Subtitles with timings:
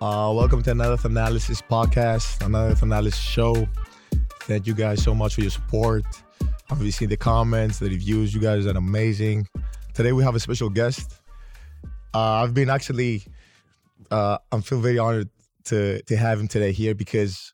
[0.00, 3.66] Uh, welcome to another Thanalysis podcast, another Thanalysis show.
[4.42, 6.04] Thank you guys so much for your support.
[6.90, 8.32] Seen the comments, the reviews.
[8.32, 9.48] You guys are amazing.
[9.94, 11.20] Today we have a special guest.
[12.14, 13.24] Uh, I've been actually,
[14.12, 15.30] uh, I feel very honored
[15.64, 17.52] to to have him today here because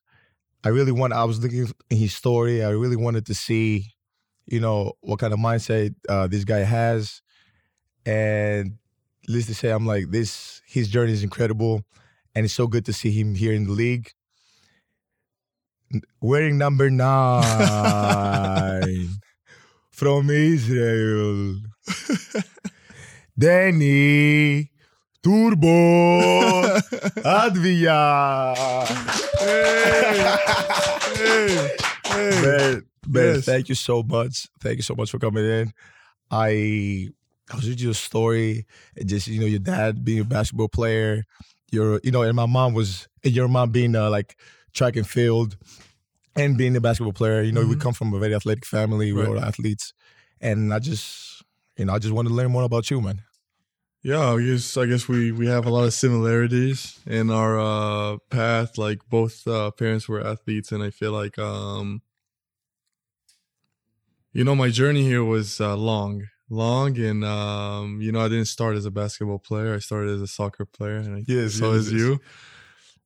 [0.64, 1.14] I really want.
[1.14, 2.62] I was looking in his story.
[2.62, 3.94] I really wanted to see,
[4.44, 7.22] you know, what kind of mindset uh, this guy has,
[8.04, 8.76] and
[9.28, 10.60] let's just say I'm like this.
[10.66, 11.82] His journey is incredible,
[12.34, 14.12] and it's so good to see him here in the league.
[16.20, 17.42] Wearing number nine
[19.90, 21.56] from Israel,
[23.38, 24.68] Deni
[25.22, 26.78] Turbo
[27.22, 28.54] Avdija.
[29.38, 30.26] hey,
[32.06, 32.42] hey.
[32.42, 33.44] Man, man, Yes.
[33.44, 34.48] thank you so much.
[34.60, 35.72] Thank you so much for coming in.
[36.30, 37.08] I
[37.52, 38.66] I was reading your story,
[39.04, 41.24] just you know, your dad being a basketball player,
[41.74, 44.38] your you know, and my mom was and your mom being uh, like
[44.74, 45.56] track and field
[46.36, 47.42] and being a basketball player.
[47.42, 47.80] You know, we Mhm.
[47.80, 49.12] come from a very athletic family.
[49.12, 49.44] We're all Right.
[49.52, 49.92] athletes,
[50.40, 51.42] and I just
[51.78, 53.22] you know, I just wanted to learn more about you, man.
[54.02, 58.18] Yeah, I guess I guess we we have a lot of similarities in our uh
[58.30, 58.76] path.
[58.78, 62.02] Like both uh parents were athletes and I feel like um
[64.32, 66.26] you know my journey here was uh, long.
[66.54, 69.74] Long and um you know I didn't start as a basketball player.
[69.74, 72.00] I started as a soccer player and I, Yes, so yes, as yes.
[72.00, 72.20] you.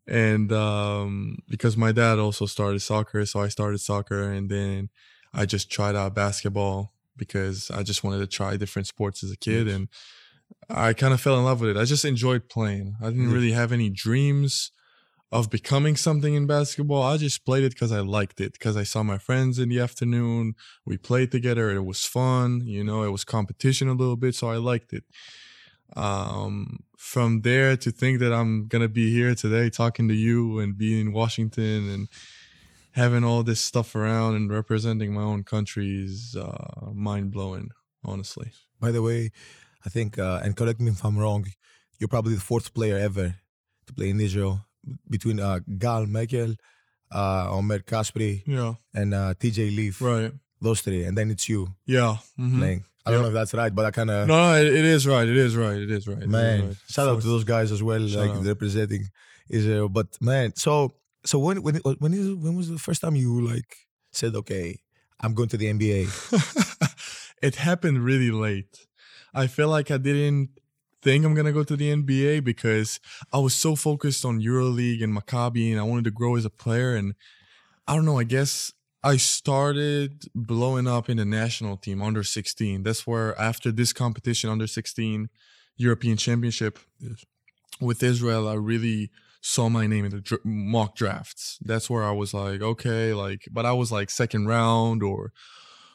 [0.06, 4.88] And um because my dad also started soccer, so I started soccer and then
[5.34, 9.36] I just tried out basketball because I just wanted to try different sports as a
[9.36, 9.76] kid Yes.
[9.76, 9.88] and
[10.70, 11.76] I kind of fell in love with it.
[11.76, 12.96] I just enjoyed playing.
[13.02, 14.72] I didn't really have any dreams
[15.30, 17.02] of becoming something in basketball.
[17.02, 19.78] I just played it because I liked it, because I saw my friends in the
[19.78, 20.54] afternoon.
[20.86, 21.70] We played together.
[21.70, 22.62] It was fun.
[22.64, 25.04] You know, it was competition a little bit, so I liked it.
[25.96, 30.76] Um, from there to think that I'm gonna be here today talking to you and
[30.76, 32.08] being in Washington and
[32.92, 37.70] having all this stuff around and representing my own country is uh, mind blowing,
[38.04, 38.52] honestly.
[38.80, 39.30] By the way,
[39.84, 41.46] I think, uh, and correct me if I'm wrong,
[41.98, 43.36] you're probably the fourth player ever
[43.86, 44.67] to play in Israel
[45.08, 46.56] between uh, Gal Mekel,
[47.14, 50.00] uh, Omri Casspi, Yeah, and uh, TJ Leaf.
[50.02, 50.32] right.
[50.60, 52.16] Those three, and then it's you Yeah.
[52.38, 52.58] mhm.
[52.58, 52.84] playing.
[53.06, 53.22] I don't Yep.
[53.22, 55.26] know if that's right, but I kind of No, no, it, it is right.
[55.26, 55.76] It is right.
[55.80, 56.18] It is right.
[56.18, 56.66] It is man.
[56.68, 56.76] right.
[56.88, 58.44] Shout out to those guys as well, Shout like out.
[58.44, 59.04] representing
[59.48, 59.88] Israel.
[59.88, 60.92] But man, so
[61.24, 63.70] so when when when is when was the first time you like
[64.12, 64.80] said, okay,
[65.20, 66.00] I'm going to the NBA?
[67.42, 68.86] it happened really late.
[69.34, 70.50] I feel like I didn't
[71.02, 73.00] think I'm gonna go to the NBA because
[73.32, 76.50] I was so focused on EuroLeague and Maccabi, and I wanted to grow as a
[76.50, 76.94] player.
[76.94, 77.14] And
[77.86, 78.18] I don't know.
[78.18, 78.72] I guess
[79.02, 82.82] I started blowing up in the national team under 16.
[82.82, 85.28] That's where after this competition under 16
[85.76, 87.24] European Championship Yes.
[87.80, 89.10] with Israel, I really
[89.40, 91.58] saw my name in the mock drafts.
[91.62, 95.32] That's where I was like, okay, like, but I was like second round or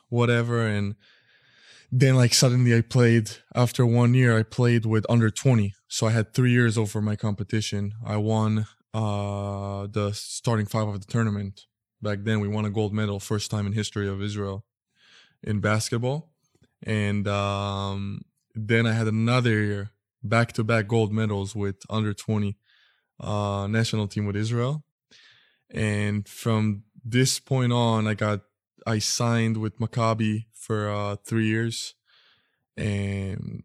[0.10, 0.66] whatever.
[0.66, 0.96] And
[1.96, 5.76] then, like, suddenly I played after one year, I played with under 20.
[5.88, 7.94] So I had three years over my competition.
[8.04, 8.66] I won
[8.96, 11.68] uh, the starting five of the tournament.
[12.02, 14.66] Back then, we won a gold medal, first time in history of Israel
[15.44, 16.32] in basketball.
[16.82, 18.22] And um,
[18.56, 19.92] then I had another year
[20.24, 22.58] back to back gold medals with under 20
[23.20, 24.84] uh, national team with Israel.
[25.70, 28.42] And from this point on, I got
[28.88, 31.96] I signed with Maccabi for uh, three years,
[32.78, 33.64] and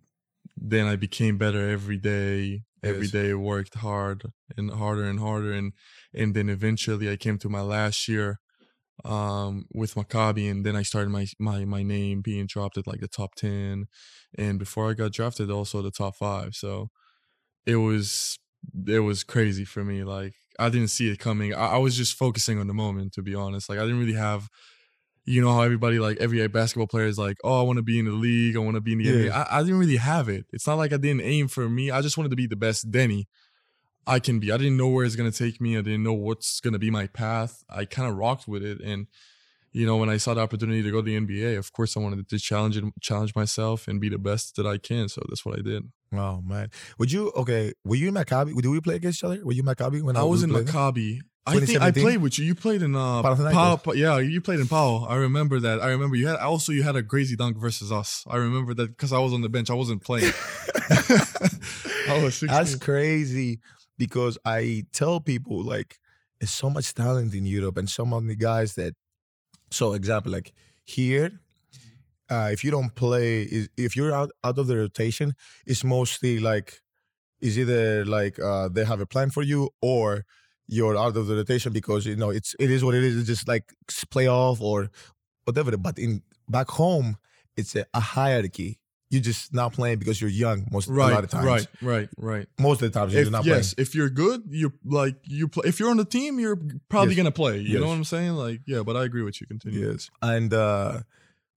[0.56, 2.64] then I became better every day.
[2.82, 3.08] Every Yes.
[3.08, 5.72] day worked hard and harder and harder, and
[6.14, 8.40] and then eventually I came to my last year
[9.04, 13.00] um, with Maccabi, and then I started my my my name being dropped at like
[13.00, 13.86] the top ten,
[14.38, 16.54] and before I got drafted, also the top five.
[16.56, 16.90] So
[17.66, 18.38] it was
[18.86, 20.04] it was crazy for me.
[20.04, 21.54] Like I didn't see it coming.
[21.54, 23.68] I, I was just focusing on the moment, to be honest.
[23.68, 24.48] Like I didn't really have,
[25.28, 27.98] you know, how everybody like every basketball player is like, oh, I want to be
[27.98, 28.56] in the league.
[28.56, 29.30] I want to be in the NBA.
[29.30, 30.46] I, I didn't really have it.
[30.52, 31.90] It's not like I didn't aim for me.
[31.90, 33.26] I just wanted to be the best Deni
[34.06, 34.50] I can be.
[34.50, 35.76] I didn't know where it's gonna take me.
[35.76, 37.62] I didn't know what's gonna be my path.
[37.68, 39.06] I kind of rocked with it, and
[39.72, 42.00] you know, when I saw the opportunity to go to the NBA, of course, I
[42.00, 45.10] wanted to challenge it, challenge myself, and be the best that I can.
[45.10, 45.84] So that's what I did.
[46.14, 47.74] Oh man, would you okay?
[47.84, 48.54] Were you in Maccabi?
[48.54, 49.44] Did we play against each other?
[49.44, 50.50] Were you in Maccabi when I was in?
[50.50, 51.20] Maccabi.
[51.48, 52.44] I think I played with you.
[52.44, 53.22] You played in uh.
[53.22, 55.06] PAO, Pa- yeah, you played in PAO.
[55.06, 55.80] I remember that.
[55.80, 58.24] I remember you had also you had a crazy dunk versus us.
[58.28, 59.70] I remember that because I was on the bench.
[59.70, 60.32] I wasn't playing.
[62.08, 62.48] I was 16.
[62.48, 63.60] That's crazy
[63.96, 65.98] because I tell people like
[66.40, 68.94] there's so much talent in Europe and so many guys that.
[69.70, 70.54] So example like
[70.84, 71.40] here,
[72.30, 73.42] uh, if you don't play,
[73.76, 75.34] if you're out out of the rotation,
[75.66, 76.80] it's mostly like
[77.40, 80.24] is either like uh, they have a plan for you or
[80.68, 83.16] you're out of the rotation because you know it's it is what it is.
[83.16, 83.72] It's just like
[84.12, 84.90] playoff or
[85.44, 85.76] whatever.
[85.76, 87.16] But in back home,
[87.56, 88.78] it's a, a hierarchy.
[89.10, 91.46] You're just not playing because you're young most a lot Right, of times.
[91.46, 92.46] right, right, right.
[92.60, 95.62] Most of the times you're If, not yes, if you're good, you're like you play.
[95.66, 96.60] If you're on the team, you're
[96.90, 97.16] probably Yes.
[97.16, 97.56] gonna play.
[97.58, 97.80] You Yes.
[97.80, 98.32] know what I'm saying?
[98.34, 99.46] Like, yeah, but I agree with you.
[99.46, 99.90] Continue.
[99.92, 100.10] Yes.
[100.20, 101.00] And uh,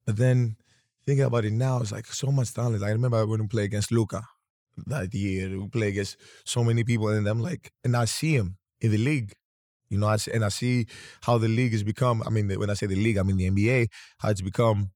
[0.06, 0.56] but then
[1.06, 2.80] thinking about it now, it's like so much talent.
[2.80, 4.24] Like, I remember when we played against Luka
[4.88, 5.50] that year.
[5.60, 6.16] We play against
[6.46, 9.34] so many people, and I'm like, and I see him in the league.
[9.90, 10.88] You know, and I see
[11.22, 12.24] how the league has become.
[12.26, 13.88] I mean, when I say the league, I mean the NBA,
[14.20, 14.92] how it's become.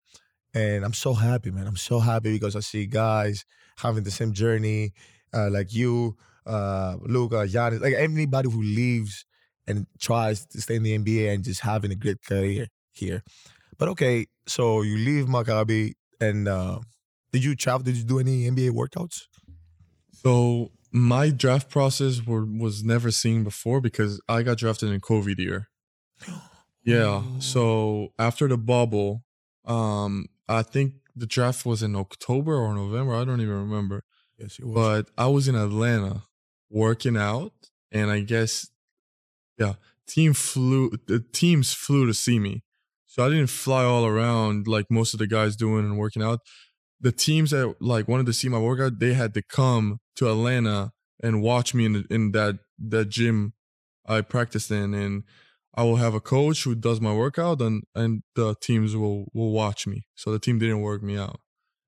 [0.54, 1.68] And I'm so happy, man.
[1.68, 3.44] I'm so happy because I see guys
[3.78, 4.94] having the same journey,
[5.34, 6.16] uh, like you,
[6.46, 9.26] uh, Luka, Giannis, like anybody who leaves
[9.68, 13.22] and tries to stay in the NBA and just having a great career here.
[13.78, 16.80] But okay, so you leave Maccabi, and uh,
[17.34, 17.84] did you travel?
[17.84, 19.24] Did you do any NBA workouts?
[20.14, 25.38] So my draft process were, was never seen before because I got drafted in COVID
[25.38, 25.70] year.
[26.88, 27.24] Yeah.
[27.40, 29.24] So after the bubble,
[29.66, 33.16] um, I think the draft was in October or November.
[33.16, 34.04] I don't even remember.
[34.38, 34.76] Yes, it was.
[34.76, 36.26] But I was in Atlanta
[36.70, 37.54] working out,
[37.92, 38.70] and I guess,
[39.58, 39.74] yeah,
[40.08, 40.92] team flew.
[41.08, 42.62] The teams flew to see me,
[43.08, 46.42] so I didn't fly all around like most of the guys doing and working out.
[47.02, 50.92] The teams that like wanted to see my workout, they had to come to Atlanta
[51.24, 53.54] and watch me in in that that gym
[54.06, 55.24] I practiced in, and
[55.76, 59.52] I will have a coach who does my workout, and and the teams will will
[59.52, 60.06] watch me.
[60.16, 61.40] So the team didn't work me out.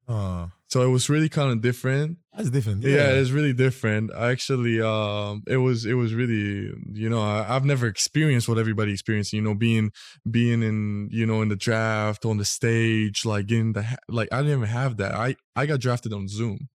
[0.08, 2.18] Uh, So it was really kind of different.
[2.34, 2.84] that's different.
[2.84, 3.12] Yeah.
[3.20, 4.12] it's really different.
[4.14, 8.58] I actually, um, it was, it was really, you know, I, I've never experienced what
[8.58, 9.34] everybody experienced.
[9.34, 9.92] You know, being,
[10.30, 14.38] being in, you know, in the draft on the stage, like in the, like I
[14.42, 15.14] didn't even have that.
[15.14, 16.70] I, I got drafted on Zoom.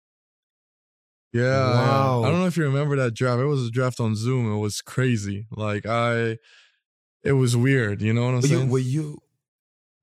[1.31, 1.43] Yeah,
[1.73, 2.23] Wow.
[2.23, 3.39] I don't know if you remember that draft.
[3.39, 4.51] It was a draft on Zoom.
[4.51, 5.45] It was crazy.
[5.51, 6.37] Like I,
[7.23, 8.01] it was weird.
[8.01, 8.69] You know what I'm Were you, saying?
[8.69, 9.17] were you,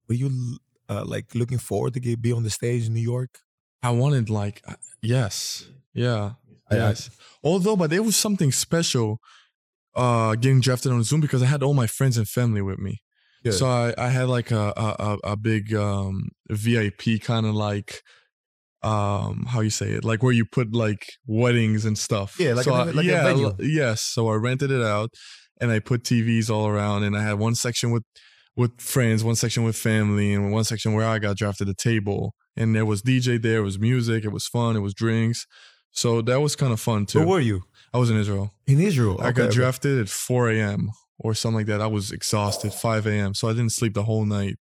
[0.08, 0.58] were you
[0.88, 3.40] uh, like looking forward to get, be on the stage in New York?
[3.82, 6.32] I wanted like, uh, yes, yeah.
[6.70, 7.10] Yes.
[7.44, 9.20] Although, but it was something special
[9.94, 13.02] uh getting drafted on Zoom because I had all my friends and family with me.
[13.44, 13.52] Yeah.
[13.52, 18.02] So I, I had like a a, a- a big um VIP kind of like
[18.92, 22.30] um how you say it like where you put like weddings and stuff.
[22.44, 23.98] Yeah, like so a- I- like yeah, l- yes.
[24.14, 25.10] So I rented it out
[25.60, 28.04] and I put TVs all around and I had one section with
[28.60, 32.34] with friends, one section with family, and one section where I got drafted a table.
[32.58, 35.46] And there was DJ there, it was music, it was fun, it was drinks.
[35.90, 37.18] So that was kind of fun too.
[37.20, 37.62] Where were you?
[37.92, 38.46] I was in Israel.
[38.66, 39.16] In Israel.
[39.20, 40.90] I got drafted at 4 a.m.
[41.18, 41.80] or something like that.
[41.82, 43.34] I was exhausted, 5 a.m.
[43.34, 44.56] So I didn't sleep the whole night.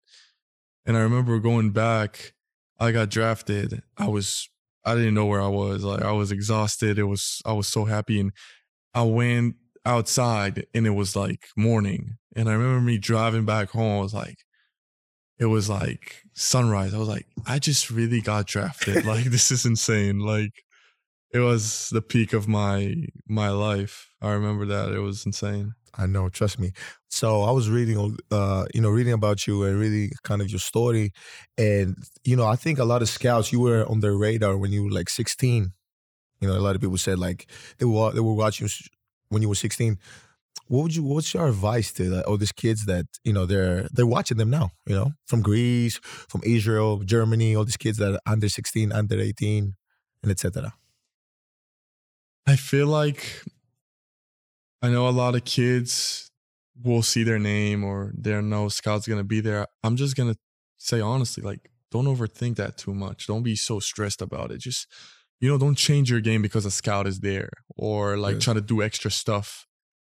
[0.86, 2.33] And I remember going back,
[2.78, 3.82] I got drafted.
[3.96, 4.48] I was,
[4.84, 5.84] I didn't know where I was.
[5.84, 6.98] Like I was exhausted.
[6.98, 8.20] It was, I was so happy.
[8.20, 8.32] And
[8.94, 9.56] I went
[9.86, 12.16] outside and it was like morning.
[12.36, 13.98] And I remember me driving back home.
[13.98, 14.38] I was like,
[15.38, 16.94] it was like sunrise.
[16.94, 19.04] I was like, I just really got drafted.
[19.06, 20.20] like this is insane.
[20.20, 20.63] Like
[21.34, 22.94] it was the peak of my
[23.28, 24.08] my life.
[24.22, 24.92] I remember that.
[24.92, 25.75] It was insane.
[25.96, 26.72] I know, trust me.
[27.08, 30.60] So I was reading, uh, you know, reading about you and reading kind of your
[30.60, 31.12] story,
[31.58, 34.72] and you know, I think a lot of scouts you were on their radar when
[34.72, 35.72] you were like 16.
[36.41, 38.69] You know, a lot of people said like they were they were watching
[39.29, 39.98] when you were 16.
[40.69, 41.03] What would you?
[41.03, 44.70] What's your advice to all these kids that you know they're they're watching them now?
[44.86, 49.19] You know, from Greece, from Israel, Germany, all these kids that are under 16, under
[49.20, 49.74] 18,
[50.22, 50.72] and etc.
[52.46, 53.43] I feel like
[54.82, 56.31] I know a lot of kids
[56.82, 59.67] will see their name or they know scouts gonna be there.
[59.82, 60.36] I'm just gonna
[60.77, 63.27] say honestly, like, don't overthink that too much.
[63.27, 64.58] Don't be so stressed about it.
[64.58, 64.86] Just
[65.41, 68.41] you know, don't change your game because a scout is there or like Yeah.
[68.41, 69.67] try to do extra stuff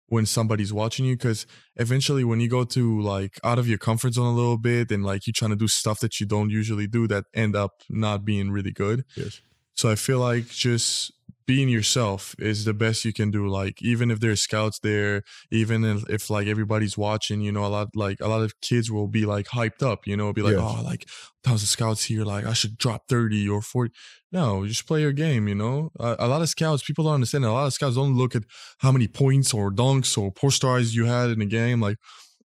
[0.07, 1.17] when somebody's watching you.
[1.17, 4.91] Cause eventually when you go to like out of your comfort zone a little bit
[4.91, 7.71] and like you're trying to do stuff that you don't usually do that end up
[7.89, 9.05] not being really good.
[9.15, 9.41] Yes.
[9.75, 11.11] So I feel like just
[11.45, 13.47] being yourself is the best you can do.
[13.47, 17.67] Like even if there's scouts there, even if, if like everybody's watching, you know, a
[17.67, 20.55] lot like a lot of kids will be like hyped up, you know, be like,
[20.55, 20.61] Yes.
[20.63, 21.07] oh, like
[21.43, 23.91] tons of scouts here, like I should drop thirty or forty.
[24.31, 25.47] No, just play your game.
[25.47, 27.45] You know, a, a lot of scouts people don't understand.
[27.45, 28.43] A lot of scouts don't look at
[28.79, 31.79] how many points or dunks or stars you had in the game.
[31.81, 31.97] Like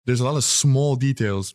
[0.07, 1.55] there's a lot of small details.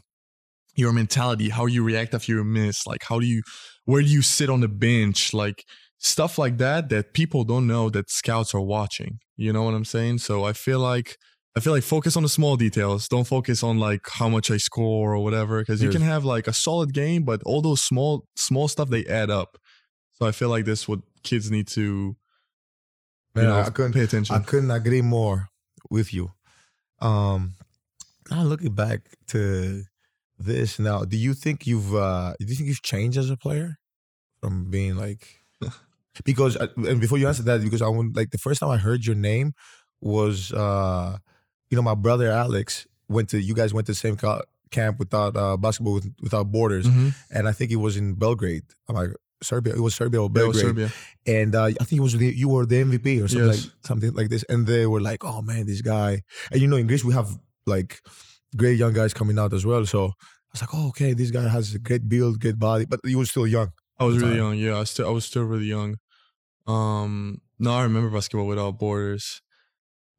[0.76, 3.44] Your mentality, how you react after you miss, like how do you,
[3.86, 5.64] where do you sit on the bench, like
[6.04, 9.20] stuff like that that people don't know that scouts are watching.
[9.36, 10.20] You know what I'm saying?
[10.20, 11.18] So I feel like
[11.56, 13.08] I feel like focus on the small details.
[13.08, 16.48] Don't focus on like how much I score or whatever because you can have like
[16.48, 19.58] a solid game, but all those small small stuff they add up.
[20.14, 22.16] So I feel like that's what kids need to
[23.36, 24.36] Man, you know, I couldn't pay attention.
[24.36, 25.50] I couldn't agree more
[25.90, 26.32] with you.
[27.02, 27.56] Um,
[28.30, 29.84] now looking back to
[30.38, 33.78] this now, do you think you've uh, do you think you've changed as a player
[34.40, 35.40] from being like
[36.26, 38.78] because uh, and before you answer that because I want like the first time I
[38.78, 39.54] heard your name
[40.02, 41.18] was uh,
[41.70, 44.42] you know my brother Alex went to you guys went to the same co-
[44.72, 47.14] camp without uh, basketball with, without borders Mhm.
[47.32, 48.64] and I think it was in Belgrade.
[48.88, 49.74] I'm like Serbia.
[49.76, 50.92] It was Serbia or Belgrade Serbia.
[51.28, 53.64] and uh, I think it was the, you were the MVP or something Yes.
[53.66, 56.78] like something like this, and they were like, "Oh man, this guy!" And you know,
[56.78, 58.00] in Greece we have like
[58.56, 59.86] great young guys coming out as well.
[59.86, 63.00] So I was like, "Oh, okay, this guy has a great build, great body," but
[63.06, 63.72] he was still young.
[64.00, 64.56] I was really young.
[64.58, 65.98] Yeah, I still I was still really young.
[66.68, 69.42] Um, no, I remember basketball without borders.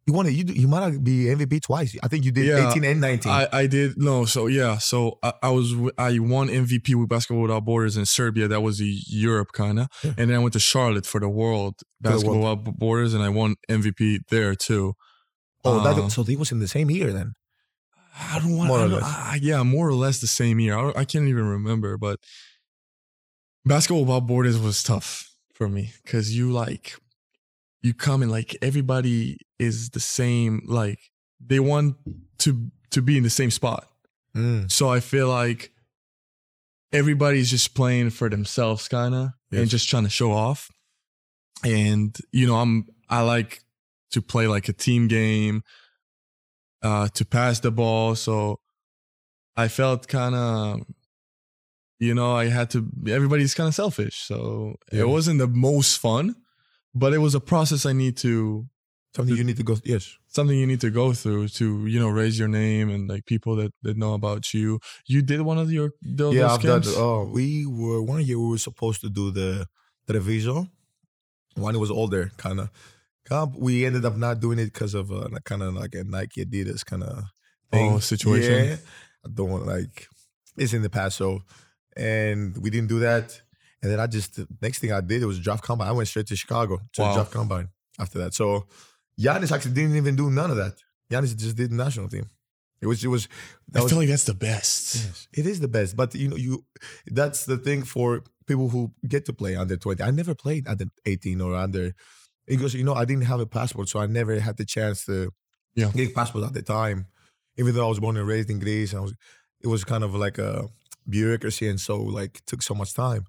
[0.06, 0.30] You want?
[0.30, 1.96] You you might not be MVP twice.
[2.02, 3.32] I think you did Yeah, 18 and 19.
[3.32, 7.40] I, I did no, so yeah, so I, I was I won MVP with Basketball
[7.40, 8.46] Without Borders in Serbia.
[8.46, 10.12] That was the Europe kind of, Yeah.
[10.18, 12.58] and then I went to Charlotte for the World the Basketball World.
[12.66, 14.92] Without Borders, and I won MVP there too.
[15.64, 17.32] oh, that, so they was in the same year then.
[18.20, 19.04] I don't want More or I don't- less.
[19.04, 20.76] I- yeah, more or less the same year.
[20.76, 22.20] I, I can't even remember, but
[23.64, 26.96] Basketball Without Borders was tough for me because you like
[27.82, 30.62] you come and like everybody is the same.
[30.66, 30.98] Like
[31.44, 31.96] they want
[32.40, 33.88] to to be in the same spot.
[34.36, 34.70] Mm.
[34.70, 35.70] So I feel like
[36.92, 39.60] everybody's just playing for themselves, kind of, Yes.
[39.62, 40.70] and just trying to show off.
[41.64, 43.60] And you know, I'm I like
[44.12, 45.62] to play like a team game,
[46.82, 48.14] uh, to pass the ball.
[48.14, 48.60] So
[49.56, 50.80] I felt kind of,
[51.98, 52.86] you know, I had to.
[53.08, 55.02] Everybody's kind of selfish, so Yeah.
[55.02, 56.34] it wasn't the most fun,
[56.94, 58.66] but it was a process I need to
[59.16, 59.76] Something you need to go.
[59.84, 60.18] Yes.
[60.26, 63.54] something you need to go through to you know raise your name and like people
[63.56, 64.80] that that know about you.
[65.06, 66.82] You did one of your those, yeah, I've done.
[66.86, 69.66] Oh, we were one year we were supposed to do the
[70.08, 70.66] Treviso.
[71.54, 72.70] One was older, kind of.
[73.56, 76.84] We ended up not doing it because of uh, kind of like a Nike Adidas
[76.84, 77.24] kind of
[77.70, 77.92] thing.
[77.92, 78.64] Oh, situation.
[78.64, 78.76] Yeah,
[79.24, 80.08] I don't want like
[80.56, 81.42] it's in the past, so
[81.96, 83.40] and we didn't do that.
[83.82, 85.88] And then I just the next thing I did it was draft combine.
[85.88, 87.14] I went straight to Chicago to Wow.
[87.14, 88.34] draft combine after that.
[88.34, 88.66] So
[89.20, 90.74] Giannis actually didn't even do none of that.
[91.10, 92.26] Giannis just did the national team.
[92.80, 93.28] It was it was
[93.74, 94.96] I was feel like that's the best.
[94.96, 95.96] Yes, it is the best.
[95.96, 96.64] But you know, you
[97.06, 100.02] that's the thing for people who get to play under 20.
[100.02, 101.94] I never played under 18 or under
[102.46, 105.30] because you know I didn't have a passport, so I never had the chance to
[105.74, 105.90] Yeah.
[105.92, 107.06] get a passport at the time.
[107.56, 109.14] Even though I was born and raised in Greece, I was
[109.62, 110.68] it was kind of like a
[111.08, 113.24] bureaucracy, and so like took so much time.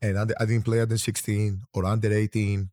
[0.00, 2.70] And I, I didn't play under 16 or under 18.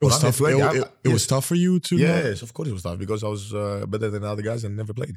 [0.00, 0.38] It was tough.
[0.38, 1.96] 20, it, it- it was tough for you to.
[2.24, 4.76] Yes, of course it was tough because I was uh, better than other guys and
[4.76, 5.16] never played.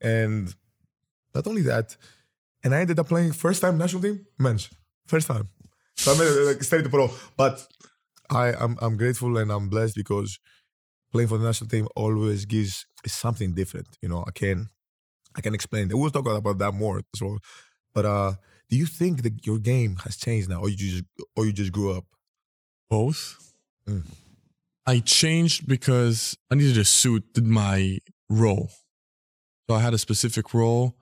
[0.00, 0.54] And
[1.34, 1.96] not only that,
[2.64, 4.68] and I ended up playing first time national team men's
[5.06, 5.48] first time.
[5.96, 7.10] So I made it like straight to pro.
[7.36, 7.66] But
[8.30, 10.38] I I'm I'm grateful and I'm blessed because
[11.12, 13.86] playing for the national team always gives something different.
[14.00, 14.68] You know, I can
[15.36, 15.88] I can explain.
[15.92, 17.38] We'll talk about that more as well.
[17.94, 18.32] But uh,
[18.70, 21.04] do you think that your game has changed now, or you just
[21.36, 22.04] or you just grew up?
[22.92, 23.54] both.
[23.88, 24.04] Mm.
[24.86, 28.68] I changed because I needed to suit my role.
[29.66, 30.94] So I had a specific role.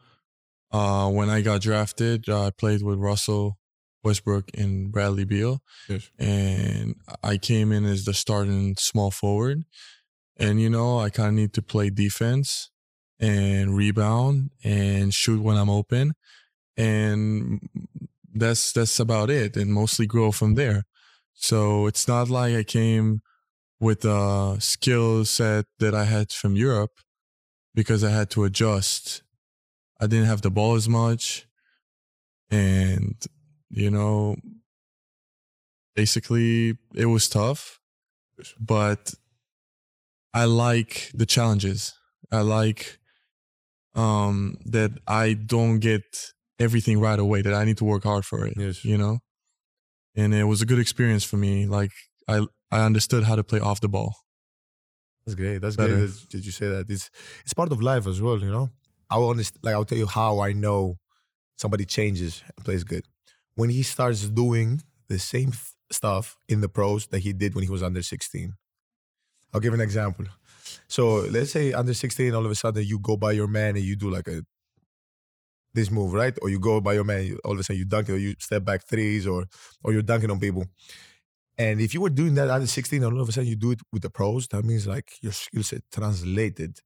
[0.70, 3.58] Uh, when I got drafted, uh, I played with Russell
[4.04, 5.62] Westbrook and Bradley Beal.
[5.88, 6.08] Yes.
[6.16, 6.94] And
[7.24, 9.64] I came in as the starting small forward.
[10.36, 12.70] And, you know, I kind of need to play defense
[13.18, 16.12] and rebound and shoot when I'm open.
[16.80, 17.60] And
[18.34, 19.56] that's that's about it.
[19.56, 20.84] And mostly grow from there.
[21.34, 23.22] So it's not like I came
[23.80, 27.00] with a skill set that I had from Europe
[27.74, 29.22] because I had to adjust.
[30.00, 31.46] I didn't have the ball as much.
[32.50, 33.16] And,
[33.70, 34.36] you know,
[35.94, 37.80] basically it was tough,
[38.60, 39.14] but
[40.32, 41.94] I like the challenges.
[42.30, 42.98] I like
[43.94, 48.46] um that I don't get everything right away, that I need to work hard for
[48.46, 48.84] it Yes.
[48.84, 49.18] you know
[50.14, 51.92] and it was a good experience for me like
[52.28, 52.36] i
[52.70, 54.12] i understood how to play off the ball
[55.24, 55.58] That's great.
[55.62, 55.94] That's Better.
[55.96, 56.84] great that, that you say that.
[56.94, 57.06] It's
[57.44, 58.66] it's part of life as well, you know.
[59.12, 60.80] I will honest, like I'll tell you how I know
[61.62, 63.04] somebody changes and plays good
[63.60, 64.68] when he starts doing
[65.12, 68.54] the same f- stuff in the pros that he did when he was under 16.
[69.52, 70.26] I'll give an example.
[70.96, 71.02] So
[71.36, 73.96] let's say under 16, all of a sudden you go by your man and you
[74.04, 74.38] do like a
[75.74, 76.36] this move, right?
[76.42, 78.34] Or you go by your man, all of a sudden you dunk it, or you
[78.38, 79.46] step back threes, or
[79.84, 80.64] or you're dunking on people.
[81.58, 83.72] And if you were doing that under 16, and all of a sudden you do
[83.72, 86.78] it with the pros, that means like your skill set translated,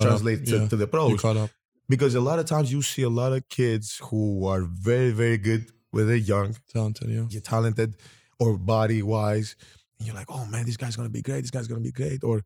[0.00, 0.68] translate to, yeah.
[0.68, 1.20] to the you pros.
[1.20, 1.50] caught up
[1.88, 5.36] Because a lot of times you see a lot of kids who are very, very
[5.36, 7.96] good when they're young, talented yeah you're talented,
[8.38, 9.56] or body wise.
[9.98, 11.42] and you're like, oh man, this guy's gonna be great.
[11.42, 12.22] This guy's gonna be great.
[12.24, 12.42] Or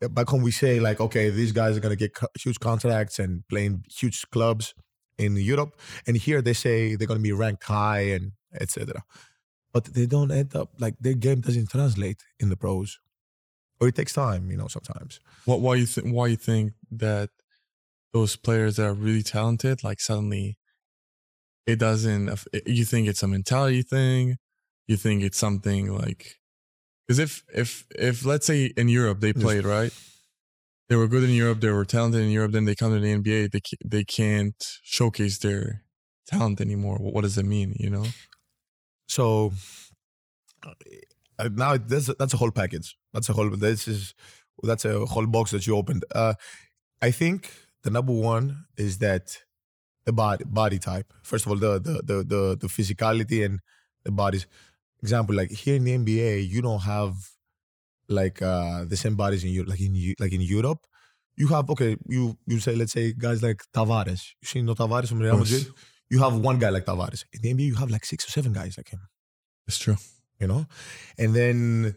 [0.00, 3.46] back home we say like, okay, these guys are gonna get co- huge contracts and
[3.48, 4.74] playing huge clubs
[5.18, 9.02] in Europe, and here they say they're gonna be ranked high and etc.
[9.72, 12.98] But they don't end up like their game doesn't translate in the pros,
[13.80, 15.20] or it takes time, you know, sometimes.
[15.44, 17.30] What why you think why you think that
[18.12, 20.58] those players that are really talented like suddenly
[21.66, 22.30] it doesn't
[22.66, 24.38] you think it's a mentality thing
[24.86, 26.36] you think it's something like
[27.08, 29.92] because if if if let's say in Europe they played right
[30.88, 33.14] they were good in Europe they were talented in Europe then they come to the
[33.14, 35.84] NBA they they can't showcase their
[36.26, 38.06] talent anymore what, does it mean you know
[39.08, 39.52] So
[41.38, 42.96] uh, now that's that's a whole package.
[43.12, 43.50] That's a whole.
[43.50, 44.14] This is
[44.62, 46.04] that's a whole box that you opened.
[46.14, 46.34] Uh,
[47.02, 47.52] I think
[47.84, 49.38] the number one is that
[50.04, 51.12] the body body type.
[51.22, 53.60] First of all, the the the the, the physicality and
[54.04, 54.46] the bodies.
[55.02, 57.14] Example, like here in the NBA, you don't have
[58.08, 59.70] like uh the same bodies in Europe.
[59.70, 60.86] Like in like in Europe,
[61.36, 61.96] you have okay.
[62.08, 64.32] You you say let's say guys like Tavares.
[64.42, 65.38] You see no Tavares from Real.
[65.38, 65.66] Madrid.
[66.10, 67.24] You have one guy like Tavares.
[67.32, 69.00] In the NBA, you have like six or seven guys like him
[69.68, 69.96] it's true
[70.40, 70.66] you know
[71.18, 71.94] and then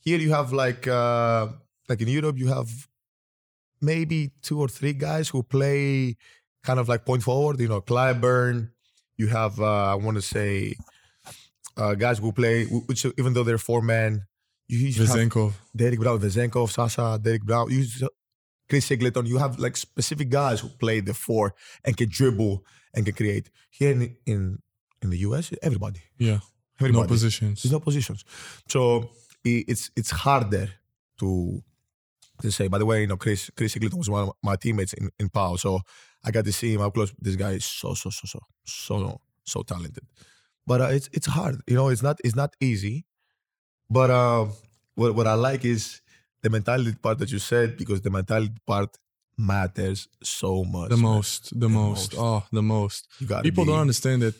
[0.00, 1.46] here you have like uh
[1.88, 2.68] like in europe you have
[3.80, 6.16] maybe two or three guys who play
[6.64, 8.70] kind of like point forward you know Clyburn.
[9.16, 10.74] you have uh i want to say
[11.76, 14.26] uh guys who play which even though they're four man
[14.68, 15.16] you have
[15.76, 17.70] Derek Brown, Vezenkov, Sasa, Derek Brown.
[17.70, 17.84] You
[18.68, 19.26] Chris Singleton.
[19.26, 21.54] You have like specific guys who play the four
[21.84, 22.64] and can dribble
[22.94, 23.50] and can create.
[23.70, 24.58] Here in in,
[25.02, 26.00] in the US, everybody.
[26.18, 26.38] yeah
[26.80, 27.02] Everybody.
[27.04, 28.24] no positions There's no positions.
[28.68, 29.10] So
[29.46, 30.68] i- it's it's harder
[31.20, 31.62] to
[32.42, 32.68] to say.
[32.68, 35.28] By the way, you know, Chris Chris Singleton was one of my teammates in, in
[35.28, 35.56] PAO.
[35.56, 35.80] So
[36.24, 37.12] I got to see him up close.
[37.18, 40.04] This guy is so so so so so so talented.
[40.66, 41.60] But uh, it's it's hard.
[41.66, 43.04] You know, it's not it's not easy.
[43.90, 44.46] But uh,
[44.94, 46.00] what what I like is
[46.42, 48.96] the mentality part that you said because the mentality part
[49.36, 50.90] matters so much.
[50.90, 52.12] the most the, The most.
[52.14, 52.20] most.
[52.22, 53.08] oh the most
[53.42, 54.34] people be- don't understand that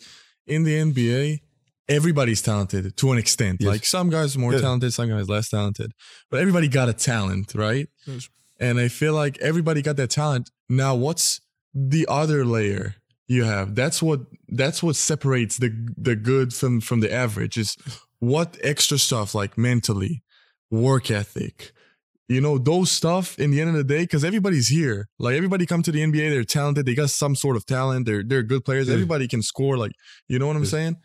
[0.46, 1.40] in the NBA,
[1.88, 3.56] everybody's talented to an extent.
[3.60, 3.68] Yes.
[3.68, 4.60] Like some guys are more Yeah.
[4.60, 5.92] talented, some guys less talented,
[6.30, 7.88] but everybody got a talent, right?
[8.06, 8.28] Yes.
[8.60, 10.50] And I feel like everybody got that talent.
[10.68, 11.40] Now, what's
[11.74, 12.94] the other layer
[13.28, 13.74] you have?
[13.74, 17.56] That's what that's what separates the the good from from the average.
[17.56, 17.76] Is
[18.18, 20.22] what extra stuff like mentally,
[20.70, 21.72] work ethic,
[22.28, 25.66] you know those stuff in the end of the day because everybody's here like everybody
[25.66, 28.64] come to the nba they're talented they got some sort of talent they're they're good
[28.64, 28.94] players Yeah.
[28.94, 29.92] everybody can score like
[30.28, 30.68] you know what i'm Yeah.
[30.70, 30.96] saying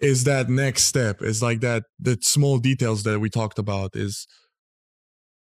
[0.00, 4.26] is that next step is like that the small details that we talked about is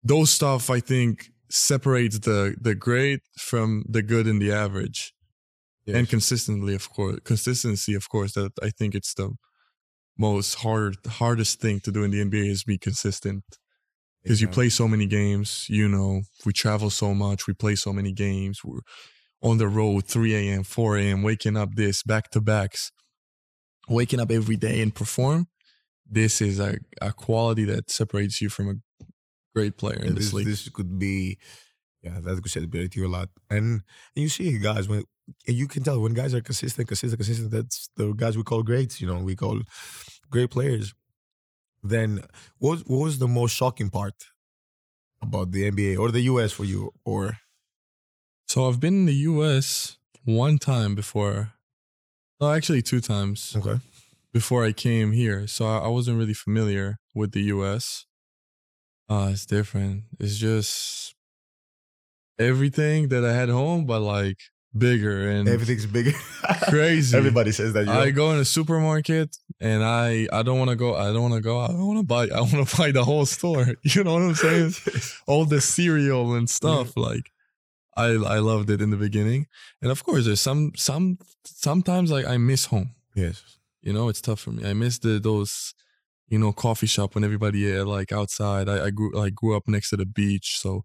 [0.04, 5.12] those stuff i think separates the the great from the good and the average
[5.86, 9.30] and consistently of course consistency of course that i think it's the
[10.18, 13.44] most hard hardest thing to do in the nba is be consistent.
[14.22, 17.90] Because you play so many games you know we travel so much we play so
[17.90, 18.80] many games we're
[19.42, 22.92] on the road 3 a.m 4 a.m waking up this back to backs
[23.90, 25.48] waking up every day and perform.
[26.08, 28.74] This is a, a quality that separates you from a
[29.54, 30.46] great player in this, this, league.
[30.46, 31.38] this could be,
[32.02, 33.28] yeah, that could separate you a lot.
[33.48, 33.82] And,
[34.14, 35.04] and you see guys when
[35.46, 37.50] you can tell when guys are consistent, consistent, consistent.
[37.50, 39.00] That's the guys we call greats.
[39.00, 39.60] You know, we call
[40.30, 40.94] great players.
[41.82, 42.22] Then
[42.58, 44.14] what was, what was the most shocking part
[45.22, 46.92] about the NBA or the US for you?
[47.04, 47.38] Or
[48.46, 51.52] so i've been in the us one time before
[52.40, 53.78] no actually two times okay,
[54.32, 58.06] before I came here, so I, I wasn't really familiar with the U.S.
[59.08, 60.04] Uh, it's different.
[60.18, 61.14] It's just
[62.40, 64.38] everything that I had home, but like
[64.76, 66.12] bigger and everything's bigger.
[66.62, 67.16] crazy.
[67.16, 67.81] Everybody says that.
[67.81, 68.00] You know?
[68.00, 70.94] I go in a supermarket and I I don't want to go.
[70.94, 71.61] I don't want to go.
[71.61, 72.29] I don't want to buy.
[72.35, 73.66] I want to buy the whole store.
[73.83, 74.72] You know what I'm saying?
[75.26, 76.96] All the cereal and stuff.
[76.96, 77.31] Like
[77.96, 79.46] I I loved it in the beginning,
[79.83, 82.94] and of course there's some some sometimes like I miss home.
[83.14, 83.42] yes.
[83.83, 84.68] You know, it's tough for me.
[84.68, 85.72] I miss the those,
[86.29, 88.68] you know, coffee shop when everybody uh, like outside.
[88.68, 90.85] I, I grew like grew up next to the beach, so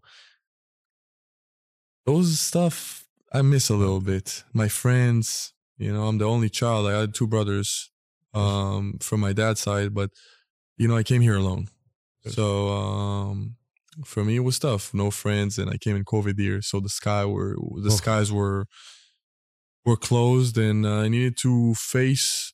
[2.06, 4.44] those stuff I miss a little bit.
[4.52, 6.86] My friends, you know, I'm the only child.
[6.86, 7.90] I had two brothers
[8.34, 10.10] um from my dad's side, but
[10.78, 11.68] you know, I came here alone.
[12.26, 13.56] So um
[14.04, 14.94] for me it was tough.
[14.94, 17.96] No friends and I came in COVID year, so the sky were the Oh.
[18.02, 18.66] skies were
[19.84, 22.52] were closed and uh, I needed to face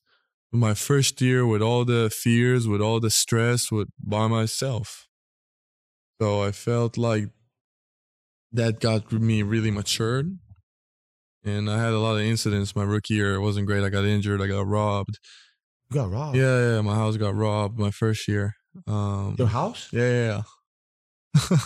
[0.52, 5.08] my first year with all the fears, with all the stress, with by myself.
[6.20, 7.30] So I felt like
[8.52, 10.38] that got me really matured.
[11.44, 13.34] And I had a lot of incidents my rookie year.
[13.34, 13.82] It wasn't great.
[13.82, 14.40] I got injured.
[14.40, 15.18] I got robbed.
[15.90, 16.36] You got robbed.
[16.36, 16.80] Yeah, yeah.
[16.80, 18.54] My house got robbed my first year.
[18.86, 19.88] Um, Your house?
[19.92, 20.42] yeah, yeah,
[21.44, 21.58] yeah.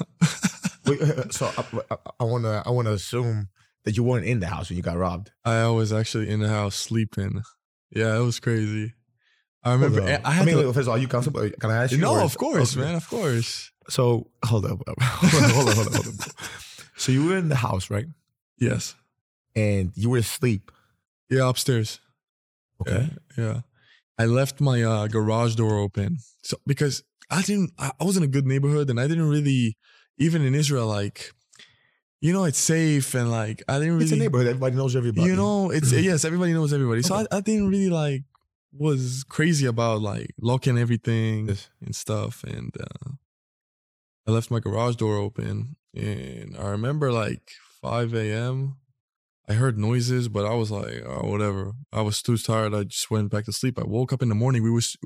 [0.86, 3.48] Wait, uh, uh so uh, I, I, uh, I wanna I wanna assume
[3.84, 5.30] that you weren't in the house when you got robbed.
[5.44, 7.42] I was actually in the house sleeping.
[7.90, 8.94] Yeah, it was crazy.
[9.62, 10.02] I remember.
[10.02, 10.08] On.
[10.08, 11.48] Eh, I had mean, to, wait, first of all, are you comfortable?
[11.60, 11.98] Can I ask you?
[11.98, 12.84] no, of course, okay.
[12.84, 13.70] man, of course.
[13.88, 16.12] So hold up, hold up, hold up, hold on, hold on.
[16.96, 18.06] So you were in the house, right?
[18.58, 18.94] Yes.
[19.54, 20.70] And you were asleep.
[21.30, 22.00] Yeah, upstairs.
[22.80, 23.10] Okay.
[23.36, 23.60] Yeah, yeah.
[24.18, 28.26] I left my uh, garage door open, so because I didn't, I was in a
[28.26, 29.76] good neighborhood, and I didn't really,
[30.18, 31.32] even in Israel, like,
[32.22, 34.46] you know, it's safe, and like, I didn't really, It's a neighborhood.
[34.46, 35.28] Everybody knows everybody.
[35.28, 37.02] you know, it's yes, everybody knows everybody.
[37.02, 37.26] So Okay.
[37.30, 38.22] I, I didn't really like
[38.72, 41.68] was crazy about like locking everything Yes.
[41.84, 43.10] and stuff, and uh,
[44.26, 47.50] I left my garage door open, and I remember like
[47.82, 48.76] 5 a.m.
[49.48, 51.72] I heard noises, but I was like, oh, whatever.
[51.92, 52.74] I was too tired.
[52.74, 53.78] I just went back to sleep.
[53.78, 54.62] I woke up in the morning.
[54.62, 54.96] We was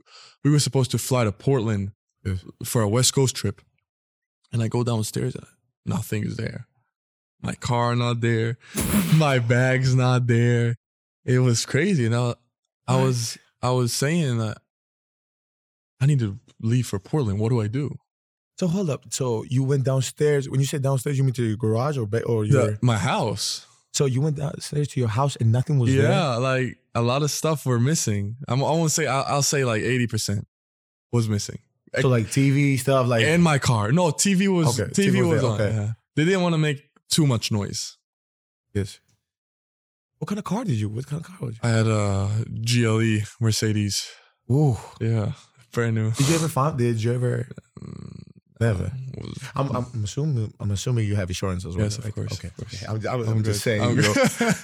[0.44, 1.92] we were supposed to fly to Portland
[2.24, 2.44] Yes.
[2.64, 3.62] for a West Coast trip,
[4.52, 5.34] and I go downstairs.
[5.34, 5.46] And
[5.86, 6.66] nothing is there.
[7.42, 8.58] My car not there.
[9.14, 10.76] My bag's not there.
[11.24, 12.34] It was crazy, and I,
[12.86, 14.58] I was I was saying that
[16.00, 17.38] I need to leave for Portland.
[17.40, 17.96] What do I do?
[18.60, 19.04] So hold up.
[19.08, 20.46] So you went downstairs.
[20.46, 22.72] When you say downstairs, you mean to your garage or ba- or your?
[22.72, 23.66] The- my house.
[23.94, 26.10] So you went downstairs to your house and nothing was there.
[26.10, 28.36] Yeah, like a lot of stuff were missing.
[28.46, 29.06] I'm, I won't say.
[29.06, 30.46] I'll, I'll say like eighty percent
[31.10, 31.58] was missing,
[32.02, 33.92] So like TV stuff, like and my car.
[33.92, 35.60] No, TV was Okay, TV, TV was was on.
[35.62, 35.74] okay.
[35.74, 35.92] yeah.
[36.16, 37.96] They didn't want to make too much noise.
[38.74, 39.00] yes.
[40.18, 40.90] What kind of car did you?
[40.90, 41.60] What kind of car was you?
[41.62, 44.06] I had a GLE Mercedes.
[44.52, 44.76] Ooh.
[45.00, 45.32] Yeah,
[45.72, 46.10] brand new.
[46.10, 46.76] Did you ever find?
[46.76, 47.48] Did you ever?
[47.80, 48.19] Mm.
[48.60, 48.92] Never.
[49.56, 50.52] I'm, I'm assuming.
[50.60, 51.86] I'm assuming you have insurance as well.
[51.86, 52.48] Yes, of course, Okay.
[52.48, 52.82] of course.
[52.82, 52.86] okay.
[52.86, 53.80] I'm, I'm, I'm I'm just saying.
[53.82, 54.12] I'm you know.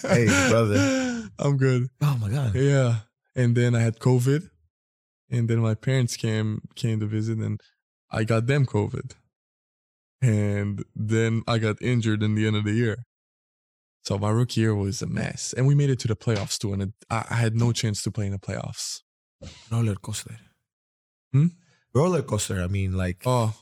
[0.02, 1.28] Hey, brother.
[1.38, 1.88] I'm good.
[2.02, 2.54] Oh my god.
[2.54, 2.96] Yeah.
[3.34, 4.48] And then I had COVID.
[5.30, 7.60] And then my parents came came to visit and
[8.10, 9.12] I got them COVID.
[10.22, 13.04] And then I got injured in the end of the year.
[14.04, 15.52] So my rookie year was a mess.
[15.56, 16.72] And we made it to the playoffs too.
[16.72, 19.02] And it, I, I had no chance to play in the playoffs.
[19.70, 20.36] Roller coaster.
[21.32, 21.48] Hmm?
[21.92, 22.62] Roller coaster.
[22.62, 23.52] I mean, like Oh,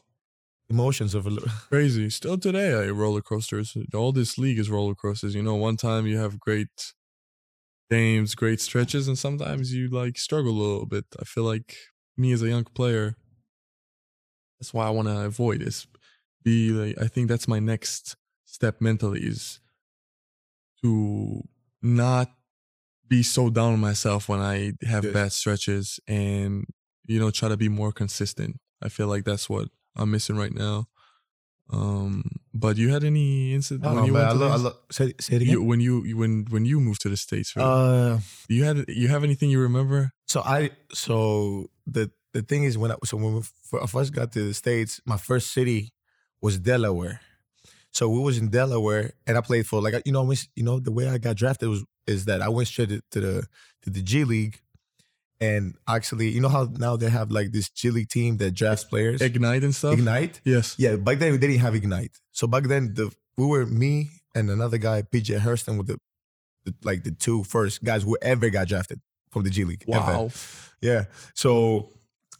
[0.71, 1.31] emotions of a.
[1.31, 2.11] little- crazy.
[2.11, 3.77] Still today, I roller coasters.
[3.95, 5.35] All this league is roller coasters.
[5.35, 6.93] You know, one time you have great
[7.91, 11.05] games, great stretches, and sometimes you like struggle a little bit.
[11.21, 11.77] I feel like
[12.17, 13.17] me as a young player,
[14.59, 15.87] that's why I want to avoid this.
[16.43, 19.61] Be like, I think that's my next step mentally is
[20.83, 21.43] to
[21.83, 22.33] not
[23.09, 25.15] be so down on myself when I have Yes.
[25.15, 26.67] bad stretches and
[27.07, 28.59] you know try to be more consistent.
[28.83, 30.87] I feel like that's what I'm missing right now.
[31.71, 34.59] Um, but you had any incident Oh, when you man, went I to love, I
[34.59, 35.53] these- say, say it again.
[35.53, 37.57] you, when you you- when when you moved to the states?
[37.57, 37.65] Right?
[37.65, 40.11] uh, you had you have anything you remember?
[40.27, 44.13] so I so the the thing is when I so when we f- I first
[44.13, 45.93] got to the states, my first city
[46.43, 47.21] was Delaware.
[47.93, 50.93] So we was in Delaware, and I played for like you know you know the
[50.93, 53.47] way I got drafted was is that I went straight to, to the
[53.83, 54.61] to the G League,
[55.45, 58.85] and actually you know how now they have like this G League team that drafts
[58.85, 59.95] players Ignite and stuff.
[59.95, 60.41] Ignite.
[60.45, 60.77] Yes.
[60.79, 62.15] Yeah, back then they didn't have Ignite.
[62.33, 65.99] So back then the we were me and another guy, PJ Hairston, with the,
[66.65, 69.85] the like the two first guys who ever got drafted from the G League.
[69.89, 70.01] ever.
[70.01, 70.31] Wow.
[70.81, 71.05] Yeah.
[71.35, 71.89] So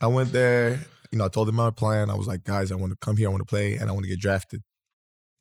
[0.01, 2.11] I went there, you know, I told them my plan.
[2.11, 3.93] I was like, guys, I want to come here, I want to play, and I
[3.93, 4.63] want to get drafted.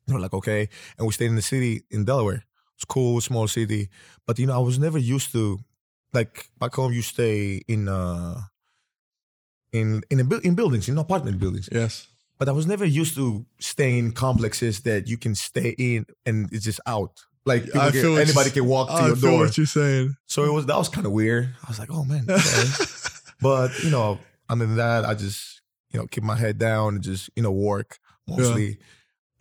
[0.06, 0.68] They were like, okay.
[0.98, 2.36] And we stayed in the city in Delaware.
[2.36, 3.88] It was cool, small city.
[4.26, 5.58] But you know, I was never used to
[6.14, 8.40] like back home you stay in uh
[9.72, 12.08] in in a, in buildings, in apartment buildings Yes.
[12.38, 16.48] but I was never used to staying in complexes that you can stay in and
[16.52, 17.12] it's just out.
[17.46, 19.40] Like I can- feel anybody can walk to I your feel door.
[19.40, 20.14] what you're saying.
[20.26, 21.50] So it was that was kind of weird.
[21.64, 22.24] I was like, oh man.
[22.28, 22.64] okay.
[23.42, 25.60] but you know, other than that, I just
[25.92, 28.78] you know keep my head down and just you know work mostly,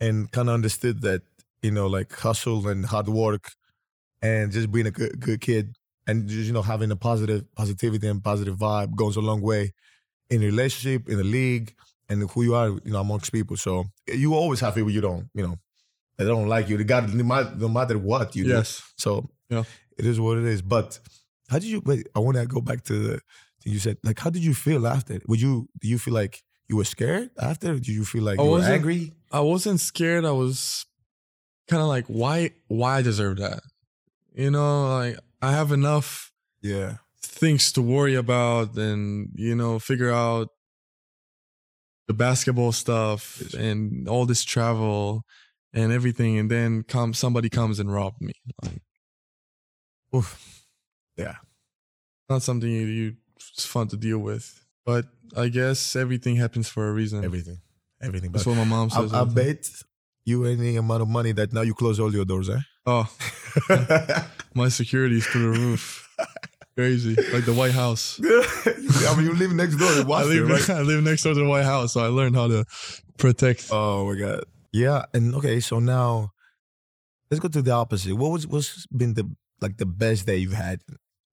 [0.02, 1.22] and kind of understood that
[1.62, 3.52] you know like hustle and hard work,
[4.22, 5.76] and just being a good good kid
[6.08, 9.74] and just you know having a positive positivity and positive vibe goes a long way
[10.30, 11.76] in a relationship, in a league,
[12.10, 13.56] and who you are, you know, amongst people.
[13.58, 15.56] So eh, you always have people you don't, you know,
[16.18, 16.78] that don't like you.
[16.78, 18.50] They got no matter, no matter what you do.
[18.50, 18.82] yes.
[18.98, 19.64] So Yeah.
[19.98, 20.62] it is what it is.
[20.62, 21.00] But
[21.50, 21.82] how did you?
[21.86, 23.12] Wait, I want to go back to the
[23.62, 23.98] thing you said.
[24.04, 25.20] Like, how did you feel after?
[25.28, 25.68] Would you?
[25.80, 27.74] Do you feel like you were scared after?
[27.76, 29.14] Did you feel like I you were angry?
[29.32, 30.26] I wasn't scared.
[30.26, 30.86] I was
[31.70, 32.52] kind of like, why?
[32.68, 33.62] Why I deserve that?
[34.34, 36.98] You know, like I have enough Yeah.
[37.22, 40.48] things to worry about and you know figure out
[42.08, 43.54] the basketball stuff Yes.
[43.54, 45.24] and all this travel
[45.74, 48.82] and everything and then come somebody comes and robbed me like
[50.16, 50.30] Oof.
[51.18, 51.36] Yeah.
[52.30, 53.16] not something you, you
[53.56, 54.46] it's fun to deal with
[54.86, 57.24] But I guess everything happens for a reason.
[57.24, 57.60] Everything,
[58.02, 58.32] everything.
[58.32, 59.14] That's But what my mom says.
[59.14, 59.34] I time.
[59.34, 59.62] bet
[60.26, 62.60] you any amount of money that now you close all your doors, eh?
[62.86, 63.10] Oh,
[64.54, 66.10] my security is through the roof.
[66.76, 68.20] Crazy, like the White House.
[68.24, 70.70] I mean, you live next door in I live, right?
[70.78, 72.66] I live next door to the White House, so I learned how to
[73.18, 73.70] protect.
[73.72, 74.44] Oh my god.
[74.72, 76.32] Yeah, and okay, so now
[77.30, 78.16] let's go to the opposite.
[78.16, 79.30] What was what's been the
[79.62, 80.82] like the best day you've had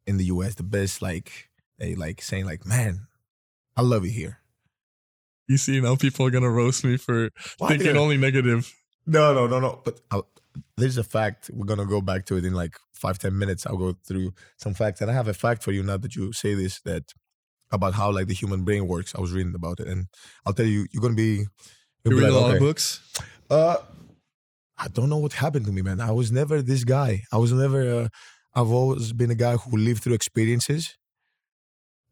[0.07, 0.57] in the US?
[0.57, 3.07] The best like they like saying like, man,
[3.77, 4.41] I love it here.
[5.49, 8.73] You see, now people are gonna roast me for Why thinking only negative.
[9.07, 9.81] No, no, no, no.
[9.85, 10.21] But i
[10.77, 11.51] there's a fact.
[11.53, 13.67] We're gonna go back to it in like five, ten minutes.
[13.67, 16.33] I'll go through some facts, and I have a fact for you now that you
[16.33, 17.13] say this that
[17.73, 19.15] about how like the human brain works.
[19.15, 20.07] I was reading about it, and
[20.45, 21.47] I'll tell you, you're gonna be.
[22.05, 23.01] You read a like, lot of books.
[23.51, 23.77] Uh,
[24.79, 26.01] I don't know what happened to me, man.
[26.01, 27.25] I was never this guy.
[27.31, 27.83] I was never.
[27.83, 28.09] Uh,
[28.55, 30.97] I've always been a guy who lived through experiences,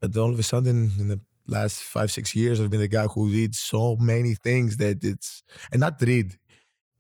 [0.01, 3.07] but all of a sudden, in the last five, six years, I've been a guy
[3.07, 6.37] who did so many things that it's and not read.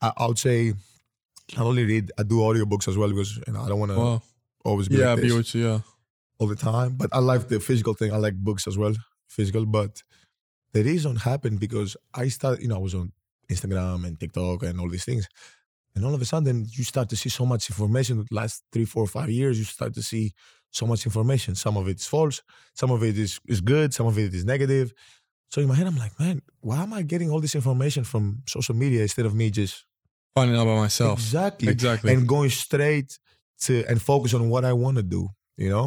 [0.01, 0.73] I, I would say,
[1.57, 2.13] I only read.
[2.19, 4.23] I do audiobooks as well because you know I don't want to Wow.
[4.65, 5.67] always be Yeah, like be with you.
[5.67, 5.81] Yeah.
[6.39, 6.97] all the time.
[6.97, 8.13] But I like the physical thing.
[8.13, 8.95] I like books as well,
[9.29, 9.65] physical.
[9.67, 10.03] But
[10.73, 13.13] the reason happened because I started, you know, I was on
[13.51, 15.27] Instagram and TikTok and all these things.
[15.95, 18.19] And all of a sudden, you start to see so much information.
[18.19, 20.33] The last three, four, five years, you start to see
[20.71, 21.55] so much information.
[21.55, 22.43] Some of it is false,
[22.75, 24.93] some of it is, is good, some of it is negative.
[25.51, 28.43] So in my head, I'm like, man, why am I getting all this information from
[28.47, 29.87] social media instead of me just
[30.39, 31.19] Finding out about myself.
[31.19, 32.13] exactly Exactly.
[32.13, 33.11] and going straight
[33.65, 35.87] to and focus on what I want to do, you know?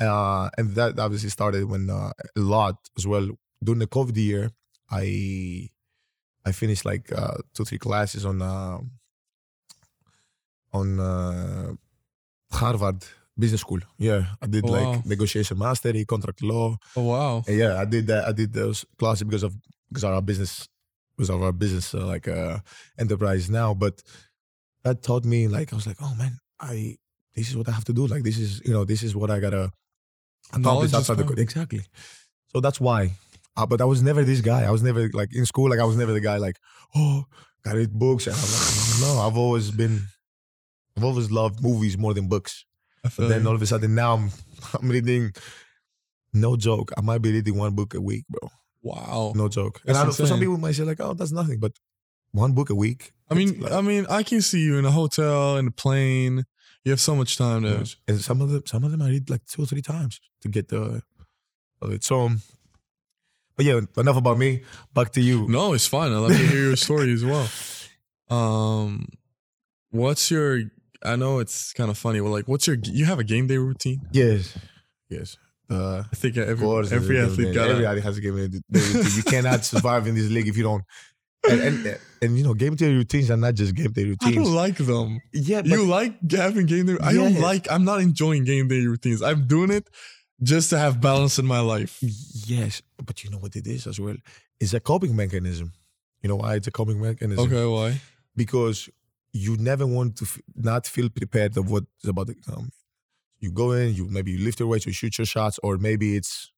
[0.00, 3.26] Uh, and that obviously started when uh, a lot as well.
[3.64, 4.50] During the COVID year,
[4.90, 5.68] I
[6.48, 8.78] I finished like uh, two, three classes on uh,
[10.72, 11.72] on uh,
[12.52, 13.04] Harvard
[13.38, 13.80] Business School.
[13.98, 15.02] Yeah, I did Oh, like wow.
[15.04, 16.76] negotiation mastery, contract law.
[16.96, 17.42] oh wow.
[17.46, 18.26] And yeah, I did that.
[18.28, 19.54] I did those classes because of
[19.88, 20.68] because our business
[21.18, 22.58] because of our business uh, like uh,
[22.96, 23.74] enterprise now.
[23.74, 24.02] But
[24.84, 26.96] that taught me like I was like, oh man, I
[27.34, 28.06] this is what I have to do.
[28.06, 29.72] Like this is you know this is what I gotta
[30.52, 31.80] accomplish outside the exactly.
[32.52, 33.10] So that's why.
[33.56, 34.62] Uh, but I was never this guy.
[34.62, 35.68] I was never like in school.
[35.68, 36.56] Like I was never the guy like
[36.94, 37.24] oh
[37.64, 38.28] gotta read books.
[38.28, 40.06] And I'm like no, I've always been.
[40.96, 42.64] I've always loved movies more than books.
[43.04, 43.48] I But then you.
[43.48, 44.30] all of a sudden now I'm
[44.80, 45.32] I'm reading.
[46.32, 46.92] No joke.
[46.96, 48.50] I might be reading one book a week, bro.
[48.88, 49.32] Wow.
[49.34, 49.80] No joke.
[49.86, 51.72] And I for some people might say like, "Oh, that's nothing," but
[52.32, 53.12] one book a week.
[53.30, 56.44] I mean, like- I mean, I can see you in a hotel, in a plane.
[56.84, 57.84] You have so much time to.
[58.06, 60.48] and some of them, some of them I read like two or three times to
[60.48, 61.02] get the
[61.82, 62.02] of it.
[62.04, 62.30] So,
[63.56, 64.62] but yeah, enough about me.
[64.94, 65.46] Back to you.
[65.48, 66.12] No, it's fine.
[66.12, 67.48] I love to hear your story as well.
[68.30, 69.06] Um,
[69.90, 70.60] what's your?
[71.02, 72.20] I know it's kind of funny.
[72.20, 72.76] Well, like, what's your?
[72.82, 74.02] You have a game day routine?
[74.12, 74.56] Yes,
[75.08, 75.38] yes.
[75.70, 79.16] Uh, I think every course, every athlete got everybody has a game day routine.
[79.16, 80.82] You cannot survive in this league if you don't.
[81.48, 84.36] And, and and you know, game day routines are not just game day routines.
[84.38, 85.20] I don't like them.
[85.32, 86.96] yeah, but You like having game day?
[87.02, 87.70] I don't like.
[87.70, 89.22] I'm not enjoying game day routines.
[89.22, 89.88] I'm doing it
[90.42, 91.98] just to have balance in my life.
[92.00, 94.16] yes, but you know what it is as well.
[94.60, 95.72] It's a coping mechanism.
[96.22, 97.44] You know why it's a coping mechanism?
[97.44, 98.00] Okay, why?
[98.34, 98.88] because
[99.32, 102.70] you never want to f- not feel prepared of what's about to come.
[103.40, 106.16] You go in, you maybe you lift your weights, you shoot your shots, or maybe
[106.16, 106.50] it's,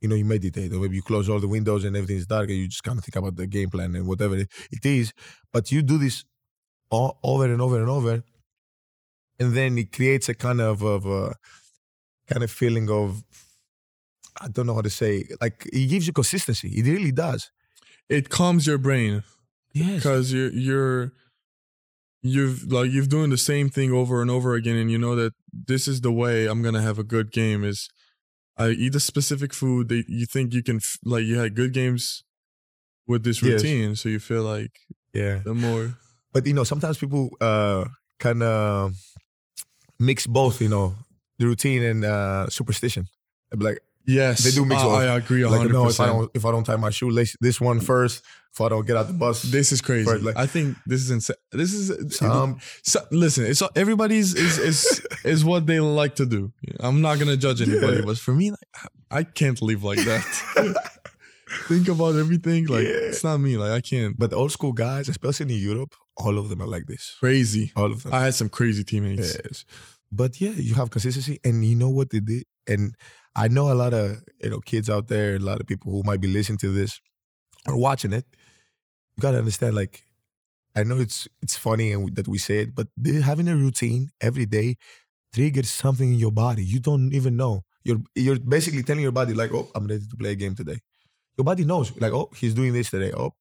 [0.00, 2.58] you know, you meditate, or maybe you close all the windows and everything's dark, and
[2.58, 5.12] you just kind of think about the game plan and whatever it it is.
[5.52, 6.24] But you do this
[6.90, 8.22] all, over and over and over,
[9.38, 11.34] and then it creates a kind of of a
[12.28, 13.22] kind of feeling of,
[14.40, 16.68] I don't know how to say, like it gives you consistency.
[16.68, 17.50] It really does.
[18.08, 19.22] It calms your brain.
[19.72, 19.96] Yes.
[19.96, 21.12] because you're you're
[22.28, 25.32] you've like you've doing the same thing over and over again and you know that
[25.52, 27.88] this is the way i'm gonna have a good game is
[28.56, 31.72] i eat a specific food that you think you can f- like you had good
[31.72, 32.22] games
[33.06, 33.62] with this Yes.
[33.62, 34.72] routine so you feel like
[35.12, 35.40] Yeah.
[35.44, 35.94] the more
[36.32, 37.84] but you know sometimes people uh
[38.18, 38.94] kind of
[39.98, 40.94] mix both you know
[41.38, 43.06] the routine and uh superstition
[43.56, 44.94] like yes They do mix I, both.
[45.02, 47.60] I agree 100% like no if i don't if i don't tie my shoelace this
[47.60, 48.22] one first
[48.56, 50.10] if i don't get out the bus this is crazy.
[50.26, 55.06] like- i think this is insane this is um so, listen it's everybody's is is
[55.24, 56.52] is what they like to do.
[56.80, 58.04] I'm not gonna judge anybody Yeah.
[58.10, 58.68] but for me like,
[59.10, 60.22] i can't live like that.
[61.68, 63.08] Think about everything like Yeah.
[63.10, 64.18] it's not me like i can't.
[64.18, 67.14] But old school guys especially in europe all of them are like this.
[67.20, 67.72] Crazy.
[67.76, 68.14] All of them.
[68.14, 69.36] I had some crazy teammates.
[69.44, 69.64] Yes.
[70.10, 72.44] But yeah you have consistency and you know what they did?
[72.66, 72.94] And
[73.36, 74.04] i know a lot of
[74.42, 76.92] you know kids out there a lot of people who might be listening to this
[77.68, 78.24] or watching it
[79.16, 80.04] you gotta understand like
[80.76, 82.88] i know it's it's funny and that we say it but
[83.24, 84.76] having a routine every day
[85.34, 89.34] triggers something in your body you don't even know You're you're basically telling your body
[89.34, 90.78] like, oh, I'm ready to play a game today.
[91.38, 93.12] Your body knows, like, oh, he's doing this today.
[93.22, 93.32] Oh,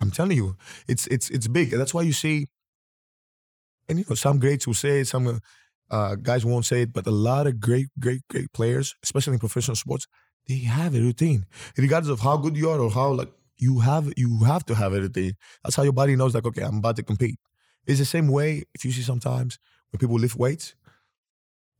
[0.00, 0.56] I'm telling you,
[0.88, 1.70] it's it's it's big.
[1.70, 2.46] That's why you see,
[3.88, 5.40] and you know, some greats will say it, some
[5.90, 9.38] uh, guys won't say it, but a lot of great, great, great players, especially in
[9.38, 10.06] professional sports,
[10.48, 14.12] they have a routine, regardless of how good you are or how like you have
[14.16, 15.34] you have to have everything.
[15.64, 17.38] That's how your body knows, like, okay, I'm about to compete.
[17.86, 19.58] It's the same way if you see sometimes
[19.90, 20.74] when people lift weights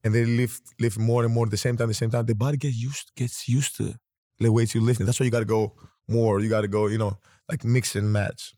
[0.04, 2.34] and they lift lift more and more at the same time, the same time, the
[2.34, 3.94] body gets used gets used to
[4.38, 5.06] the weights you're lifting.
[5.06, 5.74] That's why you got to go
[6.08, 6.40] more.
[6.40, 8.54] You got to go, you know, like mix and match.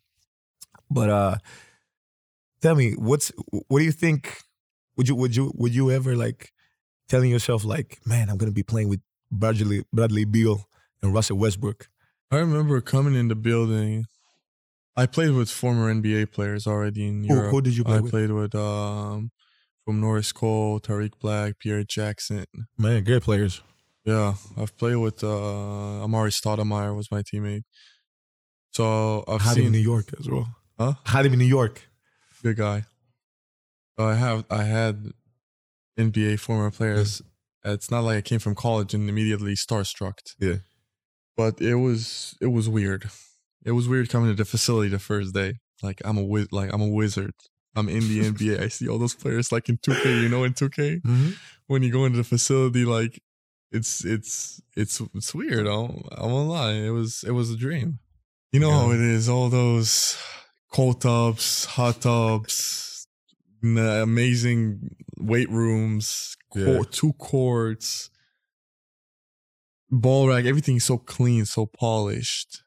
[0.91, 1.37] But uh
[2.61, 3.33] tell me, what's
[3.69, 4.39] what do you think?
[4.97, 6.53] Would you would you would you ever like
[7.09, 9.01] telling yourself like, man, I'm gonna be playing with
[9.31, 10.67] Bradley Bradley Beal
[11.03, 11.89] and Russell Westbrook?
[12.31, 14.07] I remember coming in the building.
[14.97, 17.51] I played with former NBA players already in Who, Europe.
[17.53, 18.11] who did you play I with?
[18.11, 19.31] played with um
[19.85, 22.45] from Norris Cole, Tarik Black, Pierre Jackson.
[22.77, 23.63] Man, great players.
[24.05, 27.63] Yeah, I've played with uh Amar'e Stoudemire was my teammate.
[28.73, 30.49] So I've Had him in seen New York as well.
[30.79, 30.95] Huh?
[31.07, 31.89] Had him in New York.
[32.43, 32.85] good guy.
[33.97, 35.13] I have I had
[35.99, 37.23] NBA former players.
[37.65, 40.19] It's not like I came from college and immediately starstruck.
[40.39, 40.57] Yeah.
[41.39, 43.09] But it was it was weird.
[43.65, 45.55] It was weird coming to the facility the first day.
[45.83, 47.33] Like I'm a wiz- like I'm a wizard.
[47.77, 48.61] I'm in the NBA.
[48.61, 51.01] I see all those players like in 2K, you know, in 2K.
[51.03, 51.31] Mm-hmm.
[51.69, 53.23] When you go into the facility, like
[53.71, 55.67] it's it's it's it's weird.
[55.69, 56.73] I won't, lie.
[56.73, 58.01] It was it was a dream.
[58.53, 59.29] You know how it is.
[59.29, 60.17] All those
[60.73, 63.07] cold tubs, hot tubs,
[63.63, 66.65] amazing weight rooms, Yeah.
[66.65, 68.11] court, two courts,
[69.91, 70.45] ball rack.
[70.45, 72.63] Everything's so clean, so polished.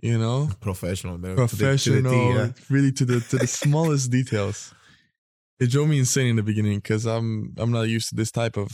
[0.00, 1.36] You know, Professional, man.
[1.36, 2.48] To the- to the professional, yeah.
[2.68, 4.74] really to the to the smallest details.
[5.58, 8.56] It drove me insane in the beginning because I'm I'm not used to this type
[8.58, 8.70] of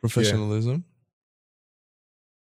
[0.00, 0.84] professionalism.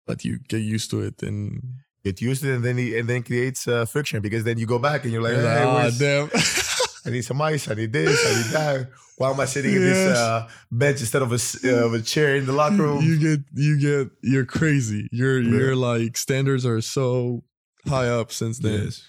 [0.06, 1.62] But you get used to it, and
[2.04, 4.66] Get used to it, and then he, and then creates uh, friction because then you
[4.66, 6.28] go back and you're like, hey, ah, where's- damn.
[7.04, 7.68] I need some ice.
[7.70, 8.26] I need this.
[8.26, 8.88] I need that.
[9.16, 12.36] Why am I sitting in this uh, bench instead of a uh, of a chair
[12.36, 13.02] in the locker room?
[13.02, 15.08] you get you get you're crazy.
[15.10, 15.50] Your Yeah.
[15.50, 17.42] your like standards are so
[17.86, 18.84] high up since then.
[18.84, 19.04] Yes.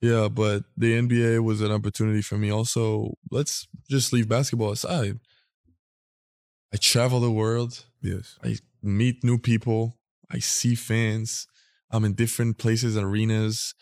[0.00, 2.52] Yeah, but the NBA was an opportunity for me.
[2.52, 5.18] Also, let's just leave basketball aside.
[6.72, 7.84] I travel the world.
[8.02, 8.38] Yes.
[8.44, 9.96] I meet new people.
[10.30, 11.46] I see fans.
[11.90, 13.74] I'm in different places arenas,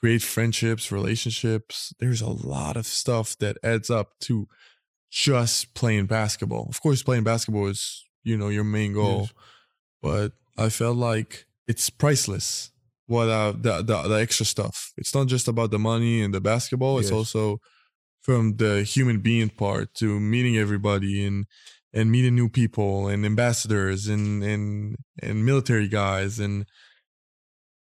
[0.00, 1.92] create friendships, relationships.
[1.98, 4.46] There's a lot of stuff that adds up to
[5.10, 6.66] just playing basketball.
[6.68, 9.32] Of course, playing basketball is, you know, your main goal, Yes.
[10.02, 12.70] but I felt like it's priceless.
[13.06, 14.92] What uh, the, the the extra stuff.
[14.98, 16.98] It's not just about the money and the basketball.
[16.98, 17.58] It's also
[18.20, 21.46] from the human being part to meeting everybody and
[21.94, 26.66] and meeting new people and ambassadors and and and military guys and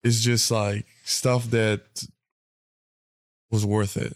[0.08, 1.82] it's just like stuff that
[3.52, 4.15] was worth it.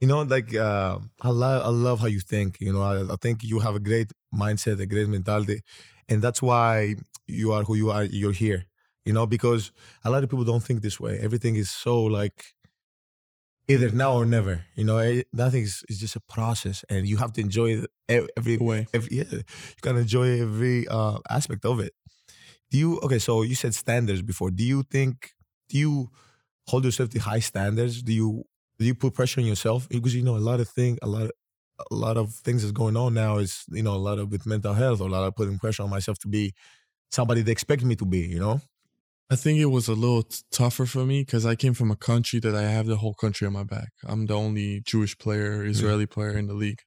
[0.00, 2.58] You know, like uh, I love, I love how you think.
[2.60, 5.60] You know, I, I think you have a great mindset, a great mentality,
[6.08, 8.04] and that's why you are who you are.
[8.04, 8.66] You're here.
[9.04, 9.72] You know, because
[10.04, 11.18] a lot of people don't think this way.
[11.18, 12.54] Everything is so like
[13.68, 14.64] either now or never.
[14.74, 18.56] You know, eh, nothing is, is just a process, and you have to enjoy every
[18.56, 18.86] Way.
[18.92, 19.42] every yeah, you
[19.82, 21.92] gotta enjoy every uh, aspect of it.
[22.70, 23.18] Do you okay?
[23.18, 24.50] So you said standards before.
[24.50, 25.30] Do you think?
[25.68, 26.10] Do you
[26.66, 28.02] hold yourself to high standards?
[28.02, 28.44] Do you
[28.78, 29.88] do you put pressure on yourself?
[29.88, 31.32] Because you know a lot of thing, a lot of
[31.90, 34.46] a lot of things that's going on now is you know a lot of with
[34.46, 36.52] mental health, or a lot of putting pressure on myself to be
[37.10, 38.20] somebody they expect me to be.
[38.20, 38.60] You know.
[39.32, 41.96] I think it was a little t- tougher for me because I came from a
[41.96, 43.90] country that I have the whole country on my back.
[44.04, 45.70] I'm the only Jewish player, mm-hmm.
[45.70, 46.80] Israeli player in the league.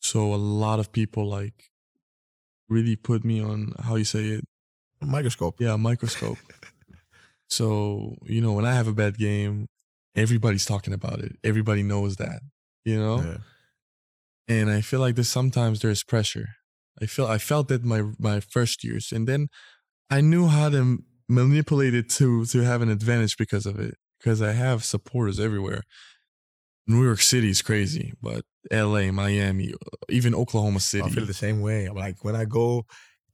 [0.00, 1.70] So a lot of people like
[2.68, 4.44] really put me on how you say it.
[5.02, 5.56] Microscope.
[5.60, 6.38] Yeah, microscope.
[7.48, 9.66] so, you know, when I have a bad game,
[10.14, 11.36] everybody's talking about it.
[11.44, 12.40] Everybody knows that,
[12.84, 13.20] you know?
[13.22, 13.36] Yeah.
[14.48, 16.48] and I feel like this sometimes there's pressure.
[17.00, 19.48] I feel I felt that my my first years, and then
[20.10, 20.98] I knew how to
[21.28, 23.94] manipulate it to to have an advantage because of it.
[24.18, 25.82] Because I have supporters everywhere.
[26.86, 29.72] New York City is crazy, but L.A., Miami,
[30.10, 31.04] even Oklahoma City.
[31.06, 31.86] I feel the same way.
[31.86, 32.84] I'm like when I go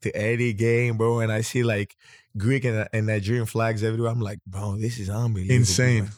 [0.03, 1.97] to any game, bro, and I see like
[2.37, 4.11] Greek and, and Nigerian flags everywhere.
[4.11, 5.55] I'm like, bro, this is unbelievable.
[5.57, 6.05] Insane.
[6.05, 6.13] man.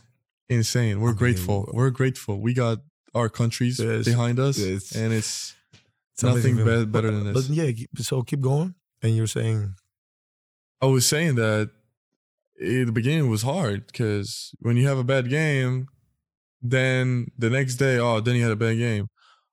[0.49, 1.01] Insane.
[1.01, 1.69] We're grateful.
[1.73, 2.41] We're grateful.
[2.41, 2.79] We got
[3.15, 4.05] our countries Yes.
[4.05, 4.93] behind us, Yes.
[4.95, 5.55] and it's
[6.23, 6.85] nothing feeling.
[6.87, 7.51] be- better uh, But- than But this.
[7.51, 8.75] yeah, so keep going.
[9.03, 9.75] And you're saying,
[10.81, 11.71] I was saying that
[12.61, 15.87] in the beginning it was hard because when you have a bad game,
[16.61, 19.09] then the next day, oh, then he had a bad game.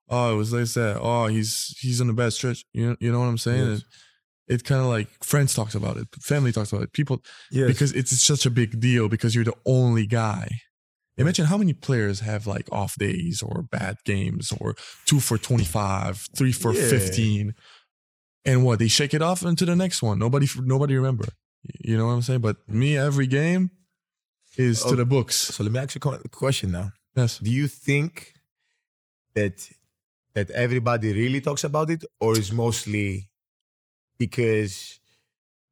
[0.10, 1.00] oh, it was like that.
[1.02, 2.64] Oh, he's he's in the bad stretch.
[2.74, 3.70] You know, you know what I'm saying?
[3.72, 3.84] Yes.
[4.48, 7.22] It, kind of like friends talks about it, family talks about it, people
[7.52, 7.68] Yes.
[7.68, 10.48] because it's such a big deal because you're the only guy.
[11.18, 14.76] Imagine how many players have like off days or bad games or
[15.06, 16.90] two for 25, three for Yeah.
[16.90, 17.54] 15.
[18.44, 18.78] And what?
[18.80, 20.20] They shake it off into the next one.
[20.20, 21.26] Nobody nobody remember.
[21.84, 22.42] You know what I'm saying?
[22.42, 23.72] But me every game
[24.58, 24.90] is Oh.
[24.92, 25.36] to the books.
[25.36, 26.92] so let me ask you a question now.
[27.16, 27.40] Yes.
[27.40, 28.34] Do you think
[29.34, 29.70] that
[30.34, 33.30] that everybody really talks about it, or is mostly
[34.18, 35.00] because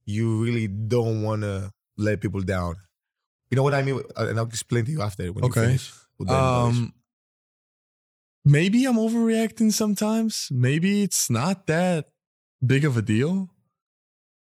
[0.06, 2.76] you really don't want to let people down?
[3.50, 5.62] You know what I mean, and I'll explain to you after when Okay.
[5.62, 5.94] you finish.
[6.28, 6.94] Um
[8.46, 10.48] maybe I'm overreacting sometimes.
[10.52, 12.10] Maybe it's not that
[12.66, 13.50] big of a deal.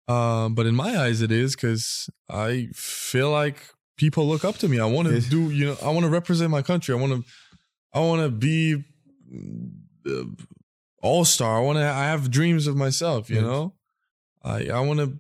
[0.08, 3.58] Um, but in my eyes it is because I feel like
[3.96, 4.80] people look up to me.
[4.80, 5.30] I want to Yes.
[5.30, 6.96] do, you know, I want to represent my country.
[6.96, 7.32] I want to,
[7.94, 8.84] I want to be
[10.08, 10.24] uh,
[11.02, 11.58] all star.
[11.58, 11.86] I want to.
[11.86, 13.30] I have dreams of myself.
[13.30, 13.46] You Yes.
[13.46, 13.74] know,
[14.44, 15.20] I I want to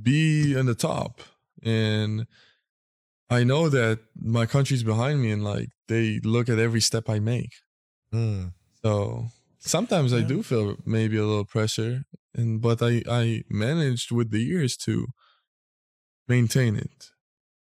[0.00, 1.20] be in the top,
[1.62, 2.26] and
[3.30, 7.18] I know that my country's behind me, and like they look at every step I
[7.18, 7.52] make.
[8.12, 8.52] Mm.
[8.82, 12.04] So sometimes I do feel maybe a little pressure,
[12.34, 15.08] and but I I managed with the years to
[16.26, 17.10] maintain it.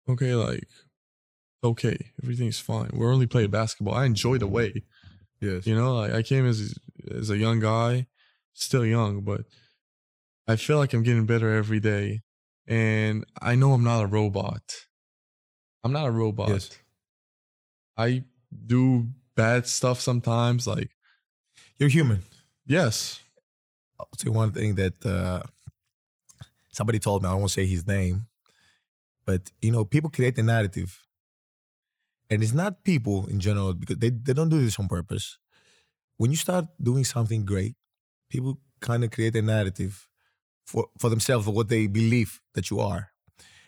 [0.09, 0.68] Okay, like
[1.64, 2.90] okay, everything's fine.
[2.93, 3.95] We're only playing basketball.
[3.95, 4.84] I enjoy the way.
[5.40, 5.66] Yes.
[5.66, 6.78] You know, like I came as
[7.11, 8.07] as a young guy,
[8.55, 9.43] still young, but
[10.47, 12.22] I feel like I'm getting better every day.
[12.66, 14.62] And I know I'm not a robot.
[15.84, 16.49] I'm not a robot.
[16.49, 16.70] Yes.
[17.97, 18.24] I
[18.66, 20.66] do bad stuff sometimes.
[20.66, 20.90] Like,
[21.78, 22.22] You're human.
[22.66, 23.20] yes.
[23.99, 25.43] I'll say one thing that uh,
[26.70, 27.28] somebody told me.
[27.28, 28.26] I won't say his name,
[29.24, 31.07] but you know, people create a narrative,
[32.28, 35.38] and it's not people in general because they, they don't do this on purpose.
[36.16, 37.76] When you start doing something great,
[38.28, 40.09] people kind of create a narrative
[40.66, 43.10] for for themselves of what they believe that you are,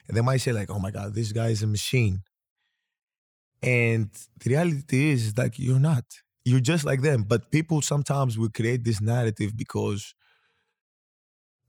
[0.09, 2.23] and they might say like, "Oh my God, this guy is a machine,"
[3.63, 6.05] and the reality is like you're not.
[6.45, 10.15] You're just like them, but people sometimes will create this narrative because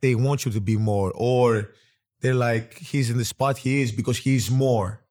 [0.01, 1.71] they want you to be more, or
[2.21, 5.01] they're like, he's in the spot he is because he's more.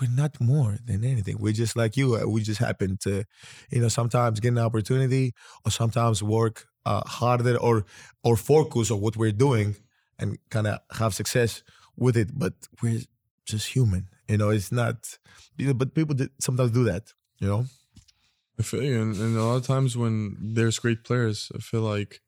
[0.00, 1.38] We're not more than anything.
[1.40, 2.16] We're just like you.
[2.28, 3.24] We just happen to,
[3.70, 5.32] you know, sometimes get an opportunity
[5.64, 7.76] or sometimes work uh, harder or
[8.26, 9.76] or focus on what we're doing
[10.18, 11.62] and kind of have success
[11.96, 12.30] with it.
[12.42, 13.02] But we're
[13.44, 14.08] just human.
[14.28, 14.96] You know, it's not.
[15.58, 17.04] You know, but people sometimes do that.
[17.40, 17.64] You know.
[18.58, 19.00] I feel you.
[19.00, 22.20] And, and a lot of times when there's great players, I feel like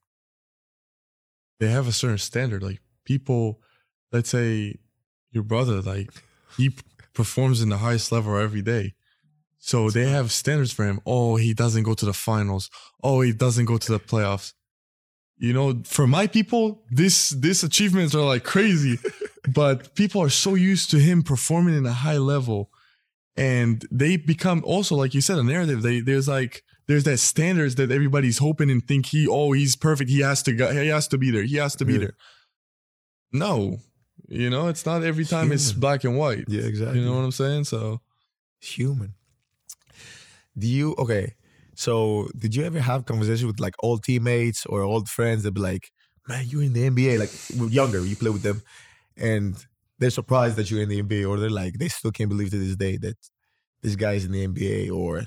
[1.58, 2.62] they have a certain standard.
[2.62, 3.61] Like people,
[4.12, 4.76] let's say
[5.32, 6.11] your brother, like
[6.56, 6.70] he
[7.14, 8.94] performs in the highest level every day.
[9.62, 11.00] So they have standards for him.
[11.06, 12.70] Oh, he doesn't go to the finals.
[13.02, 14.54] Oh, he doesn't go to the playoffs.
[15.36, 18.98] You know, for my people, this this achievements are like crazy,
[19.54, 22.70] but people are so used to him performing in a high level
[23.36, 27.76] and they become also like you said a narrative they there's like there's that standards
[27.76, 31.06] that everybody's hoping and think he oh he's perfect he has to go he has
[31.06, 31.98] to be there he has to be Yeah.
[32.00, 32.14] there
[33.32, 33.78] no
[34.28, 36.98] you know it's not every time it's black and white Yeah, exactly.
[36.98, 38.00] you know what i'm saying so
[38.58, 39.14] human.
[40.57, 41.34] Do you okay?
[41.74, 45.61] So did you ever have conversation with like old teammates or old friends that be
[45.61, 45.90] like,
[46.28, 47.32] "Man, you're in the NBA." Like
[47.72, 48.62] younger, you play with them,
[49.16, 49.57] and
[49.98, 52.59] they're surprised that you're in the NBA, or they're like, they still can't believe to
[52.59, 53.16] this day that
[53.82, 54.90] this guy's in the NBA.
[54.90, 55.26] Or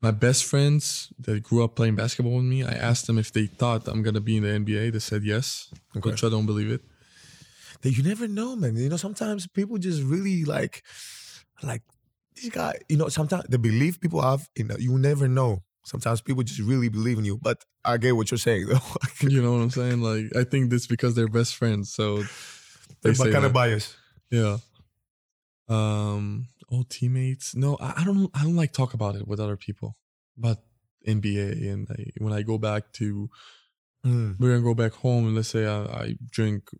[0.00, 3.46] my best friends that grew up playing basketball with me i asked them if they
[3.46, 6.10] thought i'm gonna be in the nba they said yes Okay.
[6.10, 6.82] which i don't believe it
[7.82, 8.76] that you never know, man.
[8.76, 10.82] You know, sometimes people just really like,
[11.62, 11.82] like
[12.40, 12.78] this guy.
[12.88, 15.62] You know, sometimes the belief people have, you know, you never know.
[15.84, 17.38] Sometimes people just really believe in you.
[17.38, 18.80] But I get what you're saying, though.
[19.22, 22.22] you know what i'm saying like i think that's because they're best friends so
[23.02, 23.96] they They're kind of biased.
[24.30, 24.58] Yeah.
[25.68, 27.54] Um, old teammates.
[27.54, 28.30] No, I, I don't.
[28.34, 29.96] I don't like talk about it with other people.
[30.38, 30.58] About
[31.06, 33.28] NBA and I, when I go back to,
[34.06, 34.38] Mm.
[34.38, 36.70] we're gonna go back home and let's say I, I drink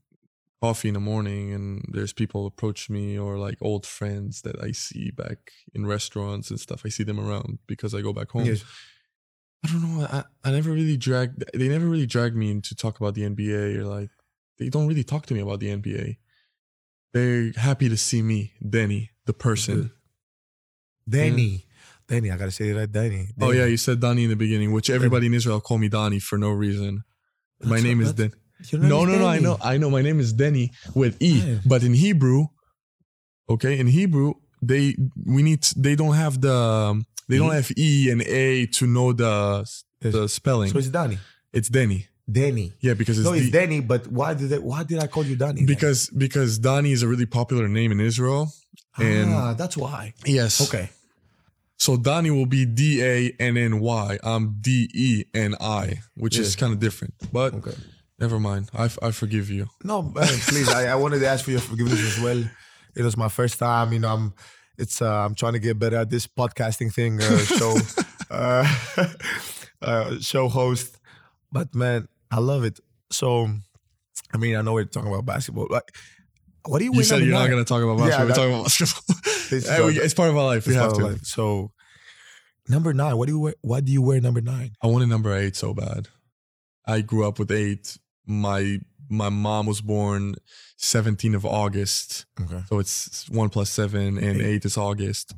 [0.61, 4.73] coffee in the morning and there's people approach me or like old friends that I
[4.73, 5.39] see back
[5.75, 6.83] in restaurants and stuff.
[6.85, 8.45] I see them around because I go back home.
[8.45, 8.65] Yes.
[9.65, 10.07] I don't know.
[10.07, 11.45] I, I never really dragged.
[11.55, 14.11] They never really dragged me into talk about the NBA or like
[14.59, 16.17] they don't really talk to me about the NBA.
[17.13, 19.77] They're happy to see me, Danny, the person.
[19.77, 21.11] Mm-hmm.
[21.11, 21.49] Danny.
[21.49, 21.65] Mm.
[22.09, 23.29] Danny, I gotta say that, right, Danny.
[23.41, 26.19] Oh yeah, you said Danny in the beginning, which everybody in Israel call me Danny
[26.21, 27.05] for no reason.
[27.61, 28.33] My That's name what- is Den.
[28.73, 29.27] No, no, no.
[29.27, 29.91] I know, I know.
[29.91, 32.47] My name is Denny with E, but in Hebrew,
[33.49, 36.59] okay, in Hebrew, they we need they don't have the
[37.29, 37.55] They don't E?
[37.55, 39.35] have E and A to know the
[40.01, 40.71] the spelling.
[40.71, 41.19] So it's Danny.
[41.53, 42.07] it's Denny.
[42.31, 42.75] Danny.
[42.81, 43.81] Yeah, because it's, No, it's D- Danny.
[43.81, 45.61] But why did they, why did I call you Danny?
[45.61, 45.67] then?
[45.67, 48.53] because because Donnie is a really popular name in Israel.
[48.99, 50.13] and- ah, that's why.
[50.27, 50.61] Yes.
[50.69, 50.91] Okay.
[51.79, 54.19] So Danny will be D A N N Y.
[54.25, 57.15] I'm D E N I, which is kind of different.
[57.33, 57.77] But Okay.
[58.19, 58.71] Never mind.
[58.75, 59.67] I, I forgive you.
[59.85, 60.69] No, please.
[60.69, 62.43] I, I wanted to ask for your forgiveness as well.
[62.97, 63.93] It was my first time.
[63.93, 64.35] You know, I'm.
[64.77, 65.01] It's.
[65.03, 67.21] Uh, I'm trying to get better at this podcasting thing.
[67.23, 67.77] Uh, show.
[68.31, 69.05] uh,
[69.83, 70.99] uh, show host.
[71.53, 72.79] But man, I love it.
[73.11, 73.49] So,
[74.33, 75.67] I mean, I know we're talking about basketball.
[75.71, 75.95] Like,
[76.67, 76.93] what do you?
[76.95, 78.27] You said you're not going to talk about Yeah, basketball.
[78.27, 79.17] We're that- talking about basketball.
[79.51, 80.67] This Hey, we- it's part of our life.
[80.67, 81.07] We have to.
[81.07, 81.25] life.
[81.25, 81.73] So,
[82.69, 83.17] number nine.
[83.17, 83.55] What do you wear?
[83.63, 84.73] Why do you wear number nine?
[84.83, 86.09] I wanted number eight so bad.
[86.87, 87.97] I grew up with eight.
[88.29, 88.79] My
[89.11, 90.35] my mom was born
[90.79, 92.27] 17th of August.
[92.41, 92.63] Okay.
[92.69, 94.45] So it's one plus seven, and Eight.
[94.47, 95.35] eight is August,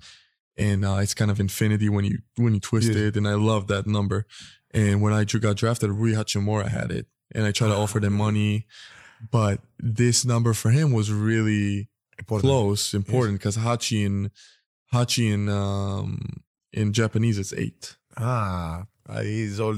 [0.57, 3.17] and uh, it's kind of infinity when you when you twist it.
[3.17, 4.27] And I love that number.
[4.73, 8.13] And when I got drafted, Rui Hachimura had it, and I tried to offer them
[8.15, 8.67] money,
[9.31, 11.89] but this number for him was really
[12.19, 12.49] Important.
[12.51, 14.31] close, important because Hachi in
[14.93, 17.97] Hachi in um in Japanese it's eight.
[18.17, 18.85] Ah,
[19.23, 19.77] he's all.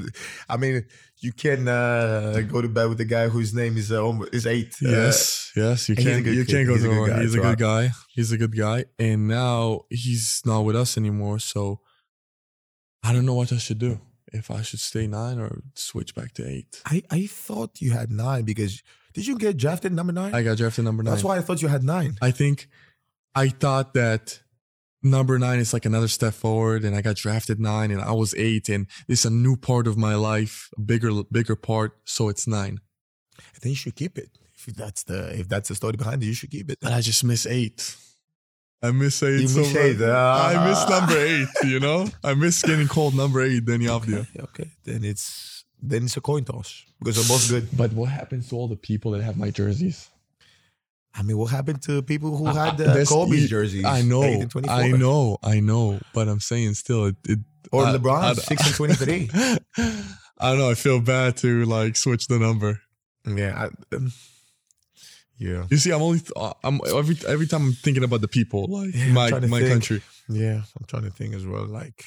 [0.48, 0.84] I mean,
[1.20, 4.74] you can uh, go to bed with the guy whose name is uh, is eight.
[4.84, 6.48] Uh, Yes, yes, you can't you kid.
[6.54, 7.08] can't go He's to wrong.
[7.08, 7.90] guy, He's a good guy.
[8.14, 11.38] He's a good guy, and now he's not with us anymore.
[11.38, 11.80] So
[13.02, 14.00] I don't know what I should do.
[14.32, 16.80] If I should stay nine or switch back to eight.
[16.86, 20.34] I I thought you had nine because did you get drafted number nine?
[20.34, 21.12] I got drafted number nine.
[21.12, 22.16] That's why I thought you had nine.
[22.22, 22.68] I think
[23.34, 24.40] I thought that
[25.02, 28.34] number nine is like another step forward, and I got drafted nine, and I was
[28.34, 31.98] eight, and it's a new part of my life, a bigger bigger part.
[32.04, 32.80] So it's nine.
[33.38, 34.30] i think you should keep it.
[34.54, 36.78] If that's the if that's the story behind it, you should keep it.
[36.80, 37.96] But I just miss eight.
[38.82, 40.48] I miss eight You so miss eight, ah.
[40.48, 41.70] I miss number eight.
[41.70, 43.64] You know, I miss getting called number eight.
[43.64, 44.20] Deni Avdija.
[44.20, 44.70] Okay, okay.
[44.84, 47.76] Then it's then it's a coin toss because they're both good.
[47.76, 50.08] But what happens to all the people that have my jerseys?
[51.14, 53.84] I mean, what happened to people who had the uh, you- jerseys?
[53.84, 54.74] I know, eight and 24.
[54.76, 56.00] I know, I know.
[56.14, 57.16] But I'm saying still, it.
[57.28, 57.38] it
[57.70, 59.30] Or I- LeBron, I- six and twenty-three.
[60.38, 60.70] I don't know.
[60.70, 62.80] I feel bad to like switch the number.
[63.26, 64.10] yeah, I, um,
[65.38, 66.20] yeah, You see, I'm only.
[66.34, 69.68] uh, I'm every every time I'm thinking about the people, like Yeah, my my think.
[69.72, 70.02] country.
[70.28, 70.62] yeah.
[70.78, 71.66] I'm trying to think as well.
[71.66, 72.04] Like,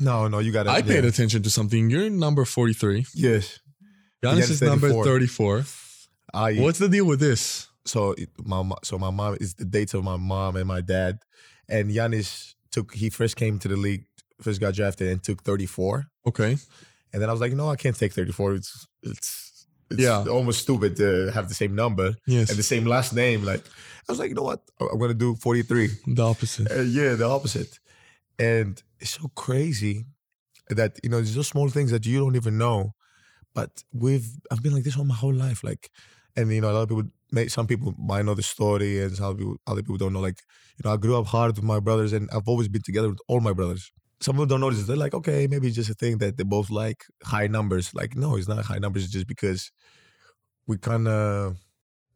[0.00, 0.70] no, no, you got to.
[0.70, 1.90] I paid attention to something.
[1.90, 3.06] You're number 43.
[3.14, 3.60] Yes,
[4.24, 5.04] Giannis is number 34.
[5.04, 5.64] 34.
[6.34, 6.54] I.
[6.56, 7.68] What's the deal with this?
[7.86, 10.80] so it- my mo- so my mom is the dates of my mom and my
[10.80, 11.18] dad,
[11.68, 14.04] and Giannis took he first came to the league,
[14.40, 16.56] first got drafted and took 34, Okay.
[17.12, 18.54] and then I was like, no, I can't take 34.
[18.54, 20.24] It's it's it's Yeah.
[20.36, 22.48] almost stupid to have the same number Yes.
[22.48, 23.44] and the same last name.
[23.44, 23.62] Like
[24.08, 25.88] I was like, you know what, I'm gonna do 43.
[26.06, 26.66] the opposite.
[26.72, 27.78] Uh, yeah, the opposite.
[28.38, 30.06] And it's so crazy
[30.70, 32.94] that you know there's just small things that you don't even know.
[33.54, 35.62] But we've I've been like this all my whole life.
[35.62, 35.90] Like,
[36.36, 39.16] and you know a lot of people, may, some people might know the story, and
[39.16, 40.20] some people, other people don't know.
[40.20, 40.40] Like,
[40.76, 43.18] you know, I grew up hard with my brothers, and I've always been together with
[43.28, 43.92] all my brothers.
[44.20, 44.86] Some people don't notice.
[44.86, 47.94] They're like, okay, maybe it's just a thing that they both like high numbers.
[47.94, 49.04] Like, no, it's not high numbers.
[49.04, 49.70] It's just because
[50.66, 51.56] we kind of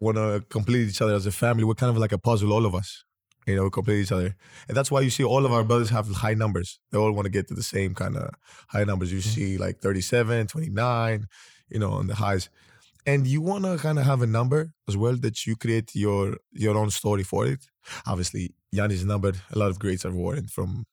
[0.00, 1.64] want to complete each other as a family.
[1.64, 3.04] We're kind of like a puzzle, all of us.
[3.46, 4.36] You know, we complete each other.
[4.68, 6.80] And that's why you see all of our brothers have high numbers.
[6.92, 8.34] They all want to get to the same kind of
[8.68, 9.10] high numbers.
[9.10, 9.22] You mm.
[9.22, 11.26] see like 37, 29,
[11.70, 12.50] you know, on the highs.
[13.06, 16.36] And you want to kind of have a number as well that you create your
[16.52, 17.66] your own story for it.
[18.06, 20.84] Obviously, Giannis' number, A lot of greats are worn from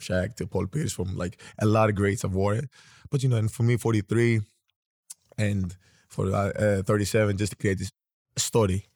[0.00, 2.70] Shaq to Paul Pierce, from like a lot of greats worn it.
[3.10, 4.40] But, you know, and for me, 43
[5.38, 5.76] and
[6.08, 7.90] for uh, uh, 37, just to create this
[8.36, 8.86] story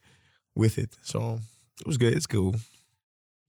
[0.55, 0.97] with it.
[1.03, 1.41] So
[1.81, 2.15] it was good.
[2.15, 2.57] It's cool.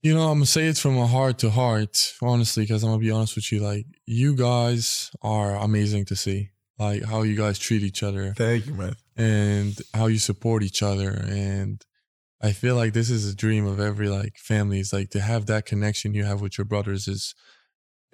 [0.02, 3.00] You know, I'm gonna say it from a heart to heart, honestly, because I'm gonna
[3.00, 3.60] be honest with you.
[3.60, 6.50] Like, you guys are amazing to see.
[6.82, 8.94] Like how you guys treat each other Thank you, man.
[9.16, 11.10] and how you support each other.
[11.28, 11.80] And
[12.40, 14.80] I feel like this is a dream of every like family.
[14.80, 17.34] It's like to have that connection you have with your brothers is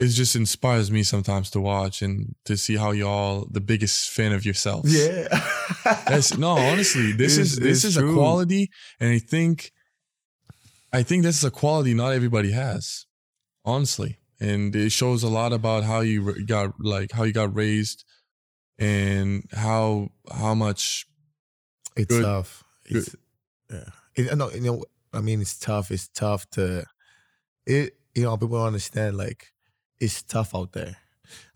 [0.01, 4.33] it just inspires me sometimes to watch and to see how y'all the biggest fan
[4.33, 4.89] of yourselves.
[4.95, 5.29] Yeah.
[6.11, 9.73] Yes, no, honestly, this It's- is this is a quality, and I think,
[10.93, 13.07] I think this is a quality not everybody has,
[13.65, 18.05] honestly, and it shows a lot about how you got like how you got raised,
[18.79, 21.07] and how how much
[21.97, 22.23] It's Good.
[22.23, 22.65] tough.
[22.85, 23.17] It's,
[23.71, 23.91] yeah.
[24.15, 25.91] It, no, you know, I mean, it's tough.
[25.91, 26.85] It's tough to,
[27.67, 27.95] it.
[28.15, 29.17] You know, people don't understand.
[29.17, 29.53] Like,
[30.01, 30.97] it's tough out there.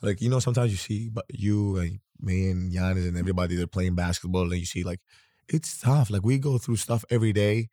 [0.00, 3.66] Like, you know, sometimes you see, but you and me and Giannis and everybody they're
[3.66, 5.00] playing basketball, and you see, like,
[5.48, 6.10] it's tough.
[6.10, 7.68] Like, we go through stuff every day,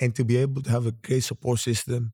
[0.00, 2.12] and to be able to have a great support system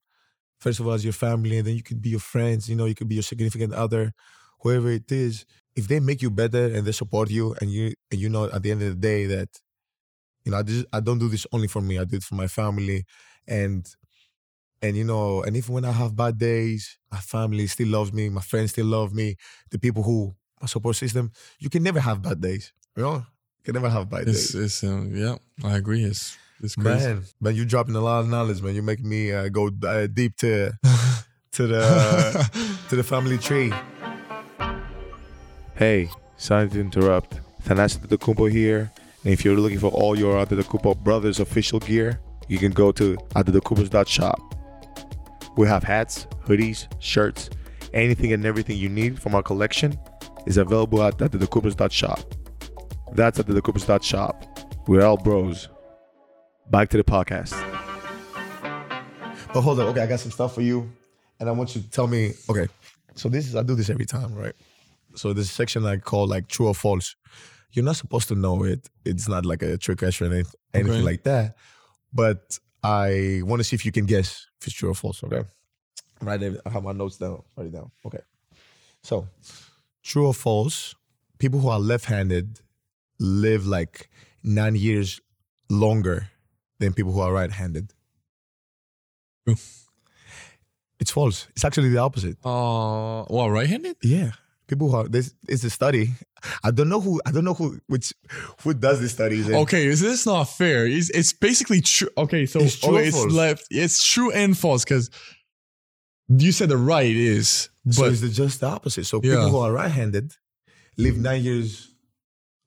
[0.58, 2.68] first of all as your family, and then you could be your friends.
[2.68, 4.12] You know, you could be your significant other,
[4.60, 5.44] whoever it is.
[5.74, 8.62] If they make you better and they support you, and you and you know at
[8.62, 9.48] the end of the day that,
[10.44, 11.98] you know, I just I don't do this only for me.
[11.98, 13.04] I do it for my family,
[13.46, 13.86] and
[14.82, 18.28] and you know, and even when I have bad days, my family still loves me.
[18.28, 19.36] My friends still love me.
[19.70, 22.72] The people who my support system, you can never have bad days.
[22.96, 24.64] You know, you can never have bad It's, days.
[24.64, 26.04] it's um, yeah, I agree.
[26.04, 27.06] It's it's crazy.
[27.06, 28.74] Man, man, you dropping a lot of knowledge, man.
[28.74, 30.72] You make me uh, go uh, deep to
[31.52, 33.72] to the to the family tree.
[35.74, 37.40] Hey, sorry to interrupt.
[37.64, 38.92] Thanas Antetokounmpo here.
[39.24, 43.16] And if you're looking for all your Antetokounmpo Brothers official gear, you can go to
[43.34, 44.40] antetokounmpos.shop.
[45.56, 47.50] We have hats, hoodies, shirts,
[47.94, 49.98] anything and everything you need from our collection
[50.46, 52.20] is available at antetokounmpos.shop.
[53.14, 54.88] That's antetokounmpos.shop.
[54.88, 55.68] We're all bros.
[56.70, 57.52] Back to the podcast.
[59.52, 60.90] But hold on, okay, I got some stuff for you,
[61.38, 62.32] and I want you to tell me.
[62.48, 62.68] Okay,
[63.14, 64.54] so this is I do this every time, right?
[65.14, 67.16] So this section I call like true or false.
[67.72, 68.88] You're not supposed to know it.
[69.04, 71.02] It's not like a trick question or anything, anything Okay.
[71.02, 71.56] like that.
[72.12, 75.22] But I want to see if you can guess if it's true or false.
[75.24, 75.44] Okay,
[76.20, 76.42] right.
[76.66, 77.42] I have my notes down.
[77.56, 77.90] Write it down.
[78.04, 78.20] Okay.
[79.02, 79.26] So,
[80.02, 80.94] true or false?
[81.38, 82.60] People who are left-handed
[83.18, 84.10] live like
[84.44, 85.20] nine years
[85.70, 86.28] longer
[86.78, 87.92] than people who are right-handed.
[89.46, 89.56] True.
[91.00, 91.48] It's false.
[91.50, 92.36] It's actually the opposite.
[92.44, 93.96] Uh, well, right-handed.
[94.02, 94.32] Yeah.
[94.72, 96.04] People who are this is a study.
[96.64, 98.14] I don't know who I don't know who which
[98.62, 99.50] who does these studies.
[99.50, 100.86] Okay, is this not fair?
[100.86, 102.08] It's, it's basically true.
[102.16, 103.64] Okay, so It's true okay, it's left.
[103.70, 105.10] It's true and false because
[106.28, 109.04] you said the right is, So but it's the- just the opposite.
[109.04, 109.34] So Yeah.
[109.34, 110.32] people who are right-handed
[110.96, 111.88] live nine years.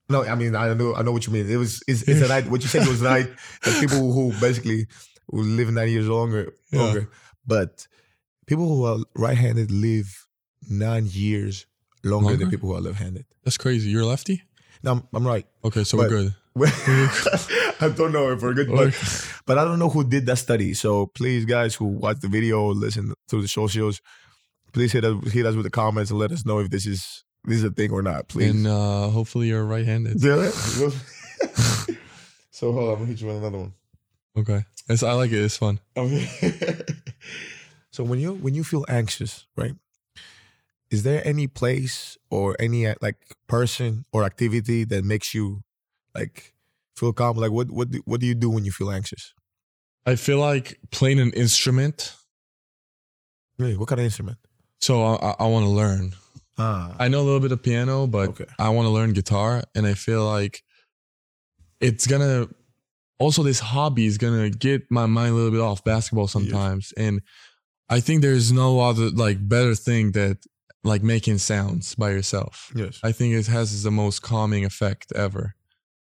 [0.10, 1.50] No, I mean I know I know what you mean.
[1.50, 2.48] It was it's, it's a right.
[2.52, 3.28] What you said was right.
[3.80, 4.86] People who basically
[5.32, 6.82] will live nine years longer Yeah.
[6.82, 7.10] longer,
[7.48, 7.88] but
[8.46, 10.10] people who are right-handed live
[10.70, 11.66] nine years
[12.12, 12.58] longer, than Longer?
[12.58, 13.26] people who are left-handed.
[13.44, 13.90] that's crazy.
[13.90, 14.44] You're a lefty.
[14.84, 15.46] No, I'm, I'm right.
[15.64, 16.34] Okay, so But- we're good.
[17.82, 18.94] I don't know if we're good, but
[19.46, 20.74] but I don't know who did that study.
[20.74, 24.02] So please, guys who watch the video, listen to the socials,
[24.72, 27.26] please hit us hit us with the comments and let us know if this is
[27.44, 28.30] this is a thing or not.
[28.30, 28.52] Please.
[28.52, 30.24] and uh, hopefully you're right-handed.
[30.24, 30.50] Yeah.
[32.52, 33.74] so hold on, I'm gonna hit you with another one.
[34.38, 35.40] Okay, it's I like it.
[35.44, 35.80] It's fun.
[35.98, 36.30] Okay.
[37.92, 39.74] so when you when you feel anxious, right?
[40.92, 43.18] Is there any place or any uh, like
[43.48, 45.62] person or activity that makes you
[46.14, 46.54] like
[46.96, 47.38] feel calm?
[47.38, 49.34] Like what what do, what do you do when you feel anxious?
[50.06, 52.16] I feel like playing an instrument.
[53.58, 53.76] Really?
[53.76, 54.38] What kind of instrument?
[54.80, 56.14] So I, I, I want to learn.
[56.58, 58.46] Ah, I know a little bit of piano, but Okay.
[58.60, 60.62] I want to learn guitar, and I feel like
[61.82, 62.48] it's gonna.
[63.18, 67.22] Also, this hobby is gonna get my mind a little bit off basketball sometimes, and
[67.90, 70.38] I think there's no other like better thing that
[70.86, 72.72] like making sounds by yourself.
[72.76, 73.00] yes.
[73.04, 75.56] I think it has the most calming effect ever.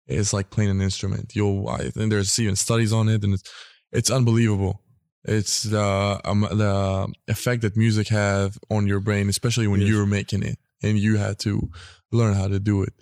[0.08, 1.36] It's like playing an instrument.
[1.36, 3.48] You'll, I think there's even studies on it, and it's
[3.92, 4.82] it's unbelievable.
[5.26, 9.90] It's the um, the effect that music have on your brain, especially when Yes.
[9.90, 11.70] you're making it and you had to
[12.12, 12.94] learn how to do it.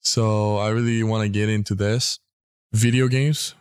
[0.00, 2.18] So I really want to get into this.
[2.72, 3.54] Video games.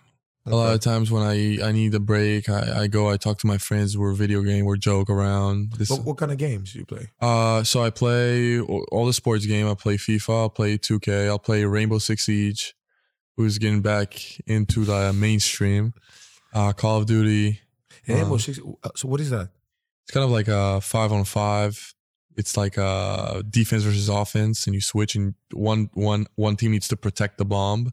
[0.47, 3.37] A lot of times when I I need a break, I, I go, I talk
[3.39, 3.95] to my friends.
[3.95, 5.73] We're video game, we're joke around.
[5.73, 7.09] This, What, what kind of games do you play?
[7.21, 9.67] uh, so I play all the sports game.
[9.69, 10.29] I play FIFA.
[10.41, 11.27] I'll play 2K.
[11.27, 12.73] I'll play Rainbow Six Siege,
[13.37, 15.93] who's getting back into the mainstream.
[16.53, 17.61] Uh, Call of Duty.
[18.07, 18.59] Rainbow Uh, Six.
[18.83, 19.49] uh, So what is that?
[20.05, 21.93] It's kind of like a five on five.
[22.35, 26.87] It's like a defense versus offense, and you switch, and one one one team needs
[26.87, 27.91] to protect the bomb,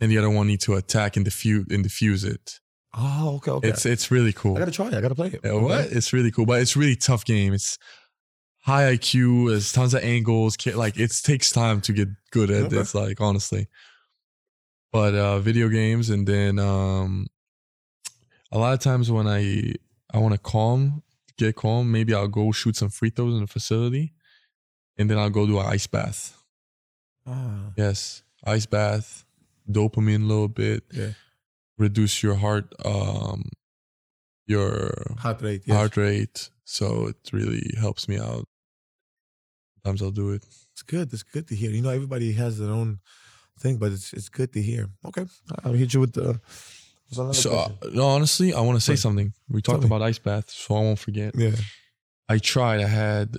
[0.00, 2.60] and the other one need to attack and defuse and defuse it.
[2.98, 3.68] Oh, okay, okay.
[3.68, 4.56] It's it's really cool.
[4.56, 4.94] I gotta try it.
[4.94, 5.40] I gotta play it.
[5.44, 5.86] Yeah, what?
[5.92, 7.52] It's really cool, but it's really tough game.
[7.52, 7.78] It's
[8.62, 9.50] high IQ.
[9.50, 10.56] There's tons of angles.
[10.66, 12.76] Like it takes time to get good at Okay.
[12.76, 12.94] this.
[12.94, 13.68] Like honestly,
[14.92, 17.26] but uh, video games, and then um,
[18.50, 19.74] a lot of times when I
[20.14, 21.02] I want to calm,
[21.36, 24.14] get calm, maybe I'll go shoot some free throws in the facility,
[24.96, 26.34] and then I'll go do an ice bath.
[27.26, 29.25] Ah, Yes, ice bath,
[29.70, 31.10] dopamine a little bit, yeah.
[31.78, 33.50] reduce your heart um
[34.46, 35.62] your Heart rate.
[35.66, 35.76] Yes.
[35.76, 36.50] heart rate.
[36.64, 38.46] So it really helps me out.
[39.74, 40.44] Sometimes I'll do it.
[40.72, 41.12] It's good.
[41.12, 41.70] It's good to hear.
[41.70, 43.00] You know, everybody has their own
[43.60, 44.88] thing, but it's it's good to hear.
[45.06, 45.26] Okay,
[45.64, 46.40] I'll hit you with the.
[47.08, 48.98] So uh, no, honestly, I want to say Right.
[48.98, 49.32] something.
[49.48, 51.34] We talked about ice bath, so I won't forget.
[51.36, 51.54] yeah.
[52.28, 52.80] I tried.
[52.80, 53.38] I had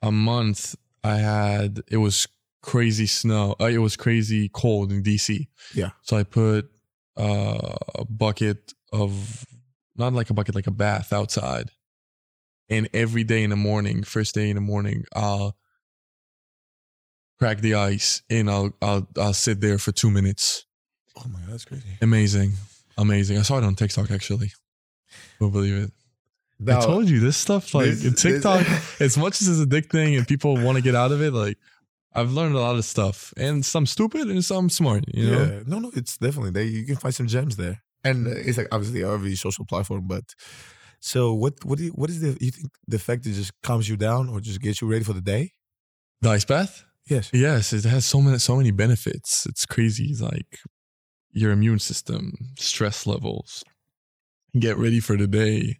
[0.00, 0.76] a month.
[1.02, 2.28] I had it was
[2.64, 3.54] crazy snow.
[3.60, 5.46] Uh, it was crazy cold in DC.
[5.74, 5.90] Yeah.
[6.02, 6.70] So I put
[7.16, 9.44] uh, a bucket of
[9.96, 11.70] not like a bucket, like a bath outside,
[12.70, 15.56] and every day in the morning, first day in the morning, I'll
[17.38, 20.64] crack the ice and I'll I'll I'll sit there for two minutes.
[21.16, 21.84] Oh my god, that's crazy.
[22.00, 22.54] Amazing,
[22.96, 23.38] amazing.
[23.38, 24.52] I saw it on TikTok actually.
[25.38, 25.90] Won't believe it.
[26.66, 28.66] I told you this stuff like this- in this- TikTok.
[29.00, 31.58] as much as it's addicting and people want to get out of it, like
[32.14, 35.04] I've learned a lot of stuff and some stupid and some smart.
[35.08, 36.64] You know, yeah, no, no, it's definitely there.
[36.64, 40.06] You can find some gems there, and uh, it's like obviously every social platform.
[40.06, 40.24] But
[41.00, 43.88] so, what, what do you, what is the you think the effect that just calms
[43.88, 45.52] you down or just gets you ready for the day?
[46.24, 46.84] the ice bath.
[47.06, 47.30] Yes.
[47.32, 49.46] Yes, it has so many so many benefits.
[49.46, 50.06] It's crazy.
[50.06, 50.58] It's like
[51.30, 53.62] your immune system, stress levels,
[54.58, 55.78] get ready for the day.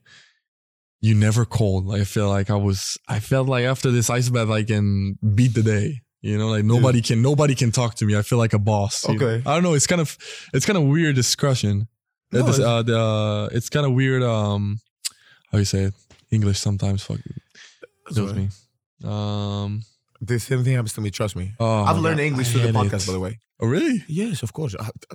[1.00, 1.94] You never cold.
[1.94, 2.96] I feel like I was.
[3.08, 6.02] I felt like after this ice bath, I can beat the day.
[6.24, 8.16] You know, like nobody can nobody can talk to me.
[8.16, 9.06] I feel like a boss.
[9.06, 9.26] you know?
[9.26, 9.42] Okay.
[9.46, 9.74] I don't know.
[9.74, 10.16] It's kind of
[10.54, 11.86] it's kind of weird discussion.
[12.32, 14.22] No, it's- uh, the, uh, it's kind of weird.
[14.22, 14.80] Um,
[15.52, 15.94] how you say it?
[16.30, 17.20] English sometimes fuck
[18.14, 18.48] kills me.
[19.04, 19.82] Um,
[20.22, 21.10] The same thing happens to me.
[21.10, 21.52] Trust me.
[21.60, 23.06] oh I've learned English I through the podcast, it.
[23.08, 23.38] by the way.
[23.60, 24.02] Oh, really?
[24.08, 24.74] Yes, of course.
[24.80, 25.14] I, I,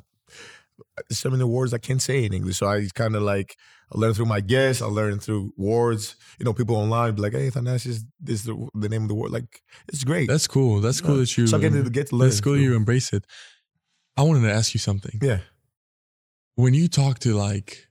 [1.11, 3.55] some of the words I can't say in English, so I kind of like
[3.91, 4.81] I learn through my guests.
[4.81, 6.15] I learn through words.
[6.39, 9.15] You know, people online be like, "Hey, Thanasis, this is the, the name of the
[9.15, 10.27] word." Like, it's great.
[10.27, 10.79] That's cool.
[10.81, 11.21] That's cool Yeah.
[11.21, 11.47] that you.
[11.47, 12.29] so I get to get to learn.
[12.29, 13.25] that's cool you embrace it.
[14.17, 15.19] I wanted to ask you something.
[15.21, 15.39] Yeah.
[16.55, 17.87] When you talk to like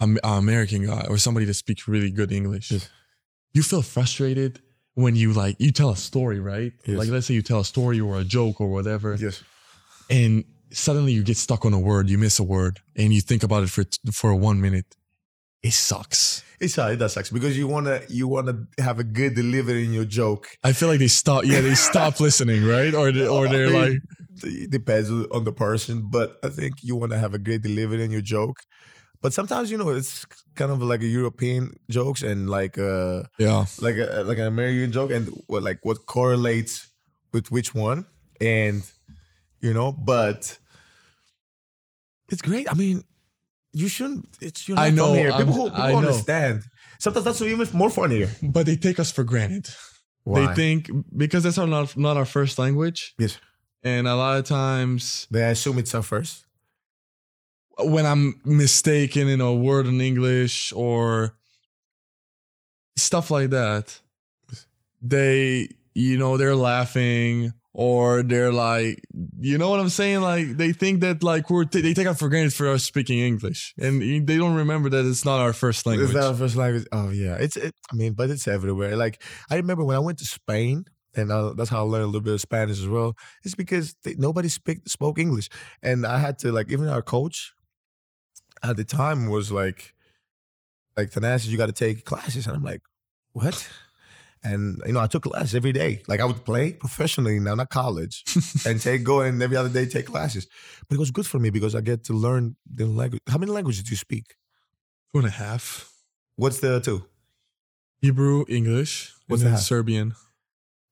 [0.00, 2.88] an American guy or somebody that speaks really good English, Yes.
[3.52, 4.60] you feel frustrated
[4.94, 6.72] when you like you tell a story, right?
[6.86, 6.98] Yes.
[6.98, 9.42] Like let's say you tell a story or a joke or whatever, Yes.
[10.10, 13.42] and suddenly you get stuck on a word, you miss a word, and you think
[13.42, 14.96] about it for for one minute.
[15.62, 16.44] It sucks.
[16.60, 20.04] It's it does sucks because you wanna you wanna have a good delivery in your
[20.04, 20.48] joke.
[20.62, 21.44] I feel like they stop.
[21.44, 22.94] Yeah, they stop listening, right?
[22.94, 23.98] Or they, or they're like,
[24.42, 28.04] it depends on the person, but I think you want to have a great delivery
[28.04, 28.60] in your joke.
[29.22, 33.64] But sometimes you know it's kind of like a European jokes and like uh yeah,
[33.80, 36.88] like a like an American joke and what like what correlates
[37.32, 38.04] with which one
[38.40, 38.82] and
[39.64, 40.58] you know but
[42.32, 42.66] it's great.
[42.70, 43.02] I mean,
[43.72, 44.26] you shouldn't.
[44.40, 45.30] It's you're not I know, here.
[45.32, 45.98] People, I'm- who, people I know.
[45.98, 46.62] understand.
[46.98, 48.28] Sometimes that's even more funnier.
[48.42, 49.66] but they take us for granted.
[50.24, 50.46] Why?
[50.46, 53.38] They think because that's our not not our first language, yes.
[53.82, 56.46] and a lot of times They assume it's our first.
[57.78, 61.36] when I'm mistaken in a word in English or
[62.96, 64.00] stuff like that,
[65.02, 69.02] they you know they're laughing or they're like
[69.40, 72.14] you know what I'm saying like they think that like we're t- they take it
[72.14, 75.84] for granted for us speaking English and they don't remember that it's not our first
[75.84, 76.10] language.
[76.10, 76.86] It's not our first language?
[76.92, 77.56] Oh yeah, it's.
[77.56, 78.96] It, I mean, but it's everywhere.
[78.96, 80.84] Like I remember when I went to Spain,
[81.16, 83.16] and uh, that's how I learned a little bit of Spanish as well.
[83.42, 85.48] It's because they, nobody speak, spoke English,
[85.82, 87.52] and I had to like even our coach
[88.62, 89.94] at the time was like,
[90.96, 92.82] like Thanasis, you got to take classes, and I'm like,
[93.32, 93.68] what?
[94.44, 96.02] And you know, I took classes every day.
[96.06, 98.24] Like I would play professionally now, not college,
[98.66, 100.46] and take go and every other day take classes.
[100.88, 103.20] But it was good for me because I get to learn the language.
[103.28, 104.36] How many languages do you speak?
[105.12, 105.90] Two and a half.
[106.36, 107.04] What's the two?
[108.02, 109.62] Hebrew, English, What's and then that?
[109.62, 110.14] Serbian.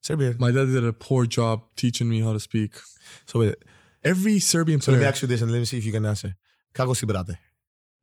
[0.01, 0.35] Serbian.
[0.39, 2.71] My dad did a poor job teaching me how to speak.
[3.27, 3.55] So wait,
[4.03, 6.05] Every Serbian so let me ask you this and let me see if you can
[6.05, 6.35] answer.
[6.73, 7.37] Kako si brate?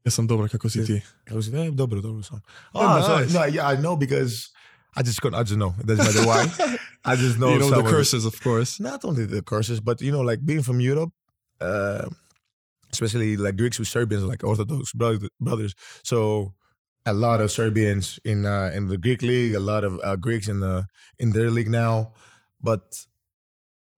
[0.04, 1.02] Ja sam dobra kako si ti.
[1.24, 2.40] Kako si, dobro, dobro sam.
[2.72, 3.34] Oh, so, nice.
[3.34, 4.48] no, yeah, I know because
[4.96, 5.74] I just couldn't, I just know.
[5.78, 6.78] It doesn't matter why.
[7.04, 8.80] I just know you know the curses, of course.
[8.80, 11.12] Not only the curses, but you know, like being from Europe,
[11.60, 12.08] uh,
[12.92, 15.74] especially like Greeks with Serbians, like Orthodox brother, brothers.
[16.02, 16.54] So
[17.06, 20.48] a lot of Serbians in uh, in the Greek league, a lot of uh, Greeks
[20.48, 20.86] in the
[21.18, 22.12] in their league now.
[22.60, 23.06] But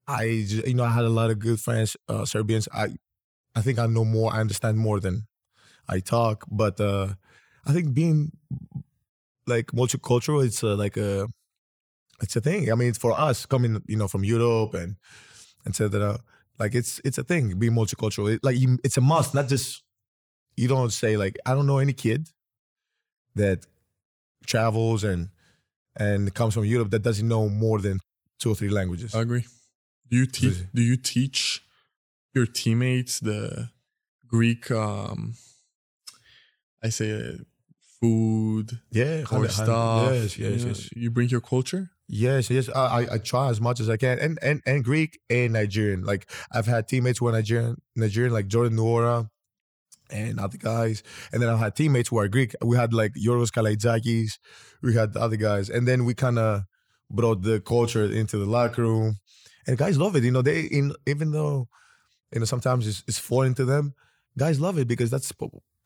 [0.06, 2.68] I, just, you know, I had a lot of good friends, uh, Serbians.
[2.72, 2.96] I,
[3.54, 4.32] I think I know more.
[4.32, 5.26] I understand more than
[5.88, 6.44] I talk.
[6.50, 7.14] But uh,
[7.66, 8.32] I think being
[9.46, 11.28] like multicultural, it's uh, like a,
[12.20, 12.70] it's a thing.
[12.70, 14.96] I mean, it's for us coming, you know, from Europe and
[15.66, 16.20] etc.
[16.58, 17.58] Like it's it's a thing.
[17.58, 19.34] Being multicultural, it, like you, it's a must.
[19.34, 19.82] Not just
[20.56, 22.28] you don't say like I don't know any kid
[23.34, 23.66] that
[24.46, 25.28] travels and
[25.96, 28.00] and comes from Europe that doesn't know more than
[28.38, 29.14] two or three languages.
[29.14, 29.44] I agree.
[30.08, 30.64] Do you teach?
[30.74, 31.62] Do you teach
[32.34, 33.70] your teammates the
[34.26, 34.70] Greek?
[34.70, 35.34] um
[36.82, 37.32] I say uh,
[38.02, 40.12] food yeah, or 100, stuff.
[40.12, 41.90] Yes, you yes, know, yes, You bring your culture.
[42.08, 42.68] yes, yes.
[42.68, 46.02] I, I I try as much as I can, and and and Greek and Nigerian.
[46.02, 49.28] Like I've had teammates who are Nigerian, Nigerian like Jordan Nwora
[50.10, 52.54] and other guys, and then I've had teammates who are Greek.
[52.60, 54.38] We had like Yorgos Kalaitzakis,
[54.82, 56.62] we had other guys, and then we kind of
[57.08, 59.18] brought the culture into the locker room,
[59.66, 60.24] and guys love it.
[60.24, 61.68] You know, they in even though
[62.32, 63.94] you know sometimes it's, it's foreign to them,
[64.36, 65.32] guys love it because that's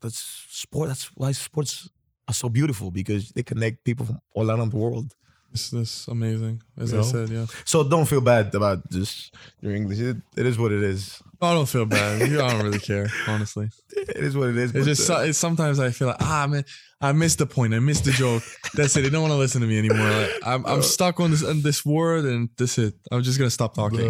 [0.01, 0.89] that's sport.
[0.89, 1.89] That's why sports
[2.29, 5.14] are so beautiful because they connect people from all around the world.
[5.53, 7.07] It's this amazing, as You I know?
[7.09, 7.29] said.
[7.31, 7.47] Yeah.
[7.64, 10.01] So don't feel bad about just your English.
[10.01, 11.22] It, it is what it is.
[11.41, 12.20] I don't feel bad.
[12.22, 13.70] I don't really care, honestly.
[13.97, 14.74] It is what it is.
[14.74, 16.64] It's just uh, so- it's sometimes I feel like ah man,
[17.01, 17.72] I missed the point.
[17.74, 18.43] I missed the joke.
[18.74, 19.03] That's it.
[19.03, 20.11] They don't want to listen to me anymore.
[20.11, 22.95] Like, I'm I'm stuck on this on this word, and that's it.
[23.12, 24.01] I'm just gonna stop talking.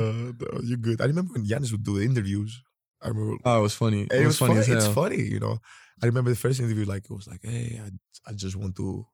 [0.41, 1.01] uh, uh, you're good.
[1.01, 2.61] I remember when Giannis would do the interviews.
[3.03, 4.03] I remember Oh, it was funny.
[4.03, 4.77] It, it, was, was funny, funny.
[4.79, 5.59] It's funny, you know.
[6.03, 9.07] I remember the first interview, like it was like, "Hey, I, I just want to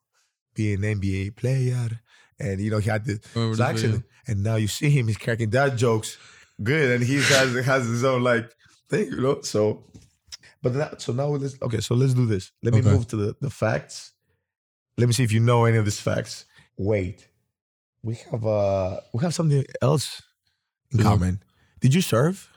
[0.54, 2.00] be an NBA player,"
[2.40, 3.20] and you know he had this
[3.60, 4.02] accent, video?
[4.26, 6.18] and now you see him, he's cracking dad jokes,
[6.62, 8.50] good, and he has has his own like
[8.88, 9.40] thing, you know.
[9.42, 9.84] So,
[10.62, 11.80] but now, so now let's okay.
[11.80, 12.52] So let's do this.
[12.62, 12.90] Let me Okay.
[12.90, 14.12] move to the the facts.
[14.98, 16.46] Let me see if you know any of these facts.
[16.76, 17.28] Wait,
[18.02, 20.22] we have uh we have something else
[20.92, 21.42] in common.
[21.80, 22.51] Did you serve?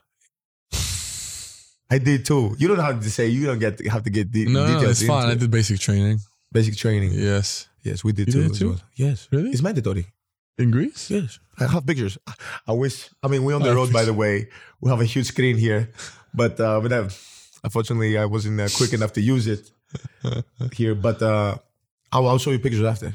[1.95, 2.43] I did too.
[2.59, 3.25] You don't have to say.
[3.35, 4.91] You don't get have to get the No, no, details.
[5.01, 5.27] it's fine.
[5.33, 6.17] I did basic training.
[6.57, 7.11] basic training.
[7.31, 7.47] Yes.
[7.87, 8.41] Yes, we did You too.
[8.43, 8.69] did as too?
[8.69, 8.81] well.
[9.05, 9.49] Yes, Really?
[9.53, 10.05] it's mandatory.
[10.57, 11.03] In Greece?
[11.15, 11.29] Yes,
[11.59, 12.17] I have pictures.
[12.71, 12.95] I wish.
[13.23, 14.33] I mean, we're on the Oh, road, by the way.
[14.81, 15.81] We have a huge screen here,
[16.41, 17.09] but uh, but uh,
[17.63, 19.63] unfortunately, I wasn't uh, quick enough to use it
[20.79, 20.95] here.
[21.07, 21.57] But uh,
[22.11, 23.13] I'll, I'll show you pictures after.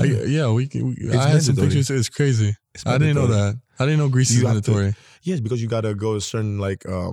[0.00, 0.04] I,
[0.36, 0.66] yeah, we.
[0.70, 1.68] can- we It's I had some mandatory.
[1.68, 1.90] pictures.
[2.00, 2.50] It's crazy.
[2.74, 3.52] It's I didn't know mandatory.
[3.52, 3.58] that.
[3.78, 4.94] I didn't know Greece You is have to- mandatory.
[5.22, 6.86] Yes, because you gotta go a certain like.
[6.88, 7.12] Um,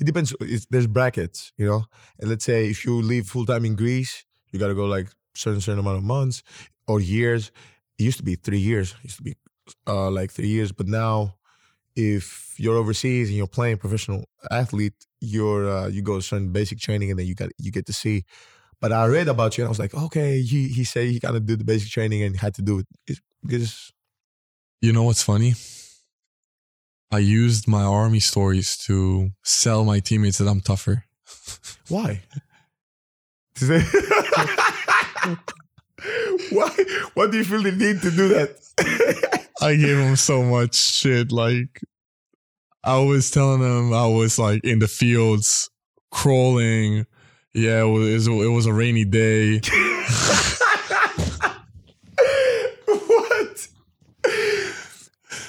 [0.00, 0.34] it depends.
[0.40, 1.84] It's, there's brackets, you know.
[2.18, 5.60] And let's say if you live full time in Greece, you gotta go like certain
[5.60, 6.42] certain amount of months
[6.86, 7.50] or years.
[7.98, 8.92] It used to be three years.
[8.98, 9.36] It used to be
[9.86, 11.36] uh, like three years, but now
[11.96, 17.10] if you're overseas and you're playing professional athlete, you're uh, you go certain basic training
[17.10, 18.24] and then you got you get to see.
[18.80, 21.36] But I read about you and I was like, okay, he he said he kind
[21.36, 23.92] of did the basic training and had to do it because
[24.80, 25.54] You know what's funny?
[27.10, 31.04] I used my army stories to sell my teammates that I'm tougher.
[31.88, 32.22] Why?
[36.50, 36.70] Why?
[37.14, 39.48] Why do you feel the need to do that?
[39.60, 41.32] I gave them so much shit.
[41.32, 41.80] Like,
[42.84, 45.70] I was telling them I was like in the fields
[46.10, 47.06] crawling.
[47.54, 49.60] Yeah, it was, it was a rainy day.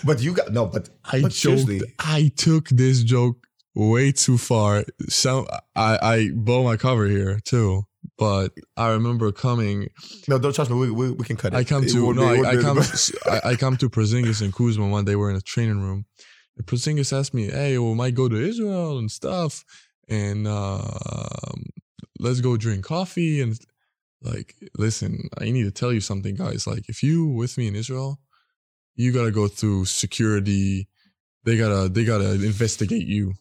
[0.10, 0.66] But you got no.
[0.66, 1.84] But I But joked.
[2.00, 3.38] I took this joke
[3.76, 4.86] way too far.
[5.08, 7.84] So I I blow my cover here too.
[8.18, 9.90] But I remember coming.
[10.28, 10.78] no, don't trust me.
[10.78, 11.58] We, we, we can cut it.
[11.58, 12.34] I come to no.
[12.34, 12.80] be- I, I come.
[13.26, 15.16] I, I come to Porzingis and Kuzma one day.
[15.16, 16.06] We're in a training room.
[16.58, 19.64] And Porzingis asked me, "Hey, we might go to Israel and stuff,
[20.10, 21.66] and um,
[22.20, 23.58] let's go drink coffee and
[24.22, 25.30] like listen.
[25.38, 26.68] I need to tell you something, guys.
[26.68, 28.20] Like, if you with me in Israel,
[29.00, 30.88] you gotta go through security.
[31.46, 33.34] They gotta they gotta investigate you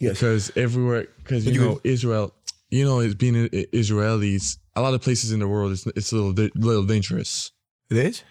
[0.00, 0.14] Yes.
[0.18, 2.34] because everywhere because you you know Israel,
[2.70, 3.48] you know, it's being
[3.82, 4.58] Israelis.
[4.74, 7.52] A lot of places in the world, it's it's a little di- little dangerous.
[7.90, 8.24] It is.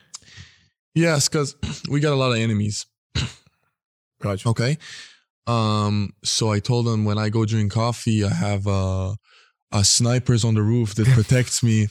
[0.93, 1.55] Yes, because
[1.89, 2.85] we got a lot of enemies.
[4.23, 4.45] Right.
[4.45, 4.77] Okay.
[5.47, 6.11] Um.
[6.23, 9.15] So I told them when I go drink coffee, I have uh,
[9.71, 11.87] uh snipers on the roof that protects me.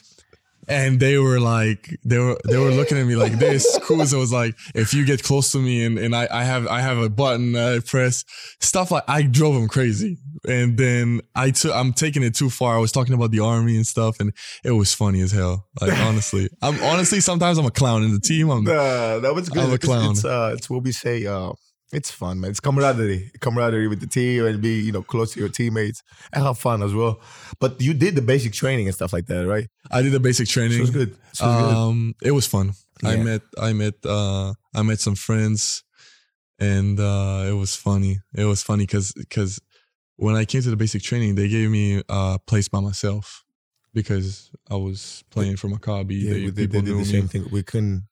[0.71, 3.79] And they were like, they were they were looking at me like this.
[3.83, 6.81] Kuz was like, if you get close to me and, and I, I have I
[6.81, 8.25] have a button I press
[8.61, 10.19] stuff like I drove him crazy.
[10.49, 12.77] And then I took I'm taking it too far.
[12.77, 14.33] I was talking about the army and stuff, and
[14.65, 15.67] it was funny as hell.
[15.81, 18.49] Like honestly, I'm honestly sometimes I'm a clown in the team.
[18.49, 19.65] I'm Uh, that was good.
[19.65, 20.13] I'm a It's- clown.
[20.13, 21.27] It's, uh, it's what we say.
[21.27, 21.53] Uh,
[21.93, 22.51] it's fun, man.
[22.51, 26.45] It's camaraderie, camaraderie with the team, and be you know close to your teammates and
[26.45, 27.21] have fun as well.
[27.59, 29.69] But you did the basic training and stuff like that, right?
[29.91, 30.79] I did the basic So training.
[30.79, 31.17] it was good.
[31.33, 31.77] So it was good.
[31.77, 32.73] um it was fun
[33.03, 35.83] i met i met uh i met some friends
[36.59, 39.59] and uh it was funny it was funny because because
[40.17, 43.43] when i came to the basic training they gave me a place by myself
[43.95, 47.47] because i was playing for maccabi Yeah, they, they, they did the me same thing.
[47.51, 48.05] We couldn't,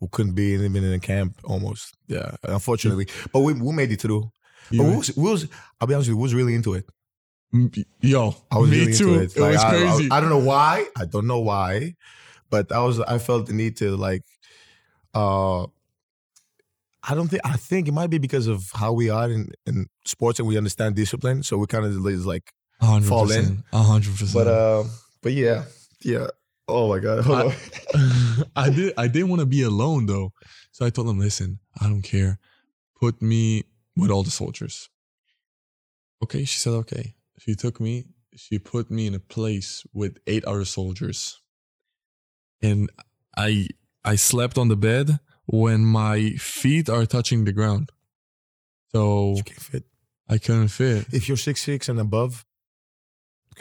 [0.00, 1.94] we couldn't be even in a camp almost.
[2.08, 3.06] Yeah, unfortunately.
[3.32, 4.30] But we, we made it through.
[4.70, 5.48] You- But we was, we was,
[5.80, 6.84] I'll be honest with you, we was really into it.
[8.00, 9.40] yo I was me really too into it, it.
[9.40, 10.86] Was I, I- crazy I, don't know why.
[10.98, 11.94] I don't know why,
[12.50, 12.98] but I was.
[13.00, 14.22] I felt the need to like.
[15.14, 15.66] uh
[17.06, 17.42] I don't think.
[17.44, 20.56] I think it might be because of how we are in, in sports and we
[20.56, 21.42] understand discipline.
[21.42, 21.92] So we kind of
[22.26, 22.50] like.
[22.80, 23.62] A hundred fall in.
[23.72, 24.32] hundred percent.
[24.32, 24.84] But uh,
[25.22, 25.64] but yeah,
[26.02, 26.28] yeah.
[26.66, 27.24] Oh my god.
[27.24, 28.44] Hold I- on.
[28.56, 30.32] I did I didn't want to be alone though.
[30.72, 32.38] So I told them, listen, I don't care.
[33.00, 33.64] Put me
[33.96, 34.88] with all the soldiers.
[36.22, 37.14] Okay, she said okay.
[37.38, 38.04] She took me,
[38.34, 41.40] she put me in a place with eight other soldiers.
[42.62, 42.90] And
[43.36, 43.68] I
[44.04, 47.90] I slept on the bed when my feet are touching the ground.
[48.92, 49.84] So You can't fit.
[50.28, 51.06] I couldn't fit.
[51.12, 52.46] If you're six six and above,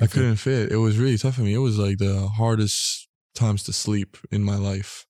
[0.02, 0.72] I couldn't fit.
[0.72, 1.54] It was really tough for me.
[1.54, 5.06] It was like the hardest times to sleep in my life,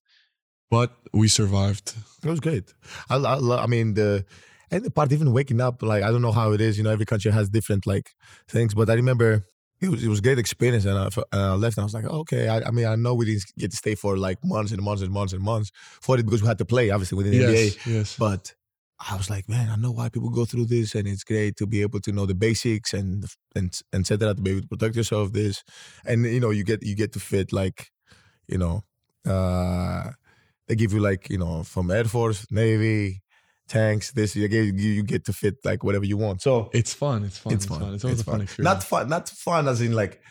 [0.70, 1.94] but we survived.
[2.22, 2.72] It was great.
[3.08, 4.24] I, I, I mean the
[4.70, 6.76] and the part even waking up like I don't know how it is.
[6.78, 8.10] You know, every country has different like
[8.48, 9.44] things, but I remember
[9.80, 12.04] it was it was great experience, and I, and I left and I was like,
[12.04, 12.48] okay.
[12.48, 15.02] I, I mean, I know we didn't get to stay for like months and months
[15.02, 15.70] and months and months
[16.00, 17.64] for it because we had to play obviously within the NBA.
[17.64, 18.16] Yes, yes.
[18.18, 18.54] But
[18.98, 21.66] I was like, man, I know why people go through this, and it's great to
[21.66, 23.24] be able to know the basics and
[23.54, 24.34] and and etc.
[24.34, 25.32] To be able to protect yourself.
[25.32, 25.64] This,
[26.06, 27.90] and you know, you get you get to fit like,
[28.46, 28.84] you know,
[29.26, 30.10] uh,
[30.68, 33.22] they give you like you know from Air Force, Navy,
[33.68, 34.12] tanks.
[34.12, 36.40] This you get you, get to fit like whatever you want.
[36.42, 37.24] So It's fun.
[37.24, 37.52] It's fun.
[37.52, 37.94] it's fun.
[37.94, 38.74] It's always a fun experience.
[38.74, 39.08] Not fun.
[39.08, 40.22] Not fun as in like.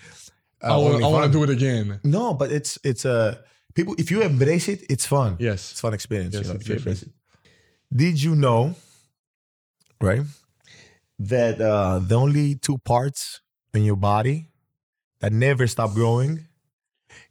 [0.61, 1.03] I want.
[1.03, 1.99] I want to do it again.
[2.05, 3.43] No, but it's it's a
[3.75, 3.93] people.
[3.97, 5.35] If you embrace it, it's fun.
[5.39, 6.33] Yes, it's fun experience.
[6.33, 7.03] Yes, you know, it's
[7.95, 8.75] Did you know,
[10.01, 10.21] right,
[11.19, 13.41] that uh, the only two parts
[13.73, 14.49] in your body
[15.19, 16.47] that never stop growing?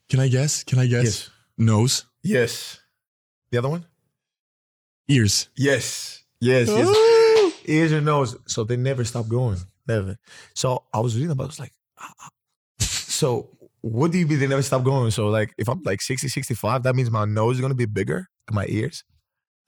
[0.08, 0.62] Can I guess?
[0.62, 1.04] Can I guess?
[1.04, 1.30] Yes.
[1.58, 2.80] Nose, Yes.
[3.50, 3.84] The other one?
[5.08, 5.48] ears.
[5.56, 6.22] Yes.
[6.40, 6.68] Yes.
[6.68, 7.54] Yes.
[7.66, 8.36] Ears and nose.
[8.46, 9.58] So they never stop growing.
[9.86, 10.16] Never.
[10.54, 11.46] So I was reading about it.
[11.46, 12.28] I was like, ah, ah.
[12.80, 13.50] so
[13.80, 15.10] what do you mean they never stop growing?
[15.10, 18.28] So like if I'm like 60, 65, that means my nose is gonna be bigger
[18.48, 19.04] and my ears.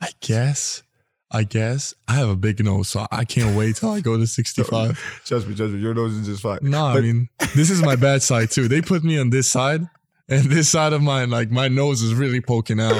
[0.00, 0.82] I guess.
[1.30, 4.26] I guess I have a big nose, so I can't wait till I go to
[4.26, 5.22] 65.
[5.24, 6.60] Trust me, trust me, your nose is just fine.
[6.62, 8.68] No, I mean this is my bad side too.
[8.68, 9.80] They put me on this side,
[10.28, 12.94] and this side of mine, like my nose is really poking out.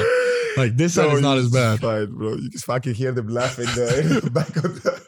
[0.57, 1.81] Like this side is not as bad.
[1.81, 2.35] Fine, bro.
[2.35, 5.05] You just fucking hear them laughing there in the back of the.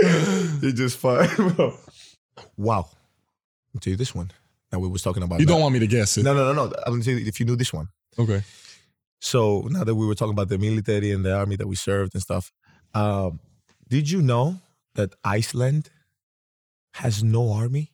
[0.62, 1.76] You're just fine, bro.
[2.56, 2.88] Wow.
[3.74, 4.30] I'll tell you this one
[4.70, 5.40] that we was talking about.
[5.40, 5.54] You now.
[5.54, 6.24] don't want me to guess it.
[6.24, 6.74] No, no, no, no.
[6.86, 7.88] I'm gonna tell you if you knew this one.
[8.18, 8.42] Okay.
[9.20, 12.14] So now that we were talking about the military and the army that we served
[12.14, 12.52] and stuff,
[12.94, 13.40] um,
[13.88, 14.60] did you know
[14.94, 15.90] that Iceland
[16.94, 17.92] has no army,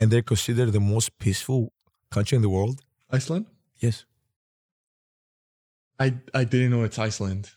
[0.00, 1.72] and they're considered the most peaceful
[2.10, 2.80] country in the world?
[3.10, 3.46] Iceland?
[3.78, 4.04] Yes.
[5.98, 7.50] I I didn't know it's Iceland.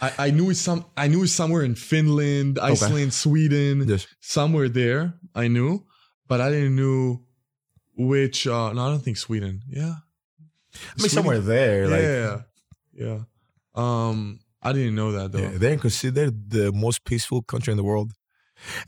[0.00, 4.06] I, I knew it's some I knew it's somewhere in Finland, Iceland, Sweden, Yes.
[4.20, 5.14] somewhere there.
[5.34, 5.84] I knew,
[6.28, 7.22] but I didn't know
[7.96, 8.46] which.
[8.46, 9.62] Uh, no, I don't think Sweden.
[9.68, 9.94] Yeah,
[10.74, 12.40] I mean, somewhere there, like yeah,
[12.94, 13.18] yeah.
[13.74, 15.38] Um, I didn't know that though.
[15.38, 18.12] Yeah, they're considered the most peaceful country in the world.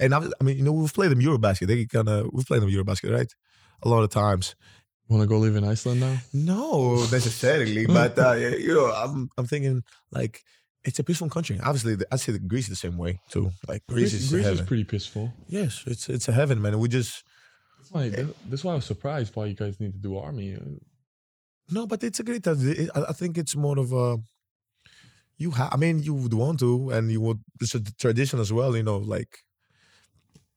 [0.01, 1.66] And I, I mean, you know, we've played them Eurobasket.
[1.66, 3.33] They kind of we've played them Eurobasket, right?
[3.83, 4.57] A lot of times.
[5.09, 6.18] Want to go live in Iceland now?
[6.33, 10.43] No, necessarily, but uh, you know, I'm I'm thinking like
[10.85, 11.59] it's a peaceful country.
[11.62, 13.51] Obviously, I see the Greece the same way too.
[13.66, 14.61] Like Greece, is Greece heaven.
[14.61, 15.33] is pretty peaceful.
[15.49, 16.78] yes, it's it's a heaven, man.
[16.78, 17.24] We just
[17.78, 18.09] That's why
[18.49, 20.57] that's why I was surprised why you guys need to do army.
[21.70, 22.46] No, but it's a great.
[22.46, 24.18] I think it's more of a.
[25.38, 27.40] You have, I mean, you would want to, and you would.
[27.60, 29.38] It's a tradition as well, you know, like,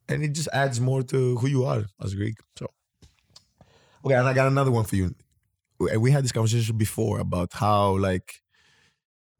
[0.10, 2.36] and it just adds more to who you are as a Greek.
[2.58, 2.68] So,
[4.06, 5.16] okay, and I got another one for you.
[5.80, 8.42] We had this conversation before about how like,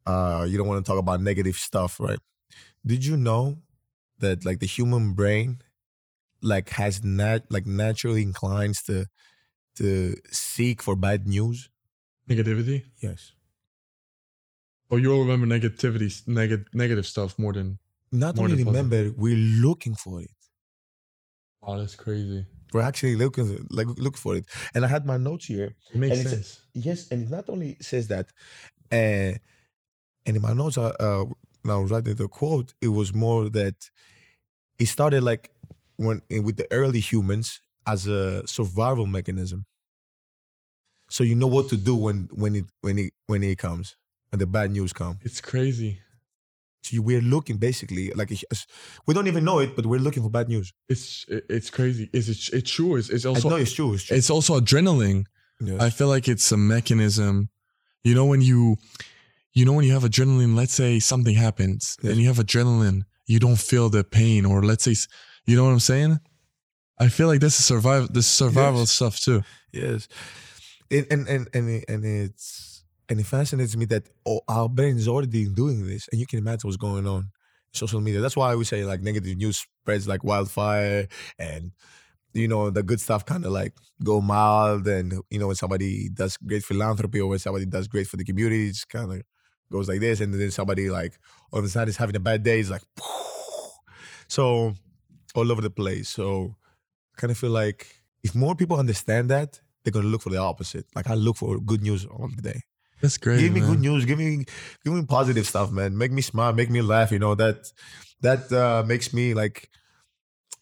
[0.06, 2.20] uh, you don't want to talk about negative stuff, right?
[2.86, 3.60] Did you know
[4.20, 5.62] that like the human brain,
[6.42, 9.08] like has nat like naturally inclines to
[9.76, 11.70] to seek for bad news?
[12.30, 12.84] Negativity.
[13.02, 13.34] Yes.
[14.90, 17.80] Or you'll remember negativity, neg- negative stuff more than.
[18.12, 18.92] Not More only than positive.
[18.92, 20.30] remember, we're looking for it.
[21.64, 22.46] Oh, that's crazy.
[22.72, 24.46] We're actually looking like look for it.
[24.76, 25.74] And I had my notes here.
[25.92, 26.60] It makes And it's a- sense.
[26.74, 28.28] Yes, and it not only says that,
[28.92, 29.34] uh,
[30.26, 31.26] and in my notes, uh, uh,
[31.66, 33.90] I was writing the quote, it was more that
[34.78, 35.50] it started like
[35.96, 39.66] when with the early humans as a survival mechanism.
[41.10, 43.96] So you know what to do when when it when it when it comes
[44.32, 45.20] when the bad news come.
[45.22, 46.00] It's crazy.
[46.82, 48.30] So you, we're looking basically like
[49.06, 50.74] we don't even know it, but we're looking for bad news.
[50.90, 52.10] It's it's crazy.
[52.14, 52.54] Is it?
[52.58, 52.96] It's true.
[52.98, 53.94] It's, it's also know it's true.
[53.94, 54.18] It's true.
[54.18, 55.26] it's also adrenaline.
[55.62, 55.80] Yes.
[55.82, 57.50] I feel like it's a mechanism.
[58.04, 58.76] You know when you,
[59.54, 60.56] you know when you have adrenaline.
[60.56, 62.12] Let's say something happens Yes.
[62.12, 64.96] and you have adrenaline, you don't feel the pain, or let's say,
[65.46, 66.20] you know what I'm saying.
[67.04, 68.08] I feel like this is survival.
[68.12, 68.92] This survival Yes.
[68.92, 69.44] stuff too.
[69.72, 70.08] Yes,
[70.90, 74.98] and and and and, it, and it's and it fascinates me that oh, our brain
[74.98, 77.32] is already doing this, and you can imagine what's going on in
[77.74, 78.22] social media.
[78.22, 81.72] That's why we say like negative news spreads like wildfire, and
[82.34, 83.74] you know the good stuff kind of like
[84.04, 88.08] go mild, and you know when somebody does great philanthropy or when somebody does great
[88.08, 89.22] for the community, it's kind of
[89.72, 91.20] goes like this, and then somebody like
[91.52, 92.84] all of a sudden is having a bad day, it's like
[94.28, 94.74] so
[95.36, 96.10] all over the place.
[96.10, 96.56] So
[97.16, 97.88] I kind of feel like
[98.24, 100.86] if more people understand that, they're gonna look for the opposite.
[100.96, 102.62] Like I look for good news all the day.
[103.02, 103.40] That's great.
[103.42, 103.70] give me man.
[103.70, 104.06] good news.
[104.06, 104.46] Give me
[104.84, 105.98] give me positive stuff, man.
[105.98, 106.54] Make me smile.
[106.54, 107.12] Make me laugh.
[107.12, 107.68] You know that
[108.22, 109.70] that uh, makes me like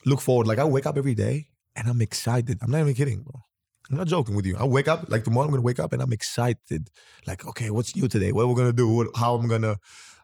[0.06, 0.48] look forward.
[0.48, 2.58] Like I wake up every day and I'm excited.
[2.62, 3.42] I'm not even kidding, bro.
[3.90, 4.58] I'm not joking with you.
[4.58, 5.46] I wake up like tomorrow.
[5.46, 6.90] I'm gonna wake up and I'm excited.
[7.28, 8.32] Like, okay, what's new today?
[8.32, 8.90] What we're gonna do?
[8.90, 9.76] What, how I'm gonna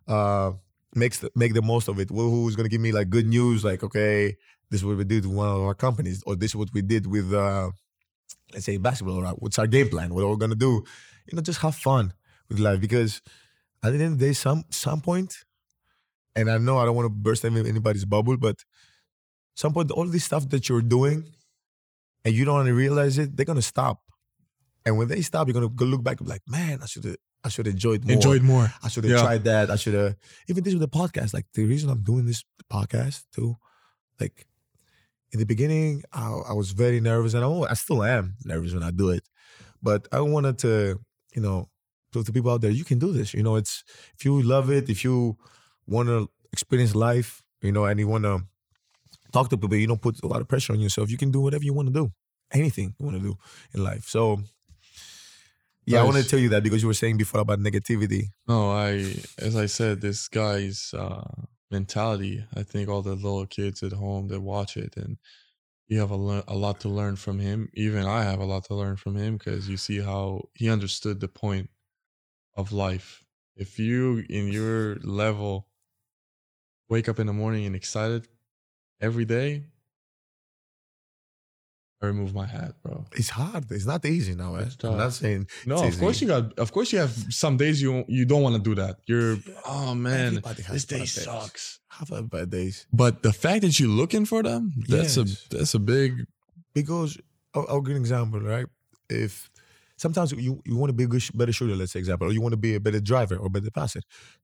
[0.08, 0.54] uh,
[0.96, 2.10] make the, make the most of it?
[2.10, 3.64] Who- Who's gonna give me like good news?
[3.64, 4.38] Like, okay,
[4.70, 6.82] this is what we did with one of our companies, or this is what we
[6.82, 7.70] did with, uh,
[8.54, 9.24] let's say, basketball.
[9.26, 10.14] Or what's our game plan?
[10.14, 10.84] What are we gonna do?
[11.28, 12.14] You know, just have fun
[12.50, 13.22] with life because
[13.84, 15.36] at the end of the day, some some point,
[16.36, 18.58] and I know I don't want to burst anybody's bubble, but
[19.56, 21.26] some point, all this stuff that you're doing
[22.24, 24.02] and you don't realize it, they're gonna stop.
[24.86, 27.18] And when they stop, you're gonna look back and be like, man, I should have
[27.44, 28.14] I should have enjoyed more.
[28.14, 28.72] Enjoyed more.
[28.84, 29.22] I should have Yeah.
[29.22, 29.72] tried that.
[29.72, 30.16] I should have
[30.48, 31.34] even this with the podcast.
[31.34, 33.56] Like the reason I'm doing this podcast too,
[34.20, 34.46] like
[35.32, 38.84] in the beginning, I, I was very nervous, and I, I still am nervous when
[38.84, 39.24] I do it.
[39.82, 41.00] But I wanted to,
[41.34, 41.70] you know,
[42.12, 43.34] prove to people out there, you can do this.
[43.34, 43.84] You know, it's
[44.18, 45.38] if you love it, if you
[45.86, 48.42] want to experience life, you know, and you want to
[49.32, 51.12] talk to people, you don't put a lot of pressure on yourself.
[51.12, 52.12] You can do whatever you want to do,
[52.54, 53.38] anything you want to do
[53.74, 54.06] in life.
[54.08, 54.42] So.
[55.90, 58.26] Yeah, I want to tell you that because you were saying before about negativity.
[58.46, 61.24] No, I as I said, this guy's uh,
[61.72, 62.46] mentality.
[62.56, 65.18] I think all the little kids at home that watch it, and
[65.88, 67.70] you have a, le- a lot to learn from him.
[67.74, 71.20] Even I have a lot to learn from him because you see how he understood
[71.20, 71.70] the point
[72.56, 73.24] of life.
[73.56, 75.68] If you in your level
[76.90, 78.28] wake up in the morning and excited
[79.02, 79.66] every day,
[82.02, 83.06] I remove my hat, bro.
[83.14, 83.72] It's hard.
[83.72, 84.56] It's not easy now.
[84.56, 84.70] Eh?
[84.84, 86.54] I'm not saying No, of course you got.
[86.60, 89.00] Of course you have some days you you don't want to do that.
[89.08, 90.42] You're oh man,
[90.72, 91.24] this day days.
[91.24, 91.80] sucks.
[91.90, 95.50] have a bad days But the fact that you're looking for them, that's Yes.
[95.52, 96.12] a that's a big
[96.74, 97.18] because
[97.56, 98.40] I'll, I'll give an example.
[98.42, 98.68] Right?
[99.10, 99.50] If
[99.96, 102.42] sometimes you you want to be a good, better shooter, let's say example, or you
[102.42, 104.02] want to be a better driver or better passer,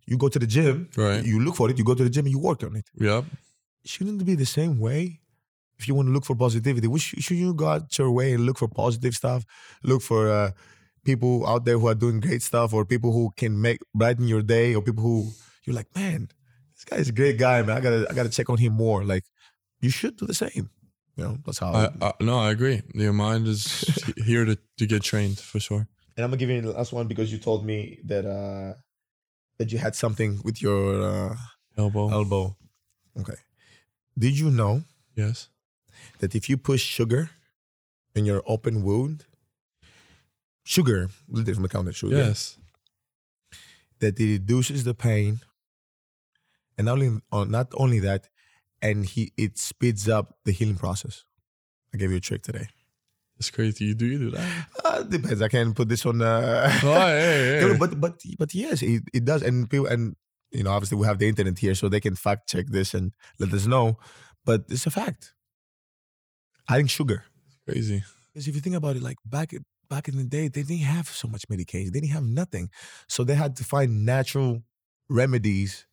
[0.08, 0.90] you go to the gym.
[0.98, 1.24] right.
[1.24, 1.78] You look for it.
[1.78, 2.86] You go to the gym and you work on it.
[2.98, 3.26] Yep.
[3.86, 5.20] Shouldn't it be the same way?
[5.84, 8.46] If you want to look for positivity, sh- should you go out your way and
[8.46, 9.44] look for positive stuff?
[9.84, 10.52] Look for uh,
[11.04, 14.42] people out there who are doing great stuff, or people who can make brighten your
[14.42, 15.28] day, or people who
[15.66, 16.30] you're like, man,
[16.74, 17.76] this guy is a great guy, man.
[17.76, 19.04] I gotta I gotta check on him more.
[19.04, 19.26] Like,
[19.82, 20.70] you should do the same.
[21.18, 21.74] You know, that's how.
[21.74, 22.82] I, I, no, I agree.
[22.94, 23.64] Your mind is
[24.26, 25.86] here to, to get trained for sure.
[26.16, 28.74] and I'm gonna give you the last one because you told me that uh
[29.58, 31.36] that you had something with your uh,
[31.78, 32.10] Elbow.
[32.10, 32.56] elbow.
[33.20, 33.40] Okay.
[34.18, 34.84] Did you know
[35.16, 35.50] yes.
[36.20, 37.30] That if you push sugar
[38.16, 39.26] in your open wound,
[40.64, 42.58] sugar, a little different kind of sugar, Yes.
[44.00, 45.40] that it reduces the pain,
[46.78, 48.30] and not only uh, not only that,
[48.82, 51.26] and he it speeds up the healing process.
[51.94, 52.68] I gave you a trick today.
[53.38, 53.86] It's crazy.
[53.86, 54.48] You do you do that?
[54.84, 55.42] Uh, depends.
[55.42, 56.22] I can put this on.
[56.22, 57.78] Uh, Oh, hey, hey.
[57.80, 60.16] but but but yes, it, it does, and people and
[60.52, 63.14] you know obviously we have the internet here, so they can fact check this and
[63.40, 63.98] let us know.
[64.46, 65.34] But it's a fact.
[66.70, 67.24] Adding sugar,
[67.68, 68.04] crazy.
[68.34, 69.54] because if you think about it, like back
[69.90, 71.92] back in the day, they didn't have so much medication.
[71.92, 72.70] They didn't have nothing,
[73.08, 74.64] so they had to find natural
[75.10, 75.86] remedies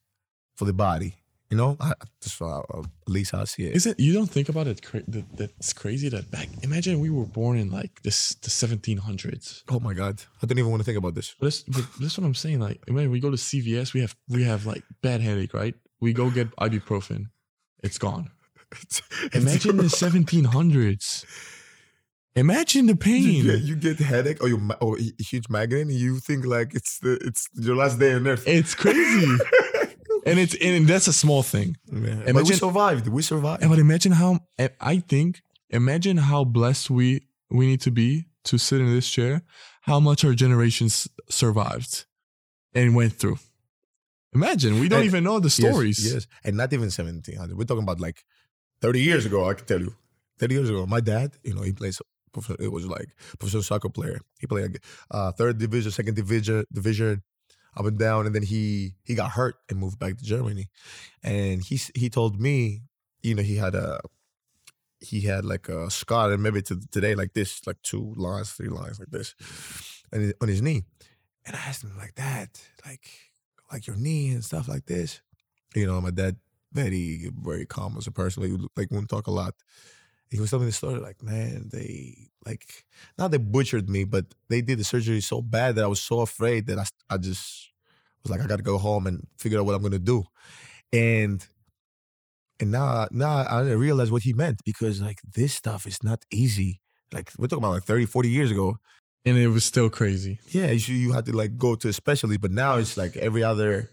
[0.57, 1.15] for the body.
[1.51, 3.75] You know, I, just uh, at least I see it.
[3.75, 3.99] Is it?
[3.99, 4.83] You don't think about it?
[4.87, 6.09] Cra- that, that's crazy.
[6.09, 6.49] That back.
[6.63, 9.65] Imagine we were born in like this the 1700s.
[9.69, 11.35] oh my god, I don't even want to think about this.
[11.41, 12.61] But that's, but that's what I'm saying.
[12.61, 13.93] Like, imagine we go to CVS.
[13.93, 15.75] We have we have like bad headache, right?
[16.01, 17.27] We go get ibuprofen.
[17.83, 18.31] It's gone.
[19.33, 21.25] Imagine the 1700s.
[22.37, 23.43] Imagine the you pain.
[23.45, 26.99] get, you get headache or you or a huge migraine, and you think like it's
[27.01, 28.45] the it's your last day on earth.
[28.47, 29.27] It's crazy,
[30.27, 31.77] and it's and that's a small thing.
[31.93, 32.31] Yeah.
[32.33, 33.09] but we survived.
[33.09, 33.69] We survived.
[33.69, 34.41] But imagine how
[34.81, 35.43] I- think.
[35.71, 39.43] Imagine how blessed we we need to be to sit in this chair.
[39.83, 42.07] How much our generations survived
[42.75, 43.39] and went through.
[44.33, 46.13] Imagine we don't And- even know the Yes, stories.
[46.15, 47.59] Yes, and not even seventeen hundred.
[47.59, 48.23] We're talking about like
[48.81, 49.49] thirty years ago.
[49.49, 49.95] I can tell you,
[50.39, 50.87] thirty years ago.
[50.87, 52.01] My dad, you know, he plays.
[52.61, 53.09] It was like
[53.41, 54.21] professional soccer player.
[54.39, 57.23] He played like, uh, third division, second division, division,
[57.77, 60.69] up and down, and then he he got hurt and moved back to Germany.
[61.23, 62.83] And he he told me,
[63.23, 64.01] you know, he had a
[65.01, 68.69] he had like a scar, and maybe to today like this, like two lines, three
[68.69, 69.35] lines like this,
[70.13, 70.85] and on his knee.
[71.47, 73.09] And I asked him like that, like
[73.73, 75.21] like your knee and stuff like this.
[75.75, 76.37] You know, my dad
[76.73, 78.43] very very calm as a person.
[78.43, 79.55] Like, like wouldn't talk a lot.
[80.31, 82.85] He was telling me the story like, man, they like
[83.19, 86.21] not they butchered me, but they did the surgery so bad that I was so
[86.21, 87.71] afraid that I I just
[88.23, 90.25] was like I got to go home and figure out what I'm gonna do,
[90.93, 91.45] and
[92.61, 96.81] and now now I realize what he meant because like this stuff is not easy.
[97.13, 98.77] Like we're talking about like 30, 40 years ago.
[99.25, 100.39] And it was still crazy.
[100.49, 103.43] Yeah, you, you had to like go to a specialist, but now it's like every
[103.43, 103.91] other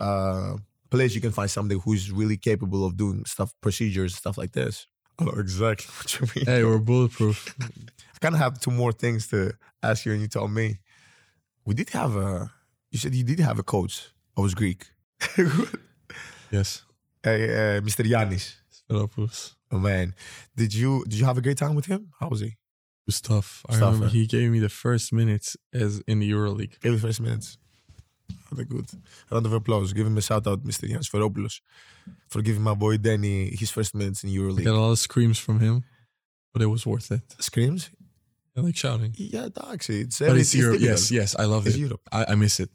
[0.00, 0.56] uh
[0.90, 4.86] place you can find somebody who's really capable of doing stuff, procedures, stuff like this.
[5.18, 6.46] I know exactly what you mean.
[6.46, 7.54] Hey, we're bulletproof.
[7.60, 9.52] I kind of have two more things to
[9.82, 10.78] ask you, and you tell me.
[11.64, 12.52] We did have a.
[12.90, 14.08] You said you did have a coach.
[14.38, 14.86] I was Greek.
[16.50, 16.82] yes.
[17.22, 18.04] Hey, uh, Mr.
[18.04, 18.54] Yanis.
[18.70, 19.54] Sfairopoulos.
[19.72, 20.14] Oh man,
[20.54, 22.12] did you did you have a great time with him?
[22.20, 22.46] How was he?
[22.46, 23.64] It was tough.
[23.68, 24.12] I tough, remember huh?
[24.12, 26.80] he gave me the first minutes as in the EuroLeague.
[26.80, 27.58] Give the first minutes.
[28.50, 28.86] Very good.
[29.30, 29.92] Round of applause.
[29.92, 30.88] Give him a shout out, Mr.
[30.88, 31.60] Yanis Sfairopoulos,
[32.28, 35.38] for giving my boy Deni his first minutes in I got a lot of screams
[35.38, 35.84] from him,
[36.52, 37.22] but it was worth it.
[37.40, 37.90] Screams?
[38.56, 39.12] I like shouting.
[39.16, 40.74] Yeah, actually, it's, But it's it's Europe.
[40.78, 40.90] typical.
[40.92, 41.74] Yes, yes, I love this.
[41.74, 41.86] It's it.
[41.86, 42.00] Europe.
[42.10, 42.70] I, I miss it.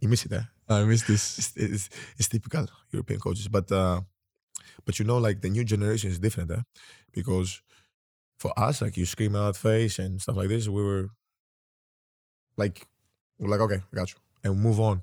[0.00, 0.42] You miss it, eh?
[0.68, 1.38] I miss this.
[1.38, 1.88] It's, it's,
[2.18, 4.00] it's typical European coaches, but uh,
[4.84, 6.62] but you know, like the new generation is different, eh?
[7.12, 7.60] Because
[8.38, 11.08] for us, like you scream out face and stuff like this, we were
[12.56, 12.86] like,
[13.38, 14.16] we're like, okay, I got you,
[14.46, 15.02] and move on.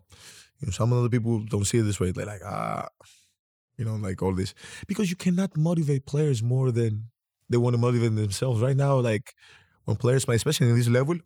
[0.59, 2.11] You know, some other people don't see it this way.
[2.11, 2.87] They're like, ah,
[3.77, 4.53] you know, like all this
[4.87, 6.91] because you cannot motivate players more than
[7.49, 8.61] they want to motivate themselves.
[8.61, 9.33] Right now, like
[9.85, 11.17] when players play, especially in this level,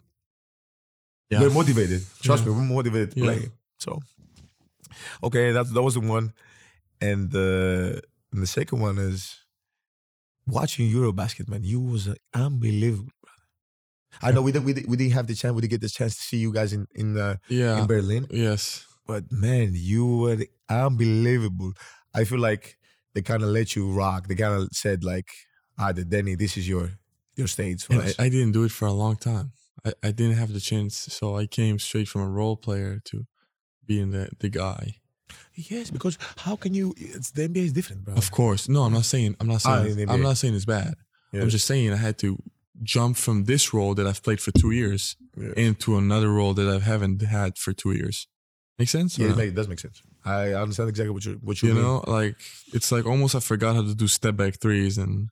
[1.29, 1.41] Yeah.
[1.41, 2.01] we're motivated.
[2.21, 2.51] Trust Yeah.
[2.51, 3.25] me, we're motivated to Yeah.
[3.25, 3.51] play.
[3.85, 3.99] So,
[5.23, 6.33] okay, that that was the one,
[7.01, 7.99] and uh,
[8.31, 9.45] and the second one is
[10.47, 11.47] watching Eurobasket.
[11.47, 13.11] Man, you was unbelievable.
[14.21, 15.89] I know we didn't we, didn't- we didn't have the chance we didn't get the
[15.89, 17.79] chance to see you guys in in uh, Yeah.
[17.81, 18.85] in Berlin, Yes.
[19.05, 20.37] but man, you were
[20.91, 21.73] unbelievable.
[22.13, 22.77] I feel like
[23.13, 24.27] they kind of let you rock.
[24.27, 25.29] They kind of said like,
[25.77, 26.91] "Ah, the Deni, this is your
[27.35, 29.51] your stage for I, I didn't do it for a long time.
[29.85, 33.25] I, I didn't have the chance, so I came straight from a role player to
[33.85, 34.83] being the the guy.
[35.53, 36.93] yes, because how can you?
[36.97, 38.15] It's the NBA is different, bro.
[38.15, 40.55] Of course, no, I'm not saying I'm not Ah, saying in the I'm not saying
[40.55, 40.93] it's bad.
[41.33, 42.29] I'm just saying I had to
[42.83, 45.53] jump from this role that I've played for two years Yes.
[45.55, 48.27] into another role that I haven't had for two years.
[48.79, 49.17] Make sense?
[49.17, 49.35] Yeah, it, no?
[49.35, 50.01] make, it does make sense.
[50.25, 51.83] I understand exactly what you what you, you mean.
[51.83, 52.35] know, like
[52.73, 55.29] it's like almost I forgot how to do step back threes, and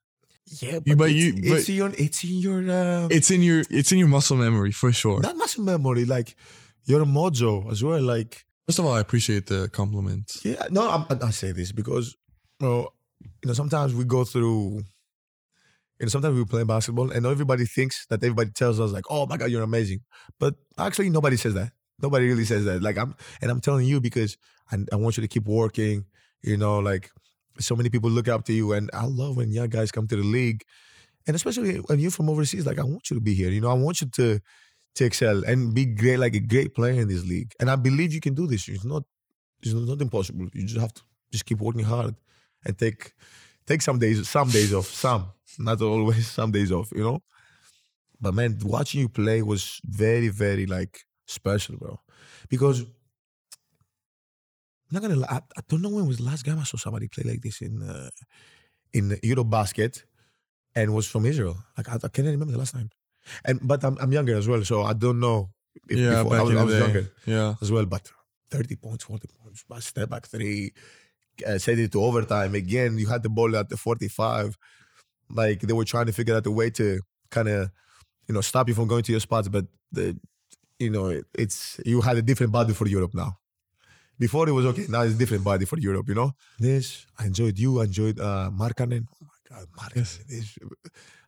[0.61, 3.41] Yeah, You- but, but it's, you- it's in your it's in your uh, it's in
[3.41, 5.19] your it's in your muscle memory for sure.
[5.21, 6.05] not muscle memory.
[6.05, 6.35] Like
[6.85, 8.01] your mojo as well.
[8.01, 10.37] Like First of all, I appreciate the compliment.
[10.43, 12.15] yeah, no, I'm, I I say this because
[12.59, 12.89] you know,
[13.41, 14.83] you know sometimes we go through.
[15.99, 19.37] Know, sometimes we play basketball and everybody thinks that everybody tells us like, "Oh my
[19.37, 20.01] God, you're amazing,"
[20.39, 21.71] but actually nobody says that.
[22.01, 22.81] Nobody really says that.
[22.81, 24.37] Like I'm, and I'm telling you because
[24.71, 26.05] I, I want you to keep working.
[26.41, 27.09] You know, like
[27.59, 30.15] so many people look up to you, and I love when young guys come to
[30.15, 30.63] the league,
[31.27, 32.65] and especially when you're from overseas.
[32.65, 33.49] Like I want you to be here.
[33.49, 34.41] You know, I want you to
[34.95, 37.53] to excel and be great, like a great player in this league.
[37.59, 38.67] And I believe you can do this.
[38.67, 39.03] It's not,
[39.61, 40.47] it's not impossible.
[40.53, 41.01] You just have to
[41.31, 42.15] just keep working hard
[42.65, 43.13] and take
[43.67, 46.91] take some days, some days off, some, not always, some days off.
[46.91, 47.19] You know.
[48.19, 51.99] But man, watching you play was very, very like special, bro.
[52.49, 52.87] Because I'm
[54.91, 57.07] not gonna lie, I, I don't know when was the last time I saw somebody
[57.07, 58.09] play like this in uh,
[58.93, 60.03] in Eurobasket
[60.75, 61.57] and was from Israel.
[61.77, 62.89] Like I, I can't remember the last time.
[63.43, 65.49] And but I'm I'm younger as well, so I don't know.
[65.89, 67.85] If yeah, before, I was, I was younger Yeah, as well.
[67.85, 68.09] But
[68.51, 70.71] 30 points, 40 points, but step back three,
[71.45, 72.97] uh, set it to overtime again.
[72.97, 74.57] You had the ball at the 45.
[75.29, 77.69] Like they were trying to figure out a way to kind of,
[78.27, 79.47] you know, stop you from going to your spots.
[79.47, 80.17] But the,
[80.79, 83.37] you know, it, it's you had a different body for Europe now.
[84.17, 84.85] Before it was okay.
[84.87, 86.07] Now it's a different body for Europe.
[86.07, 86.31] You know.
[86.59, 87.81] This I enjoyed you.
[87.81, 89.05] I enjoyed uh, Markkanen.
[89.13, 89.95] Oh my God, Markkanen.
[89.95, 90.19] Yes.
[90.27, 90.57] This,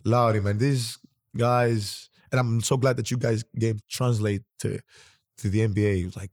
[0.05, 0.57] Lauri, man.
[0.57, 0.97] These
[1.35, 4.79] guys, and I'm so glad that you guys game translate to
[5.39, 6.01] to the NBA.
[6.01, 6.31] It was like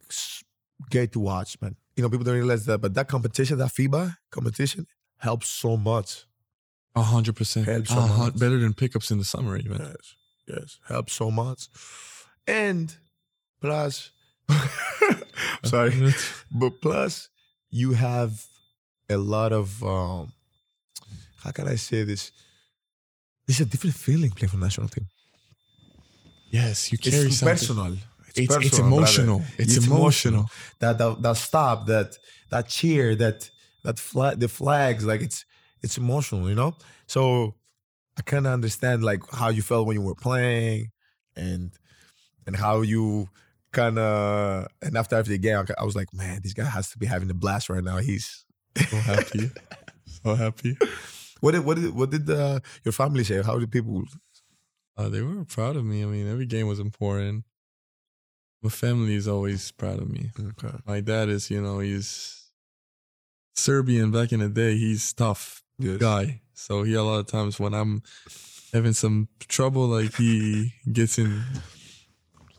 [0.90, 1.76] great to watch, man.
[1.96, 4.86] You know, people don't realize that, but that competition, that FIBA competition,
[5.18, 6.26] helps so much.
[6.94, 7.66] A hundred percent.
[7.66, 8.38] Helps so much.
[8.38, 9.78] Better than pickups in the summer, even.
[9.78, 10.14] Yes,
[10.46, 11.68] yes, helps so much.
[12.46, 12.94] And
[13.60, 14.10] plus,
[15.64, 16.14] sorry,
[16.50, 17.28] but plus
[17.70, 18.44] you have
[19.08, 20.32] a lot of um
[21.42, 22.32] how can I say this?
[23.46, 25.06] It's a different feeling playing for national team.
[26.50, 27.54] Yes, you carry It's something.
[27.54, 27.92] personal.
[28.28, 28.96] It's, it's personal, brother.
[28.96, 29.42] emotional.
[29.58, 30.46] It's, emotional.
[30.78, 32.16] That, that that stop, that
[32.50, 33.50] that cheer, that
[33.82, 35.44] that flag, the flags, like it's
[35.84, 36.74] it's emotional, you know.
[37.06, 37.54] So
[38.18, 40.90] I kind of understand like how you felt when you were playing,
[41.36, 41.72] and
[42.46, 43.28] and how you
[43.72, 46.90] kind of and after after the game, I- I was like, man, this guy has
[46.90, 47.98] to be having a blast right now.
[47.98, 48.44] He's
[48.90, 49.50] So happy.
[50.06, 50.76] so happy.
[51.40, 53.42] what did what did what did uh, your family say?
[53.42, 54.04] How did people?
[54.96, 56.02] Uh, they were proud of me.
[56.04, 57.44] I mean, every game was important.
[58.62, 60.30] My family is always proud of me.
[60.40, 60.76] Okay.
[60.86, 62.52] My dad is, you know, he's
[63.54, 64.76] Serbian back in the day.
[64.76, 65.98] He's tough Yes.
[65.98, 66.40] guy.
[66.54, 68.02] So he a lot of times when I'm
[68.72, 71.42] having some trouble, like he gets in,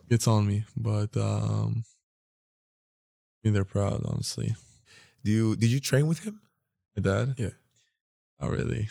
[0.09, 0.65] gets on me.
[0.75, 4.55] But um, I mean, they're proud, honestly.
[5.23, 6.41] Do you did you train with him?
[6.95, 7.35] My dad?
[7.37, 7.49] Yeah.
[8.39, 8.89] Not really.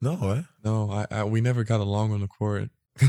[0.00, 0.42] No, eh?
[0.64, 2.70] No, I, I we never got along on the court.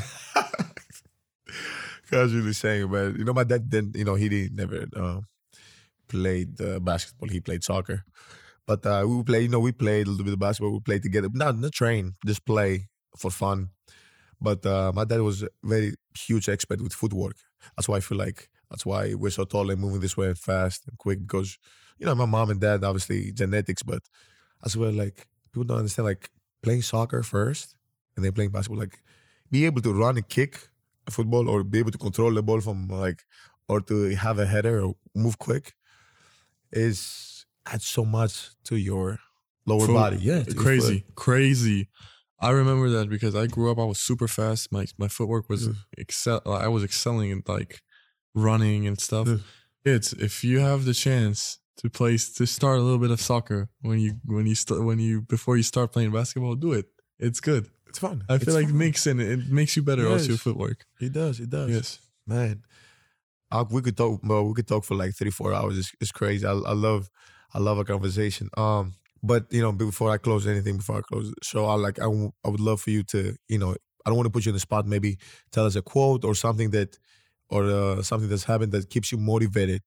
[2.12, 3.96] I was really saying, but you know, my dad didn't.
[3.96, 5.22] You know, he didn't never uh,
[6.08, 7.30] played uh, basketball.
[7.30, 8.06] He played soccer,
[8.68, 9.42] but uh, we play.
[9.44, 10.74] You know, we played a little bit of basketball.
[10.74, 13.70] We played together, not not train, just play for fun.
[14.40, 17.38] But uh, my dad was a very huge expert with footwork.
[17.76, 20.38] That's why I feel like that's why we're so tall and moving this way and
[20.38, 21.58] fast and quick because
[22.00, 24.04] you know my mom and dad obviously genetics, but
[24.66, 26.30] as well like people don't understand like
[26.62, 27.76] playing soccer first
[28.16, 29.00] and then playing basketball like
[29.52, 30.70] be able to run and kick
[31.08, 33.24] a football or be able to control the ball from like
[33.70, 35.74] or to have a header or move quick
[36.72, 37.37] is
[37.72, 39.20] adds so much to your
[39.66, 40.18] lower body.
[40.18, 41.90] Yeah, crazy, crazy.
[42.40, 43.80] I remember that because I grew up.
[43.80, 44.72] I was super fast.
[44.72, 45.74] My my footwork was Yeah.
[45.98, 46.42] excel.
[46.46, 47.82] Uh, I was excelling in like
[48.36, 49.28] running and stuff.
[49.28, 49.38] Yeah.
[49.86, 53.70] It's if you have the chance to play to start a little bit of soccer
[53.82, 56.86] when you when you st- when you before you start playing basketball, do it.
[57.20, 57.70] It's good.
[57.88, 58.24] It's fun.
[58.30, 58.78] I feel It's like fun.
[58.78, 60.08] mixing it, it makes you better.
[60.08, 60.86] Also, your footwork.
[61.00, 61.40] It does.
[61.40, 61.70] It does.
[61.70, 62.00] Yes.
[62.28, 62.64] man.
[63.50, 64.44] I, we could talk, bro.
[64.44, 65.78] We could talk for like three, four hours.
[65.78, 66.46] It's, it's crazy.
[66.46, 67.10] I, I love,
[67.54, 68.50] I love a conversation.
[68.58, 68.94] Um,
[69.24, 72.04] but you know, before I close anything, before I close the show, I like, I,
[72.04, 73.76] w- I would love for you to, you know,
[74.06, 74.86] I don't want to put you in the spot.
[74.86, 75.18] Maybe
[75.52, 76.98] tell us a quote or something that,
[77.50, 79.82] or uh, something that's happened that keeps you motivated.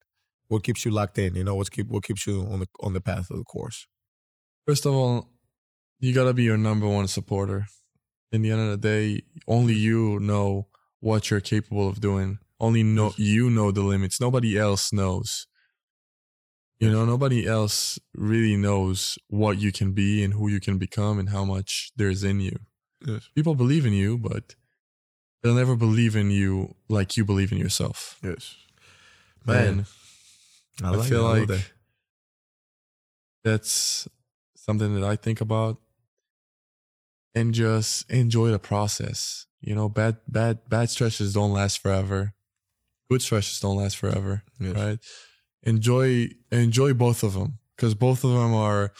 [0.48, 1.34] What keeps you locked in?
[1.36, 3.86] You know, what's keep what keeps you on the on the path of the course.
[4.66, 5.30] First of all,
[6.00, 7.66] you gotta be your number one supporter.
[8.32, 10.68] In the end of the day, only you know
[11.00, 12.38] what you're capable of doing.
[12.58, 14.20] Only know you know the limits.
[14.20, 15.46] Nobody else knows.
[16.80, 21.18] You know, nobody else really knows what you can be and who you can become
[21.18, 22.58] and how much there's in you.
[23.06, 23.28] Yes.
[23.34, 24.54] People believe in you, but
[25.42, 28.18] they'll never believe in you like you believe in yourself.
[28.22, 28.56] Yes,
[29.46, 29.84] And
[30.82, 31.26] I, I, like feel.
[31.26, 31.70] I love like that.
[33.44, 34.08] that's
[34.56, 35.78] something that I think about
[37.34, 39.46] and just enjoy the process.
[39.60, 42.32] You know, bad bad bad stretches don't last forever.
[43.10, 44.74] Good stretches don't last forever, Yes.
[44.76, 44.98] right?
[45.62, 48.92] Enjoy enjoy both of them because both of them are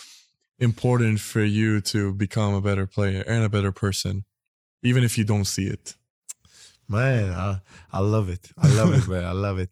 [0.58, 4.24] important for you to become a better player and a better person,
[4.82, 5.94] even if you don't see it.
[6.86, 7.60] Man, I,
[7.92, 8.50] I love it.
[8.58, 9.24] I love it, man.
[9.24, 9.70] I love it.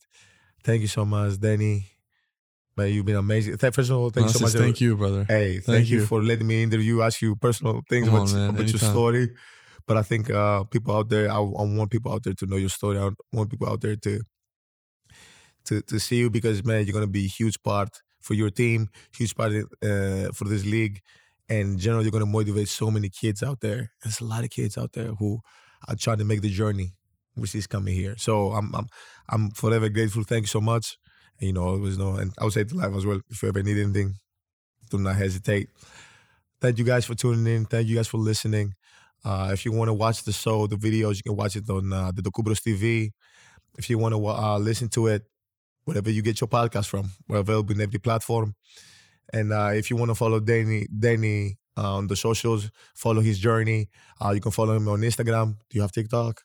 [0.65, 1.85] Thank you so much, Deni.
[2.77, 3.57] Man, you've been amazing.
[3.57, 4.53] First of all, thank you so much.
[4.53, 5.25] Thank you, brother.
[5.25, 6.01] Hey, thank, Thank you.
[6.01, 6.07] you.
[6.07, 9.31] for letting me interview, ask you personal things Come about, on, about your story.
[9.87, 12.57] But I think uh, people out there, I, I want people out there to know
[12.57, 12.99] your story.
[12.99, 14.21] I want people out there to
[15.69, 17.91] to to see you because man, you're gonna be a huge part
[18.21, 21.01] for your team, huge part uh, for this league,
[21.49, 23.93] and generally you're gonna motivate so many kids out there.
[24.03, 25.41] There's a lot of kids out there who
[25.89, 26.95] are trying to make the journey,
[27.35, 28.15] which is coming here.
[28.19, 28.87] So I'm I'm
[29.29, 30.25] I'm forever grateful.
[30.25, 30.97] Thank you so much.
[31.41, 33.21] And, you know, always know, and I would say to life as well.
[33.31, 34.17] If you ever need anything,
[34.91, 35.69] do not hesitate.
[36.61, 37.65] Thank you guys for tuning in.
[37.67, 38.75] Thank you guys for listening.
[39.25, 41.93] Uh, if you want to watch the show, the videos, you can watch it on
[41.93, 43.11] uh, the Docubros TV.
[43.79, 45.23] If you want to uh, listen to it,
[45.89, 48.55] wherever you get your podcast from, we're available in every platform.
[49.33, 53.39] And uh, if you want to follow Deni, Deni uh, on the socials, follow his
[53.39, 53.89] journey.
[54.23, 55.57] Uh, you can follow him on Instagram.
[55.71, 56.43] Do you have TikTok?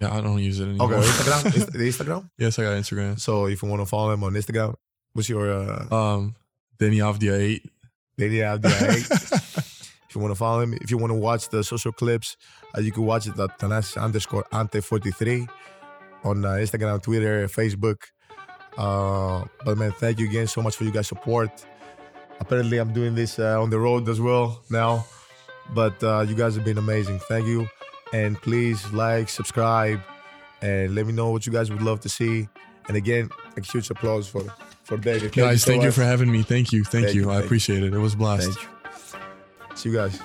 [0.00, 0.94] Yeah, I don't use it anymore.
[0.94, 1.40] Okay, Instagram.
[1.92, 2.30] Instagram.
[2.38, 3.20] yes, I got Instagram.
[3.20, 4.74] So if you want to follow him on Instagram,
[5.12, 6.34] what's your uh, Um,
[6.78, 7.62] Deni Avdija eight.
[8.18, 8.96] Deni Avdija?
[10.08, 12.38] If you want to follow him, if you want to watch the social clips,
[12.74, 15.46] uh, you can watch it at Tanas underscore Ante43
[16.24, 17.96] on uh, Instagram, Twitter, Facebook.
[18.76, 21.64] Uh, but man, thank you again so much for you guys' support.
[22.40, 25.06] Apparently, I'm doing this uh, on the road as well now,
[25.74, 27.18] but uh, you guys have been amazing.
[27.20, 27.68] Thank you,
[28.12, 30.00] and please like, subscribe,
[30.60, 32.48] and let me know what you guys would love to see.
[32.88, 34.42] And again, a huge applause for
[34.84, 35.32] for David.
[35.32, 35.94] Guys, so thank you much.
[35.94, 36.42] for having me.
[36.42, 36.84] Thank you.
[36.84, 37.22] Thank, Thank you.
[37.22, 37.46] you, I thank you.
[37.46, 37.94] appreciate it.
[37.94, 38.50] It was a blast.
[38.50, 39.76] Thank you.
[39.76, 40.20] See you guys.